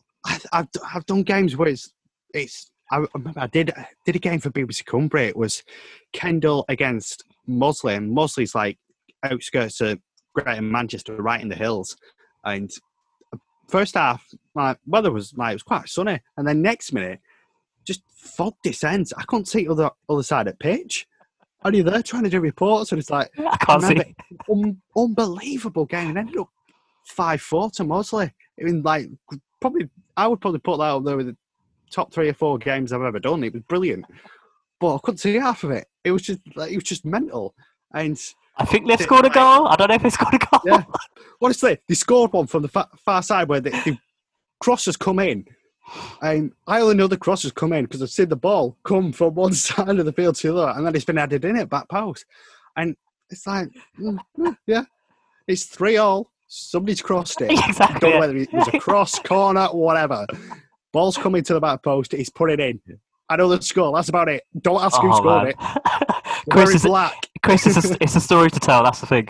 I've, 0.51 0.67
I've 0.93 1.05
done 1.05 1.23
games 1.23 1.55
where 1.55 1.69
it's, 1.69 1.91
it's. 2.33 2.71
I 2.91 3.03
remember 3.15 3.39
I 3.39 3.47
did 3.47 3.73
did 4.05 4.15
a 4.15 4.19
game 4.19 4.39
for 4.39 4.51
BBC 4.51 4.85
Cumbria. 4.85 5.29
It 5.29 5.35
was 5.35 5.63
Kendal 6.13 6.65
against 6.69 7.23
Mossley, 7.49 7.95
and 7.95 8.15
Mossley's 8.15 8.53
like 8.53 8.77
outskirts 9.23 9.81
of 9.81 9.99
Greater 10.35 10.61
Manchester, 10.61 11.15
right 11.15 11.41
in 11.41 11.49
the 11.49 11.55
hills. 11.55 11.97
And 12.43 12.69
first 13.67 13.95
half, 13.95 14.23
my 14.53 14.75
weather 14.85 15.11
was 15.11 15.33
like 15.35 15.53
it 15.53 15.55
was 15.55 15.63
quite 15.63 15.89
sunny, 15.89 16.19
and 16.37 16.47
then 16.47 16.61
next 16.61 16.93
minute, 16.93 17.21
just 17.85 18.03
fog 18.15 18.53
descends. 18.63 19.13
I 19.17 19.23
couldn't 19.23 19.47
see 19.47 19.67
other 19.67 19.89
other 20.07 20.23
side 20.23 20.47
of 20.47 20.59
pitch. 20.59 21.07
Are 21.63 21.73
you 21.73 21.81
there 21.81 22.03
trying 22.03 22.23
to 22.23 22.29
do 22.29 22.39
reports? 22.39 22.91
And 22.91 22.99
it's 22.99 23.09
like 23.09 23.31
I 23.39 23.57
can't 23.57 23.81
remember 23.81 24.03
see. 24.03 24.37
un- 24.51 24.81
unbelievable 24.95 25.85
game 25.85 26.09
and 26.09 26.17
ended 26.19 26.37
up 26.37 26.49
five 27.05 27.41
four 27.41 27.69
to 27.71 27.83
Mossley. 27.83 28.31
I 28.59 28.63
mean, 28.63 28.81
like 28.83 29.09
probably 29.61 29.89
I 30.17 30.27
would 30.27 30.41
probably 30.41 30.59
put 30.59 30.77
that 30.77 30.83
up 30.83 31.03
there 31.03 31.17
with 31.17 31.27
the 31.27 31.37
top 31.91 32.13
three 32.13 32.29
or 32.29 32.33
four 32.33 32.57
games 32.57 32.91
I've 32.91 33.01
ever 33.01 33.19
done. 33.19 33.43
It 33.43 33.53
was 33.53 33.63
brilliant, 33.63 34.05
but 34.79 34.95
I 34.95 34.99
couldn't 35.03 35.19
see 35.19 35.35
half 35.35 35.63
of 35.63 35.71
it. 35.71 35.87
It 36.03 36.11
was 36.11 36.23
just 36.23 36.39
like 36.55 36.71
it 36.71 36.75
was 36.75 36.83
just 36.83 37.05
mental. 37.05 37.53
And 37.93 38.19
I 38.57 38.65
think 38.65 38.87
they've 38.87 38.97
Did- 38.97 39.05
scored 39.05 39.25
a 39.25 39.29
goal. 39.29 39.67
I 39.67 39.75
don't 39.75 39.89
know 39.89 39.95
if 39.95 40.03
they 40.03 40.09
scored 40.09 40.33
a 40.33 40.39
goal. 40.39 40.61
Yeah. 40.65 40.83
honestly, 41.41 41.77
they 41.87 41.95
scored 41.95 42.33
one 42.33 42.47
from 42.47 42.63
the 42.63 42.67
fa- 42.69 42.89
far 42.97 43.21
side 43.21 43.47
where 43.49 43.61
the, 43.61 43.69
the 43.69 43.97
cross 44.59 44.86
has 44.86 44.97
come 44.97 45.19
in. 45.19 45.45
And 46.21 46.51
I 46.65 46.82
only 46.82 46.95
know 46.95 47.07
the 47.07 47.17
cross 47.17 47.43
has 47.43 47.51
come 47.51 47.71
in 47.71 47.86
because 47.86 48.01
I've 48.01 48.09
seen 48.09 48.30
the 48.30 48.36
ball 48.36 48.75
come 48.84 49.11
from 49.11 49.36
one 49.36 49.53
side 49.67 49.99
of 49.99 50.05
the 50.05 50.13
field 50.13 50.36
to 50.38 50.47
the 50.51 50.57
other, 50.57 50.77
and 50.77 50.86
then 50.86 50.95
it's 50.95 51.05
been 51.05 51.17
added 51.17 51.45
in 51.45 51.57
at 51.57 51.69
back 51.69 51.88
post. 51.89 52.25
And 52.75 52.95
it's 53.30 53.45
like, 53.45 53.69
mm, 53.99 54.17
yeah, 54.65 54.84
it's 55.47 55.65
three 55.65 55.97
all. 55.97 56.32
Somebody's 56.47 57.01
crossed 57.01 57.41
it. 57.41 57.51
exactly. 57.67 57.99
Don't 57.99 58.11
know 58.13 58.19
whether 58.19 58.37
it 58.37 58.53
was 58.53 58.67
a 58.67 58.79
cross, 58.79 59.19
corner, 59.19 59.67
whatever. 59.67 60.25
Ball's 60.93 61.17
coming 61.17 61.43
to 61.43 61.53
the 61.53 61.59
back 61.59 61.83
post. 61.83 62.11
He's 62.13 62.29
put 62.29 62.51
it 62.51 62.59
in. 62.59 62.79
I 63.29 63.35
know 63.37 63.49
the 63.49 63.61
score. 63.61 63.93
That's 63.95 64.09
about 64.09 64.29
it. 64.29 64.43
Don't 64.61 64.81
ask 64.81 65.01
who 65.01 65.11
Oh, 65.11 65.17
scored 65.17 65.43
man. 65.43 65.53
it. 65.57 66.23
Chris 66.51 66.75
is, 66.75 66.83
black. 66.83 67.27
Chris 67.43 67.65
is 67.65 67.91
a, 67.91 67.97
it's 68.01 68.15
a 68.15 68.21
story 68.21 68.51
to 68.51 68.59
tell. 68.59 68.83
That's 68.83 68.99
the 69.01 69.07
thing. 69.07 69.27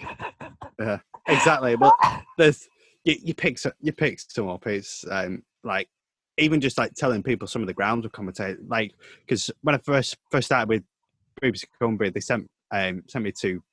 Yeah, 0.80 1.00
Exactly. 1.28 1.76
But 1.78 1.94
there's 2.38 2.68
you, 3.06 3.16
you 3.24 3.34
pick 3.34 3.58
some, 3.58 3.72
you 3.82 3.94
pick 3.94 4.20
some 4.20 4.50
up. 4.50 4.68
It's 4.68 5.06
um, 5.10 5.44
like 5.64 5.88
even 6.38 6.60
just 6.60 6.78
like 6.78 6.94
telling 6.96 7.24
people 7.24 7.48
some 7.48 7.62
of 7.62 7.68
the 7.68 7.74
grounds 7.74 8.06
of 8.06 8.12
commentate. 8.12 8.58
Like 8.68 8.92
because 9.26 9.50
when 9.62 9.76
I 9.76 9.78
first 9.78 10.18
first 10.30 10.48
started 10.48 10.68
with 10.68 10.84
BBC 11.42 11.64
Cumbria, 11.80 12.12
they 12.12 12.20
sent 12.20 12.50
um, 12.72 13.04
sent 13.08 13.24
me 13.24 13.32
to 13.40 13.64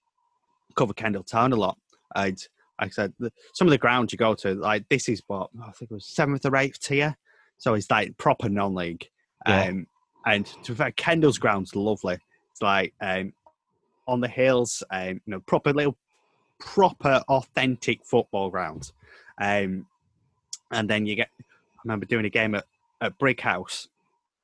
cover 0.76 0.94
Kendal 0.94 1.24
Town 1.24 1.52
a 1.52 1.56
lot. 1.56 1.76
I'd 2.14 2.38
like 2.82 2.90
I 2.90 2.90
said 2.90 3.12
the, 3.20 3.30
some 3.54 3.68
of 3.68 3.70
the 3.70 3.78
grounds 3.78 4.12
you 4.12 4.18
go 4.18 4.34
to, 4.34 4.54
like 4.54 4.88
this 4.88 5.08
is 5.08 5.22
what 5.28 5.50
I 5.62 5.70
think 5.70 5.92
it 5.92 5.94
was 5.94 6.06
seventh 6.06 6.44
or 6.44 6.56
eighth 6.56 6.80
tier, 6.80 7.16
so 7.58 7.74
it's 7.74 7.88
like 7.90 8.16
proper 8.18 8.48
non-league. 8.48 9.08
Yeah. 9.46 9.66
Um, 9.66 9.86
and 10.26 10.46
to 10.64 10.72
be 10.72 10.76
fair, 10.76 10.90
Kendal's 10.90 11.38
ground's 11.38 11.76
lovely. 11.76 12.18
It's 12.50 12.60
like 12.60 12.92
um, 13.00 13.34
on 14.08 14.20
the 14.20 14.28
hills, 14.28 14.82
um, 14.90 15.14
you 15.14 15.20
know, 15.28 15.40
proper 15.40 15.72
little, 15.72 15.96
proper 16.58 17.22
authentic 17.28 18.04
football 18.04 18.50
ground. 18.50 18.90
Um, 19.40 19.86
and 20.72 20.90
then 20.90 21.06
you 21.06 21.14
get, 21.14 21.28
I 21.40 21.80
remember 21.84 22.06
doing 22.06 22.24
a 22.24 22.30
game 22.30 22.56
at, 22.56 22.64
at 23.00 23.16
Brighouse 23.18 23.88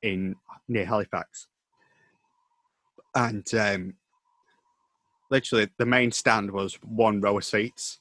in 0.01 0.35
near 0.69 0.85
Halifax, 0.85 1.47
and 3.15 3.53
um, 3.53 3.95
literally 5.29 5.67
the 5.77 5.85
main 5.85 6.13
stand 6.13 6.51
was 6.51 6.75
one 6.75 7.19
row 7.19 7.37
of 7.37 7.43
seats. 7.43 7.99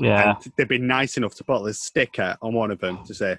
Yeah. 0.00 0.36
And 0.42 0.52
they'd 0.56 0.68
been 0.68 0.86
nice 0.86 1.16
enough 1.16 1.34
to 1.36 1.44
put 1.44 1.64
a 1.66 1.74
sticker 1.74 2.36
on 2.42 2.54
one 2.54 2.70
of 2.70 2.80
them 2.80 3.04
to 3.04 3.14
say 3.14 3.38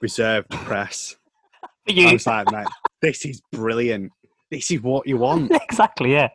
reserved 0.00 0.50
press. 0.50 1.16
I 1.88 2.12
was 2.12 2.26
like, 2.26 2.50
mate, 2.52 2.66
this 3.02 3.24
is 3.24 3.42
brilliant. 3.52 4.12
This 4.50 4.70
is 4.70 4.80
what 4.82 5.06
you 5.06 5.16
want. 5.18 5.50
exactly, 5.70 6.12
yeah. 6.12 6.28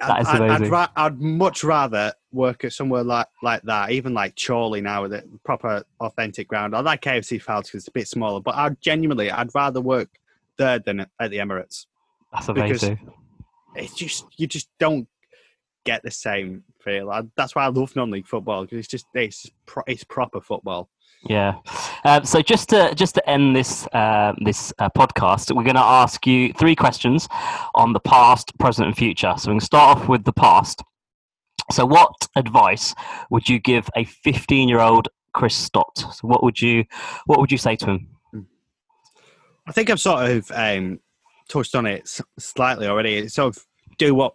That 0.00 0.22
is 0.22 0.28
I'd, 0.28 0.40
I'd, 0.42 0.50
amazing. 0.50 0.70
ra- 0.70 0.88
I'd 0.96 1.20
much 1.20 1.64
rather 1.64 2.12
work 2.32 2.64
at 2.64 2.72
somewhere 2.72 3.02
like, 3.02 3.26
like 3.42 3.62
that, 3.62 3.90
even 3.90 4.14
like 4.14 4.38
Chorley 4.40 4.80
now 4.80 5.02
with 5.02 5.12
a 5.12 5.24
proper 5.44 5.82
authentic 6.00 6.46
ground. 6.46 6.74
I 6.76 6.80
like 6.80 7.02
AFC 7.02 7.42
Fylde 7.42 7.64
because 7.64 7.74
it's 7.80 7.88
a 7.88 7.92
bit 7.92 8.06
smaller, 8.06 8.40
but 8.40 8.54
I 8.54 8.70
genuinely, 8.80 9.30
I'd 9.30 9.54
rather 9.54 9.80
work 9.80 10.08
there 10.56 10.78
than 10.78 11.00
at 11.00 11.30
the 11.30 11.38
Emirates. 11.38 11.86
That's 12.32 12.46
because- 12.46 12.82
amazing. 12.84 13.12
It's 13.74 13.94
just, 13.94 14.26
you 14.36 14.46
just 14.46 14.68
don't 14.80 15.06
get 15.88 16.02
the 16.02 16.10
same 16.10 16.64
feel. 16.80 17.10
I, 17.10 17.22
that's 17.36 17.54
why 17.54 17.64
I 17.64 17.68
love 17.68 17.96
non-league 17.96 18.26
football 18.26 18.62
because 18.62 18.78
it's 18.78 18.88
just, 18.88 19.06
it's, 19.14 19.50
pro- 19.66 19.84
it's 19.86 20.04
proper 20.04 20.40
football. 20.40 20.90
Yeah. 21.24 21.54
Um, 22.04 22.24
so 22.24 22.42
just 22.42 22.68
to 22.68 22.94
just 22.94 23.16
to 23.16 23.28
end 23.28 23.56
this 23.56 23.88
uh, 23.92 24.34
this 24.44 24.72
uh, 24.78 24.88
podcast, 24.96 25.54
we're 25.54 25.64
going 25.64 25.74
to 25.74 25.80
ask 25.80 26.24
you 26.28 26.52
three 26.52 26.76
questions 26.76 27.28
on 27.74 27.92
the 27.92 28.00
past, 28.00 28.56
present, 28.58 28.86
and 28.86 28.96
future. 28.96 29.34
So 29.36 29.50
we 29.50 29.54
can 29.54 29.60
start 29.60 29.98
off 29.98 30.08
with 30.08 30.22
the 30.24 30.32
past. 30.32 30.82
So, 31.72 31.84
what 31.84 32.12
advice 32.36 32.94
would 33.30 33.48
you 33.48 33.58
give 33.58 33.90
a 33.96 34.04
15 34.04 34.68
year 34.68 34.80
old 34.80 35.08
Chris 35.32 35.56
Stott? 35.56 35.98
So, 35.98 36.28
what 36.28 36.42
would 36.44 36.60
you 36.60 36.84
what 37.26 37.40
would 37.40 37.50
you 37.50 37.58
say 37.58 37.74
to 37.76 37.86
him? 37.86 38.08
I 39.66 39.72
think 39.72 39.90
I've 39.90 40.00
sort 40.00 40.30
of 40.30 40.50
um, 40.54 41.00
touched 41.48 41.74
on 41.74 41.84
it 41.84 42.08
slightly 42.38 42.86
already. 42.86 43.16
It's 43.16 43.34
sort 43.34 43.56
of 43.56 43.66
do 43.98 44.14
what 44.14 44.34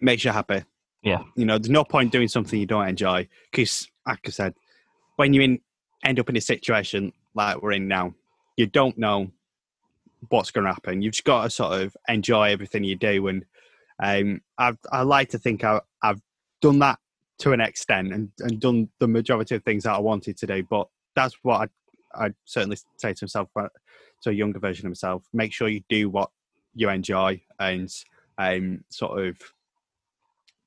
makes 0.00 0.24
you 0.24 0.32
happy. 0.32 0.64
Yeah. 1.06 1.22
You 1.36 1.44
know, 1.44 1.56
there's 1.56 1.70
no 1.70 1.84
point 1.84 2.10
doing 2.10 2.26
something 2.26 2.58
you 2.58 2.66
don't 2.66 2.88
enjoy 2.88 3.28
because, 3.52 3.86
like 4.08 4.18
I 4.26 4.30
said, 4.30 4.54
when 5.14 5.32
you 5.32 5.40
in, 5.40 5.60
end 6.04 6.18
up 6.18 6.28
in 6.28 6.36
a 6.36 6.40
situation 6.40 7.12
like 7.32 7.62
we're 7.62 7.72
in 7.72 7.86
now, 7.86 8.12
you 8.56 8.66
don't 8.66 8.98
know 8.98 9.30
what's 10.30 10.50
going 10.50 10.66
to 10.66 10.72
happen. 10.72 11.02
You've 11.02 11.12
just 11.12 11.24
got 11.24 11.44
to 11.44 11.50
sort 11.50 11.80
of 11.80 11.96
enjoy 12.08 12.50
everything 12.50 12.82
you 12.82 12.96
do. 12.96 13.28
And 13.28 13.44
um, 14.00 14.40
I've, 14.58 14.78
I 14.90 15.02
like 15.02 15.30
to 15.30 15.38
think 15.38 15.62
I, 15.62 15.80
I've 16.02 16.20
done 16.60 16.80
that 16.80 16.98
to 17.38 17.52
an 17.52 17.60
extent 17.60 18.12
and, 18.12 18.32
and 18.40 18.58
done 18.58 18.88
the 18.98 19.06
majority 19.06 19.54
of 19.54 19.62
things 19.62 19.84
that 19.84 19.94
I 19.94 20.00
wanted 20.00 20.36
to 20.38 20.46
do. 20.48 20.64
But 20.64 20.88
that's 21.14 21.36
what 21.42 21.60
I'd, 21.60 21.70
I'd 22.16 22.34
certainly 22.46 22.78
say 22.96 23.12
to 23.12 23.24
myself 23.24 23.48
uh, 23.54 23.68
to 24.22 24.30
a 24.30 24.32
younger 24.32 24.58
version 24.58 24.86
of 24.86 24.90
myself. 24.90 25.22
Make 25.32 25.52
sure 25.52 25.68
you 25.68 25.82
do 25.88 26.10
what 26.10 26.30
you 26.74 26.88
enjoy 26.88 27.42
and 27.60 27.94
um, 28.38 28.82
sort 28.90 29.24
of 29.24 29.36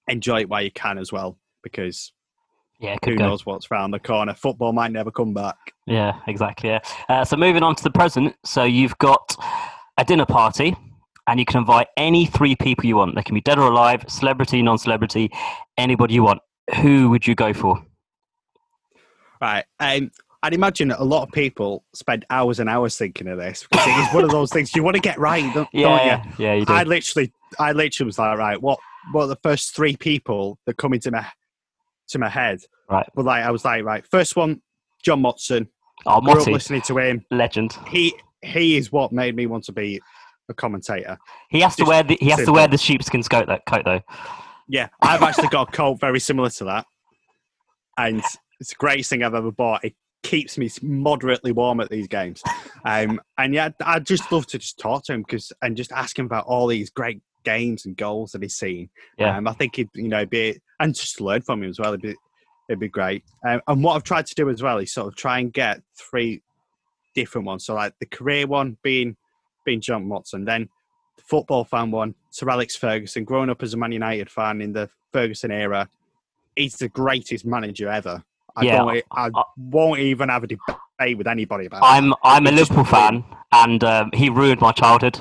enjoy 0.09 0.41
it 0.41 0.49
while 0.49 0.61
you 0.61 0.71
can 0.71 0.97
as 0.97 1.11
well, 1.11 1.37
because 1.63 2.11
Yeah, 2.79 2.97
who 3.05 3.15
go. 3.15 3.27
knows 3.27 3.45
what's 3.45 3.69
round 3.71 3.93
the 3.93 3.99
corner. 3.99 4.33
Football 4.33 4.73
might 4.73 4.91
never 4.91 5.11
come 5.11 5.33
back. 5.33 5.57
Yeah, 5.85 6.19
exactly. 6.27 6.69
Yeah. 6.69 6.79
Uh, 7.07 7.23
so 7.25 7.37
moving 7.37 7.63
on 7.63 7.75
to 7.75 7.83
the 7.83 7.91
present. 7.91 8.35
So 8.45 8.63
you've 8.63 8.97
got 8.97 9.35
a 9.97 10.03
dinner 10.05 10.25
party, 10.25 10.75
and 11.27 11.39
you 11.39 11.45
can 11.45 11.59
invite 11.59 11.87
any 11.97 12.25
three 12.25 12.55
people 12.55 12.85
you 12.85 12.95
want. 12.95 13.15
They 13.15 13.21
can 13.23 13.35
be 13.35 13.41
dead 13.41 13.59
or 13.59 13.69
alive, 13.71 14.03
celebrity, 14.07 14.61
non-celebrity, 14.61 15.29
anybody 15.77 16.15
you 16.15 16.23
want. 16.23 16.41
Who 16.81 17.09
would 17.09 17.27
you 17.27 17.35
go 17.35 17.53
for? 17.53 17.83
Right. 19.41 19.63
Um, 19.79 20.11
I'd 20.41 20.53
imagine 20.53 20.91
a 20.91 21.03
lot 21.03 21.23
of 21.23 21.31
people 21.31 21.83
spend 21.93 22.25
hours 22.29 22.59
and 22.59 22.69
hours 22.69 22.97
thinking 22.97 23.27
of 23.27 23.37
this 23.37 23.65
because 23.69 23.85
it 23.87 23.91
is 23.91 24.13
one 24.13 24.23
of 24.23 24.31
those 24.31 24.51
things 24.51 24.73
you 24.75 24.83
want 24.83 24.95
to 24.95 25.01
get 25.01 25.19
right, 25.19 25.43
don't, 25.53 25.55
don't 25.55 25.73
you? 25.73 25.79
Yeah, 25.83 26.23
yeah, 26.37 26.53
you 26.53 26.65
do. 26.65 26.73
I 26.73 26.83
literally, 26.83 27.33
I 27.59 27.73
literally 27.73 28.05
was 28.07 28.17
like, 28.17 28.37
right, 28.37 28.61
what, 28.61 28.79
are 29.15 29.27
the 29.27 29.39
first 29.43 29.75
three 29.75 29.95
people 29.95 30.59
that 30.65 30.77
come 30.77 30.93
into 30.93 31.11
my, 31.11 31.25
to 32.09 32.19
my 32.19 32.29
head? 32.29 32.59
Right. 32.89 33.07
But 33.15 33.25
like, 33.25 33.43
I 33.43 33.51
was 33.51 33.65
like, 33.65 33.83
right, 33.83 34.05
first 34.09 34.35
one, 34.35 34.61
John 35.03 35.21
Motson. 35.21 35.67
oh, 36.05 36.21
Grew 36.21 36.41
up 36.41 36.47
listening 36.47 36.81
to 36.83 36.97
him. 36.97 37.25
legend. 37.31 37.77
He, 37.87 38.13
he 38.41 38.77
is 38.77 38.91
what 38.91 39.11
made 39.11 39.35
me 39.35 39.45
want 39.45 39.63
to 39.65 39.71
be 39.71 40.01
a 40.49 40.53
commentator. 40.53 41.17
He 41.49 41.61
has 41.61 41.75
to 41.77 41.85
wear 41.85 42.03
the 42.03 42.17
he 42.19 42.29
has 42.29 42.43
to 42.45 42.51
wear 42.51 42.67
the 42.67 42.77
sheepskin 42.77 43.23
coat. 43.23 43.47
That 43.47 43.65
coat 43.65 43.83
though. 43.85 44.01
Yeah, 44.67 44.89
I've 45.01 45.21
actually 45.21 45.47
got 45.49 45.69
a 45.69 45.71
coat 45.71 45.99
very 45.99 46.19
similar 46.19 46.49
to 46.49 46.65
that, 46.65 46.85
and 47.97 48.19
it's 48.59 48.69
the 48.69 48.75
greatest 48.77 49.09
thing 49.09 49.23
I've 49.23 49.35
ever 49.35 49.51
bought. 49.51 49.83
It 49.83 49.95
keeps 50.23 50.57
me 50.57 50.69
moderately 50.81 51.51
warm 51.51 51.79
at 51.79 51.89
these 51.89 52.07
games, 52.07 52.41
um, 52.85 53.21
and 53.37 53.53
yeah, 53.53 53.69
I'd 53.83 54.05
just 54.05 54.31
love 54.31 54.47
to 54.47 54.57
just 54.57 54.79
talk 54.79 55.03
to 55.05 55.13
him 55.13 55.21
because 55.21 55.51
and 55.61 55.77
just 55.77 55.91
ask 55.91 56.17
him 56.17 56.25
about 56.25 56.45
all 56.45 56.67
these 56.67 56.89
great 56.89 57.21
games 57.43 57.85
and 57.85 57.95
goals 57.97 58.31
that 58.31 58.41
he's 58.41 58.55
seen. 58.55 58.89
Yeah. 59.17 59.37
um, 59.37 59.47
I 59.47 59.53
think 59.53 59.75
he'd 59.75 59.89
you 59.93 60.07
know 60.07 60.25
be 60.25 60.59
and 60.79 60.95
just 60.95 61.21
learn 61.21 61.41
from 61.41 61.63
him 61.63 61.69
as 61.69 61.79
well. 61.79 61.93
It'd 61.93 62.01
be 62.01 62.15
it'd 62.69 62.79
be 62.79 62.87
great. 62.87 63.23
Um, 63.47 63.61
and 63.67 63.83
what 63.83 63.95
I've 63.95 64.03
tried 64.03 64.27
to 64.27 64.35
do 64.35 64.49
as 64.49 64.61
well 64.61 64.77
is 64.77 64.93
sort 64.93 65.07
of 65.07 65.15
try 65.15 65.39
and 65.39 65.51
get 65.51 65.81
three 65.97 66.41
different 67.15 67.47
ones. 67.47 67.65
So 67.65 67.73
like 67.73 67.93
the 67.99 68.05
career 68.05 68.47
one 68.47 68.77
being 68.83 69.17
being 69.65 69.81
John 69.81 70.05
Motson, 70.05 70.45
then 70.45 70.69
the 71.17 71.23
football 71.23 71.65
fan 71.65 71.91
one, 71.91 72.15
Sir 72.29 72.49
Alex 72.49 72.75
Ferguson. 72.75 73.23
Growing 73.23 73.49
up 73.49 73.63
as 73.63 73.73
a 73.73 73.77
Man 73.77 73.91
United 73.91 74.29
fan 74.29 74.61
in 74.61 74.73
the 74.73 74.89
Ferguson 75.11 75.51
era, 75.51 75.89
he's 76.55 76.77
the 76.77 76.89
greatest 76.89 77.45
manager 77.45 77.89
ever. 77.89 78.23
I 78.55 78.63
Yeah, 78.65 78.77
don't. 78.77 79.03
I, 79.11 79.29
I- 79.33 79.43
won't 79.57 79.99
even 79.99 80.29
have 80.29 80.43
a 80.43 80.47
debate 80.47 81.17
with 81.17 81.27
anybody 81.27 81.65
about. 81.65 81.83
it. 81.83 81.85
I'm 81.85 82.13
I'm 82.23 82.47
a 82.47 82.51
Liverpool 82.51 82.83
fan, 82.85 83.23
and 83.51 83.83
um, 83.83 84.09
he 84.13 84.29
ruined 84.29 84.61
my 84.61 84.71
childhood. 84.71 85.19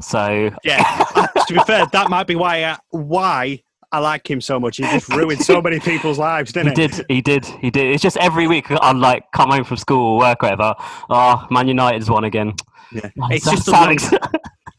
So 0.00 0.50
Yeah. 0.64 0.82
to 1.46 1.54
be 1.54 1.60
fair, 1.60 1.86
that 1.86 2.08
might 2.10 2.26
be 2.26 2.34
why 2.36 2.64
I, 2.64 2.78
why 2.90 3.62
I 3.92 3.98
like 3.98 4.28
him 4.30 4.40
so 4.40 4.58
much. 4.60 4.76
He 4.78 4.84
just 4.84 5.08
ruined 5.08 5.40
so 5.42 5.60
many 5.60 5.80
people's 5.80 6.18
lives, 6.18 6.50
he 6.54 6.62
didn't 6.62 6.78
he? 6.78 6.86
did, 6.86 7.04
he 7.08 7.20
did, 7.20 7.44
he 7.46 7.70
did. 7.70 7.92
It's 7.92 8.02
just 8.02 8.16
every 8.18 8.46
week 8.46 8.66
I'm 8.70 9.00
like 9.00 9.24
come 9.32 9.50
home 9.50 9.64
from 9.64 9.76
school 9.78 10.14
or 10.14 10.18
work 10.18 10.42
or 10.42 10.46
whatever. 10.50 10.74
Oh, 11.10 11.46
Man 11.50 11.68
United's 11.68 12.08
won 12.10 12.24
again. 12.24 12.54
Yeah. 12.92 13.10
Oh, 13.20 13.28
It's 13.30 13.44
just 13.44 13.66
the 13.66 13.72
long, 13.72 13.98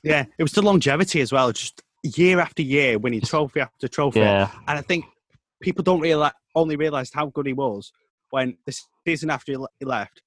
yeah. 0.03 0.25
It 0.37 0.43
was 0.43 0.51
the 0.53 0.61
longevity 0.61 1.21
as 1.21 1.31
well. 1.31 1.51
Just 1.51 1.81
year 2.03 2.39
after 2.39 2.61
year, 2.61 2.97
winning 2.99 3.21
trophy 3.21 3.59
after 3.61 3.87
trophy. 3.87 4.19
yeah, 4.19 4.49
And 4.67 4.79
I 4.79 4.81
think 4.81 5.05
people 5.61 5.83
don't 5.83 5.99
realize 5.99 6.31
only 6.55 6.75
realised 6.75 7.13
how 7.13 7.27
good 7.27 7.45
he 7.47 7.53
was 7.53 7.91
when 8.29 8.57
the 8.65 8.77
season 9.07 9.29
after 9.29 9.51
he 9.79 9.85
left. 9.85 10.21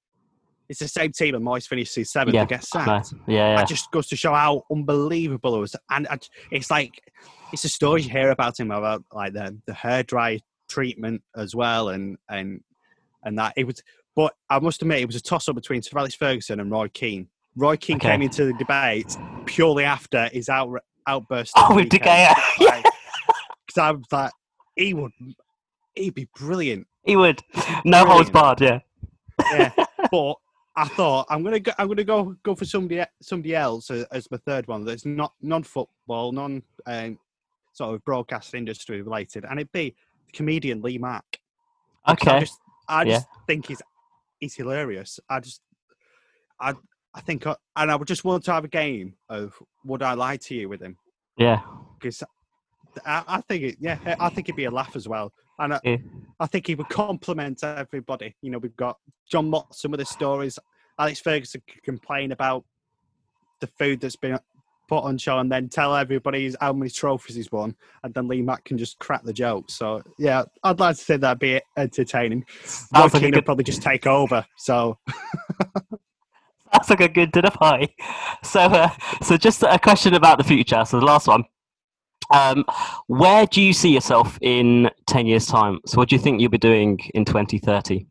It's 0.67 0.79
the 0.79 0.87
same 0.87 1.11
team, 1.11 1.35
and 1.35 1.45
Moyes 1.45 1.67
finished 1.67 1.93
his 1.95 2.11
seventh 2.11 2.33
Yeah, 2.33 2.41
and 2.41 2.49
gets 2.49 2.69
sacked. 2.71 3.13
yeah, 3.27 3.35
yeah. 3.51 3.55
That 3.57 3.67
just 3.67 3.91
goes 3.91 4.07
to 4.07 4.15
show 4.15 4.33
how 4.33 4.63
unbelievable 4.71 5.55
it 5.55 5.59
was. 5.59 5.75
And 5.91 6.07
I, 6.07 6.17
it's 6.51 6.71
like 6.71 6.99
it's 7.53 7.63
a 7.65 7.69
story 7.69 8.01
you 8.01 8.09
hear 8.09 8.31
about 8.31 8.59
him 8.59 8.71
about 8.71 9.03
like 9.13 9.33
the 9.33 9.55
the 9.67 9.73
hair 9.75 10.01
dry 10.01 10.39
treatment 10.67 11.21
as 11.35 11.53
well, 11.55 11.89
and 11.89 12.17
and 12.29 12.61
and 13.23 13.37
that 13.37 13.53
it 13.57 13.65
was. 13.65 13.81
But 14.15 14.33
I 14.49 14.57
must 14.59 14.81
admit, 14.81 15.01
it 15.01 15.05
was 15.07 15.17
a 15.17 15.21
toss 15.21 15.47
up 15.49 15.55
between 15.55 15.81
Sir 15.83 15.99
Alex 15.99 16.15
Ferguson 16.15 16.59
and 16.59 16.71
Roy 16.71 16.87
Keane. 16.87 17.27
Roy 17.57 17.75
Keane 17.77 17.97
Okay. 17.97 18.09
came 18.11 18.21
into 18.23 18.45
the 18.45 18.53
debate 18.53 19.15
purely 19.45 19.83
after 19.83 20.29
his 20.29 20.49
out, 20.49 20.69
outburst. 21.05 21.51
Oh, 21.57 21.75
with 21.75 21.89
De. 21.89 21.99
Gea. 21.99 22.33
Like, 22.61 22.83
'cause 22.83 23.77
I 23.77 23.91
was 23.91 24.05
like, 24.11 24.31
he 24.77 24.93
would, 24.93 25.11
he'd 25.95 26.13
be 26.13 26.27
brilliant. 26.35 26.87
he 27.03 27.15
would. 27.15 27.41
No 27.83 28.05
holds 28.05 28.29
barred. 28.29 28.61
Yeah, 28.61 28.79
Yeah, 29.51 29.71
but 30.11 30.35
I 30.75 30.87
thought 30.89 31.27
I'm 31.29 31.43
gonna 31.43 31.59
go. 31.59 31.71
I'm 31.77 31.87
gonna 31.87 32.03
go 32.03 32.35
go 32.43 32.55
for 32.55 32.65
somebody 32.65 33.03
somebody 33.21 33.55
else 33.55 33.89
as, 33.91 34.03
as 34.11 34.29
my 34.31 34.37
third 34.45 34.67
one. 34.67 34.83
That's 34.85 35.05
not 35.05 35.33
non 35.41 35.63
football, 35.63 36.31
non 36.31 36.63
um, 36.85 37.17
sort 37.73 37.95
of 37.95 38.03
broadcast 38.03 38.53
industry 38.53 39.01
related, 39.01 39.45
and 39.45 39.59
it'd 39.59 39.71
be 39.71 39.95
comedian 40.33 40.81
Lee 40.81 40.97
Mack. 40.97 41.39
Because 42.07 42.27
I 42.27 42.39
just, 42.39 42.59
I 42.87 43.03
Yeah. 43.03 43.13
just 43.15 43.27
think 43.47 43.67
he's 43.67 43.81
he's 44.39 44.55
hilarious. 44.55 45.19
I 45.29 45.39
just, 45.39 45.61
I 46.59 46.73
I 47.13 47.21
think, 47.21 47.47
I, 47.47 47.55
and 47.77 47.89
I 47.89 47.95
would 47.95 48.07
just 48.09 48.25
want 48.25 48.43
to 48.43 48.51
have 48.51 48.65
a 48.65 48.67
game 48.67 49.15
of 49.29 49.53
would 49.85 50.03
I 50.03 50.13
lie 50.13 50.35
to 50.37 50.53
you 50.55 50.67
with 50.67 50.81
him 50.81 50.97
Yeah, 51.37 51.61
because 51.97 52.21
I, 53.05 53.23
I 53.25 53.41
think 53.41 53.63
it, 53.63 53.77
yeah, 53.79 53.97
I 54.19 54.27
think 54.27 54.49
it'd 54.49 54.57
be 54.57 54.65
a 54.65 54.71
laugh 54.71 54.97
as 54.97 55.07
well, 55.07 55.31
and 55.59 55.73
I, 55.73 55.79
Yeah. 55.83 55.97
I 56.39 56.47
think 56.47 56.67
he 56.67 56.75
would 56.75 56.89
compliment 56.89 57.63
everybody. 57.63 58.35
You 58.41 58.51
know, 58.51 58.57
we've 58.57 58.75
got 58.75 58.97
John 59.29 59.49
Mott, 59.49 59.75
some 59.75 59.93
of 59.93 59.99
the 59.99 60.05
stories. 60.05 60.59
Alex 60.99 61.19
Ferguson 61.19 61.61
could 61.67 61.83
complain 61.83 62.31
about 62.31 62.65
the 63.59 63.67
food 63.67 64.01
that's 64.01 64.15
been 64.15 64.39
put 64.87 65.03
on 65.03 65.17
show, 65.17 65.39
and 65.39 65.51
then 65.51 65.67
tell 65.67 65.95
everybody 65.95 66.53
how 66.61 66.71
many 66.73 66.91
trophies 66.91 67.35
he's 67.35 67.51
won, 67.51 67.75
and 68.03 68.13
then 68.13 68.27
Lee 68.27 68.41
Mack 68.41 68.63
can 68.65 68.77
just 68.77 68.99
crack 68.99 69.23
the 69.23 69.33
jokes. 69.33 69.73
So 69.73 70.03
yeah, 70.19 70.43
I'd 70.63 70.79
like 70.79 70.95
to 70.95 71.01
say 71.03 71.17
that'd 71.17 71.39
be 71.39 71.59
entertaining. 71.75 72.39
Roy 72.39 72.45
Sounds 72.67 73.13
like 73.13 73.23
a 73.23 73.25
Keane 73.25 73.35
would 73.35 73.45
probably 73.45 73.63
just 73.63 73.81
take 73.81 74.05
over. 74.05 74.45
So 74.57 74.99
That's 76.75 76.89
like 76.89 77.01
a 77.01 77.07
good 77.09 77.31
dinner 77.31 77.51
party. 77.51 77.95
So, 78.43 78.59
uh, 78.59 78.89
so 79.23 79.37
just 79.37 79.63
a 79.63 79.79
question 79.79 80.13
about 80.13 80.37
the 80.37 80.43
future. 80.43 80.85
So 80.85 80.99
the 80.99 81.05
last 81.05 81.25
one. 81.27 81.45
Um, 82.33 82.65
where 83.07 83.45
do 83.45 83.61
you 83.61 83.73
see 83.73 83.93
yourself 83.93 84.37
in 84.41 84.89
10 85.07 85.27
years' 85.27 85.47
time? 85.47 85.79
So, 85.85 85.97
what 85.97 86.09
do 86.09 86.15
you 86.15 86.21
think 86.21 86.41
you'll 86.41 86.51
be 86.51 86.57
doing 86.57 86.99
in 87.13 87.25
2030? 87.25 88.07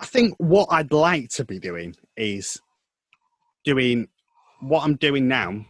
I 0.00 0.06
think 0.06 0.34
what 0.38 0.68
I'd 0.70 0.92
like 0.92 1.28
to 1.30 1.44
be 1.44 1.58
doing 1.58 1.96
is 2.16 2.60
doing 3.64 4.08
what 4.60 4.84
I'm 4.84 4.96
doing 4.96 5.28
now 5.28 5.64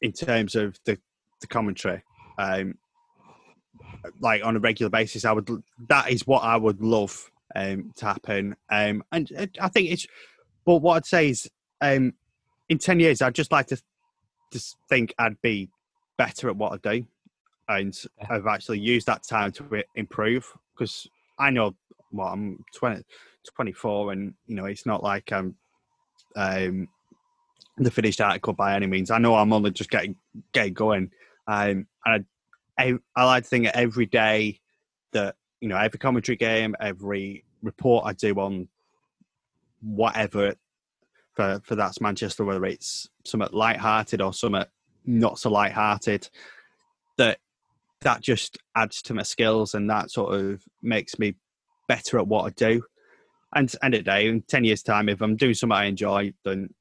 in 0.00 0.12
terms 0.12 0.54
of 0.54 0.78
the, 0.84 0.98
the 1.40 1.46
commentary. 1.46 2.02
Um, 2.38 2.78
like 4.20 4.44
on 4.44 4.56
a 4.56 4.60
regular 4.60 4.90
basis, 4.90 5.24
I 5.24 5.32
would 5.32 5.48
that 5.88 6.10
is 6.10 6.26
what 6.26 6.42
I 6.42 6.56
would 6.56 6.80
love 6.80 7.30
um, 7.54 7.92
to 7.96 8.06
happen. 8.06 8.56
Um, 8.70 9.02
and 9.12 9.50
I 9.60 9.68
think 9.68 9.90
it's, 9.90 10.06
but 10.64 10.76
what 10.76 10.96
I'd 10.96 11.06
say 11.06 11.28
is, 11.30 11.50
um, 11.80 12.14
in 12.68 12.78
ten 12.78 13.00
years, 13.00 13.20
I'd 13.20 13.34
just 13.34 13.52
like 13.52 13.66
to 13.68 13.82
just 14.52 14.76
think 14.88 15.14
I'd 15.18 15.40
be 15.42 15.68
better 16.18 16.48
at 16.48 16.56
what 16.56 16.72
I 16.72 16.94
do, 16.94 17.06
and 17.68 17.96
I've 18.28 18.46
actually 18.46 18.80
used 18.80 19.06
that 19.06 19.22
time 19.22 19.52
to 19.52 19.82
improve 19.94 20.46
because 20.74 21.06
I 21.38 21.50
know 21.50 21.74
well 22.12 22.28
I'm 22.28 22.64
20, 22.74 23.02
24 23.54 24.12
and 24.12 24.34
you 24.46 24.56
know 24.56 24.64
it's 24.64 24.86
not 24.86 25.02
like 25.02 25.32
I'm 25.32 25.54
um, 26.36 26.88
the 27.78 27.90
finished 27.90 28.20
article 28.20 28.52
by 28.52 28.74
any 28.74 28.86
means. 28.86 29.10
I 29.10 29.18
know 29.18 29.34
I'm 29.34 29.52
only 29.52 29.70
just 29.70 29.90
getting 29.90 30.16
getting 30.52 30.74
going, 30.74 31.10
um, 31.46 31.86
and 32.04 32.24
I, 32.78 32.94
I 33.16 33.24
like 33.24 33.44
to 33.44 33.48
think 33.48 33.64
that 33.64 33.76
every 33.76 34.06
day 34.06 34.60
that 35.12 35.36
you 35.60 35.68
know 35.68 35.76
every 35.76 35.98
commentary 35.98 36.36
game, 36.36 36.74
every 36.80 37.44
report 37.62 38.04
I 38.06 38.12
do 38.12 38.34
on 38.34 38.68
whatever 39.82 40.54
for 41.34 41.60
for 41.64 41.74
that's 41.74 42.00
Manchester, 42.00 42.44
whether 42.44 42.64
it's 42.64 43.08
somewhat 43.24 43.54
light-hearted 43.54 44.20
or 44.20 44.32
somewhat 44.32 44.70
not 45.06 45.38
so 45.38 45.50
light-hearted, 45.50 46.28
that 47.16 47.38
that 48.02 48.22
just 48.22 48.58
adds 48.76 49.02
to 49.02 49.14
my 49.14 49.22
skills 49.22 49.74
and 49.74 49.88
that 49.90 50.10
sort 50.10 50.34
of 50.34 50.64
makes 50.82 51.18
me 51.18 51.34
better 51.86 52.18
at 52.18 52.26
what 52.26 52.46
I 52.46 52.50
do. 52.50 52.82
And 53.54 53.72
end 53.82 53.94
of 53.94 54.04
the 54.04 54.10
day, 54.10 54.28
in 54.28 54.42
ten 54.42 54.64
years' 54.64 54.82
time, 54.82 55.08
if 55.08 55.20
I'm 55.20 55.36
doing 55.36 55.54
something 55.54 55.76
I 55.76 55.86
enjoy, 55.86 56.32
then 56.44 56.72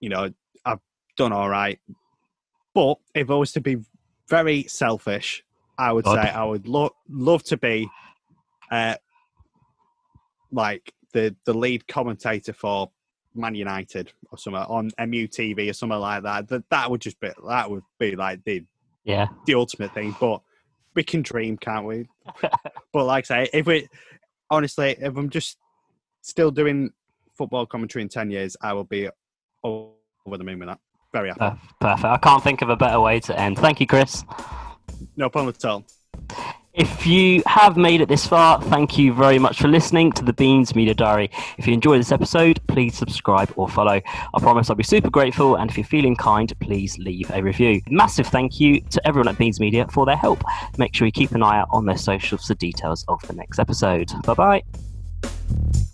you 0.00 0.08
know 0.08 0.30
I've 0.64 0.80
done 1.16 1.32
all 1.32 1.48
right. 1.48 1.78
But 2.74 2.98
if 3.14 3.30
I 3.30 3.34
was 3.34 3.52
to 3.52 3.60
be 3.60 3.76
very 4.28 4.64
selfish, 4.64 5.44
I 5.78 5.92
would 5.92 6.06
say 6.06 6.12
I 6.12 6.44
would 6.44 6.66
lo- 6.66 6.94
love 7.08 7.42
to 7.44 7.56
be 7.56 7.88
uh, 8.70 8.96
like 10.50 10.92
the 11.12 11.36
the 11.44 11.54
lead 11.54 11.86
commentator 11.86 12.52
for 12.52 12.90
Man 13.34 13.54
United 13.54 14.12
or 14.30 14.38
something 14.38 14.62
on 14.62 14.90
MUTV 14.98 15.70
or 15.70 15.72
something 15.72 15.98
like 15.98 16.22
that. 16.22 16.48
That 16.48 16.68
that 16.70 16.90
would 16.90 17.00
just 17.00 17.18
be 17.20 17.30
that 17.48 17.70
would 17.70 17.82
be 17.98 18.16
like 18.16 18.44
the 18.44 18.64
yeah 19.04 19.28
the 19.46 19.54
ultimate 19.54 19.92
thing. 19.94 20.14
But 20.18 20.40
we 20.94 21.02
can 21.02 21.22
dream, 21.22 21.56
can't 21.56 21.86
we? 21.86 22.08
but 22.92 23.04
like 23.04 23.30
I 23.30 23.44
say, 23.44 23.50
if 23.52 23.66
we 23.66 23.88
honestly, 24.50 24.96
if 24.98 25.16
I'm 25.16 25.30
just 25.30 25.58
still 26.22 26.50
doing 26.50 26.90
football 27.36 27.66
commentary 27.66 28.02
in 28.02 28.08
ten 28.08 28.30
years, 28.30 28.56
I 28.60 28.72
will 28.72 28.84
be 28.84 29.08
over 29.62 29.92
the 30.38 30.44
moon 30.44 30.58
with 30.58 30.68
that. 30.68 30.80
Very 31.12 31.28
happy. 31.28 31.60
Perfect. 31.80 32.04
I 32.04 32.16
can't 32.18 32.42
think 32.42 32.62
of 32.62 32.70
a 32.70 32.76
better 32.76 33.00
way 33.00 33.20
to 33.20 33.38
end. 33.38 33.58
Thank 33.58 33.80
you, 33.80 33.86
Chris. 33.86 34.24
No 35.16 35.28
problem 35.30 35.54
at 35.56 35.64
all. 35.64 35.84
If 36.74 37.06
you 37.06 37.40
have 37.46 37.76
made 37.76 38.00
it 38.00 38.08
this 38.08 38.26
far, 38.26 38.60
thank 38.62 38.98
you 38.98 39.14
very 39.14 39.38
much 39.38 39.60
for 39.60 39.68
listening 39.68 40.10
to 40.12 40.24
the 40.24 40.32
Beans 40.32 40.74
Media 40.74 40.92
Diary. 40.92 41.30
If 41.56 41.68
you 41.68 41.72
enjoyed 41.72 42.00
this 42.00 42.10
episode, 42.10 42.60
please 42.66 42.98
subscribe 42.98 43.52
or 43.54 43.68
follow. 43.68 44.00
I 44.04 44.40
promise 44.40 44.68
I'll 44.68 44.74
be 44.74 44.82
super 44.82 45.08
grateful, 45.08 45.54
and 45.54 45.70
if 45.70 45.76
you're 45.76 45.86
feeling 45.86 46.16
kind, 46.16 46.52
please 46.58 46.98
leave 46.98 47.30
a 47.30 47.40
review. 47.40 47.80
Massive 47.88 48.26
thank 48.26 48.58
you 48.58 48.80
to 48.90 49.06
everyone 49.06 49.28
at 49.28 49.38
Beans 49.38 49.60
Media 49.60 49.86
for 49.86 50.04
their 50.04 50.16
help. 50.16 50.42
Make 50.76 50.96
sure 50.96 51.06
you 51.06 51.12
keep 51.12 51.30
an 51.30 51.44
eye 51.44 51.60
out 51.60 51.68
on 51.70 51.86
their 51.86 51.96
socials 51.96 52.48
for 52.48 52.54
details 52.54 53.04
of 53.06 53.22
the 53.28 53.34
next 53.34 53.60
episode. 53.60 54.10
Bye 54.24 54.34
bye. 54.34 55.84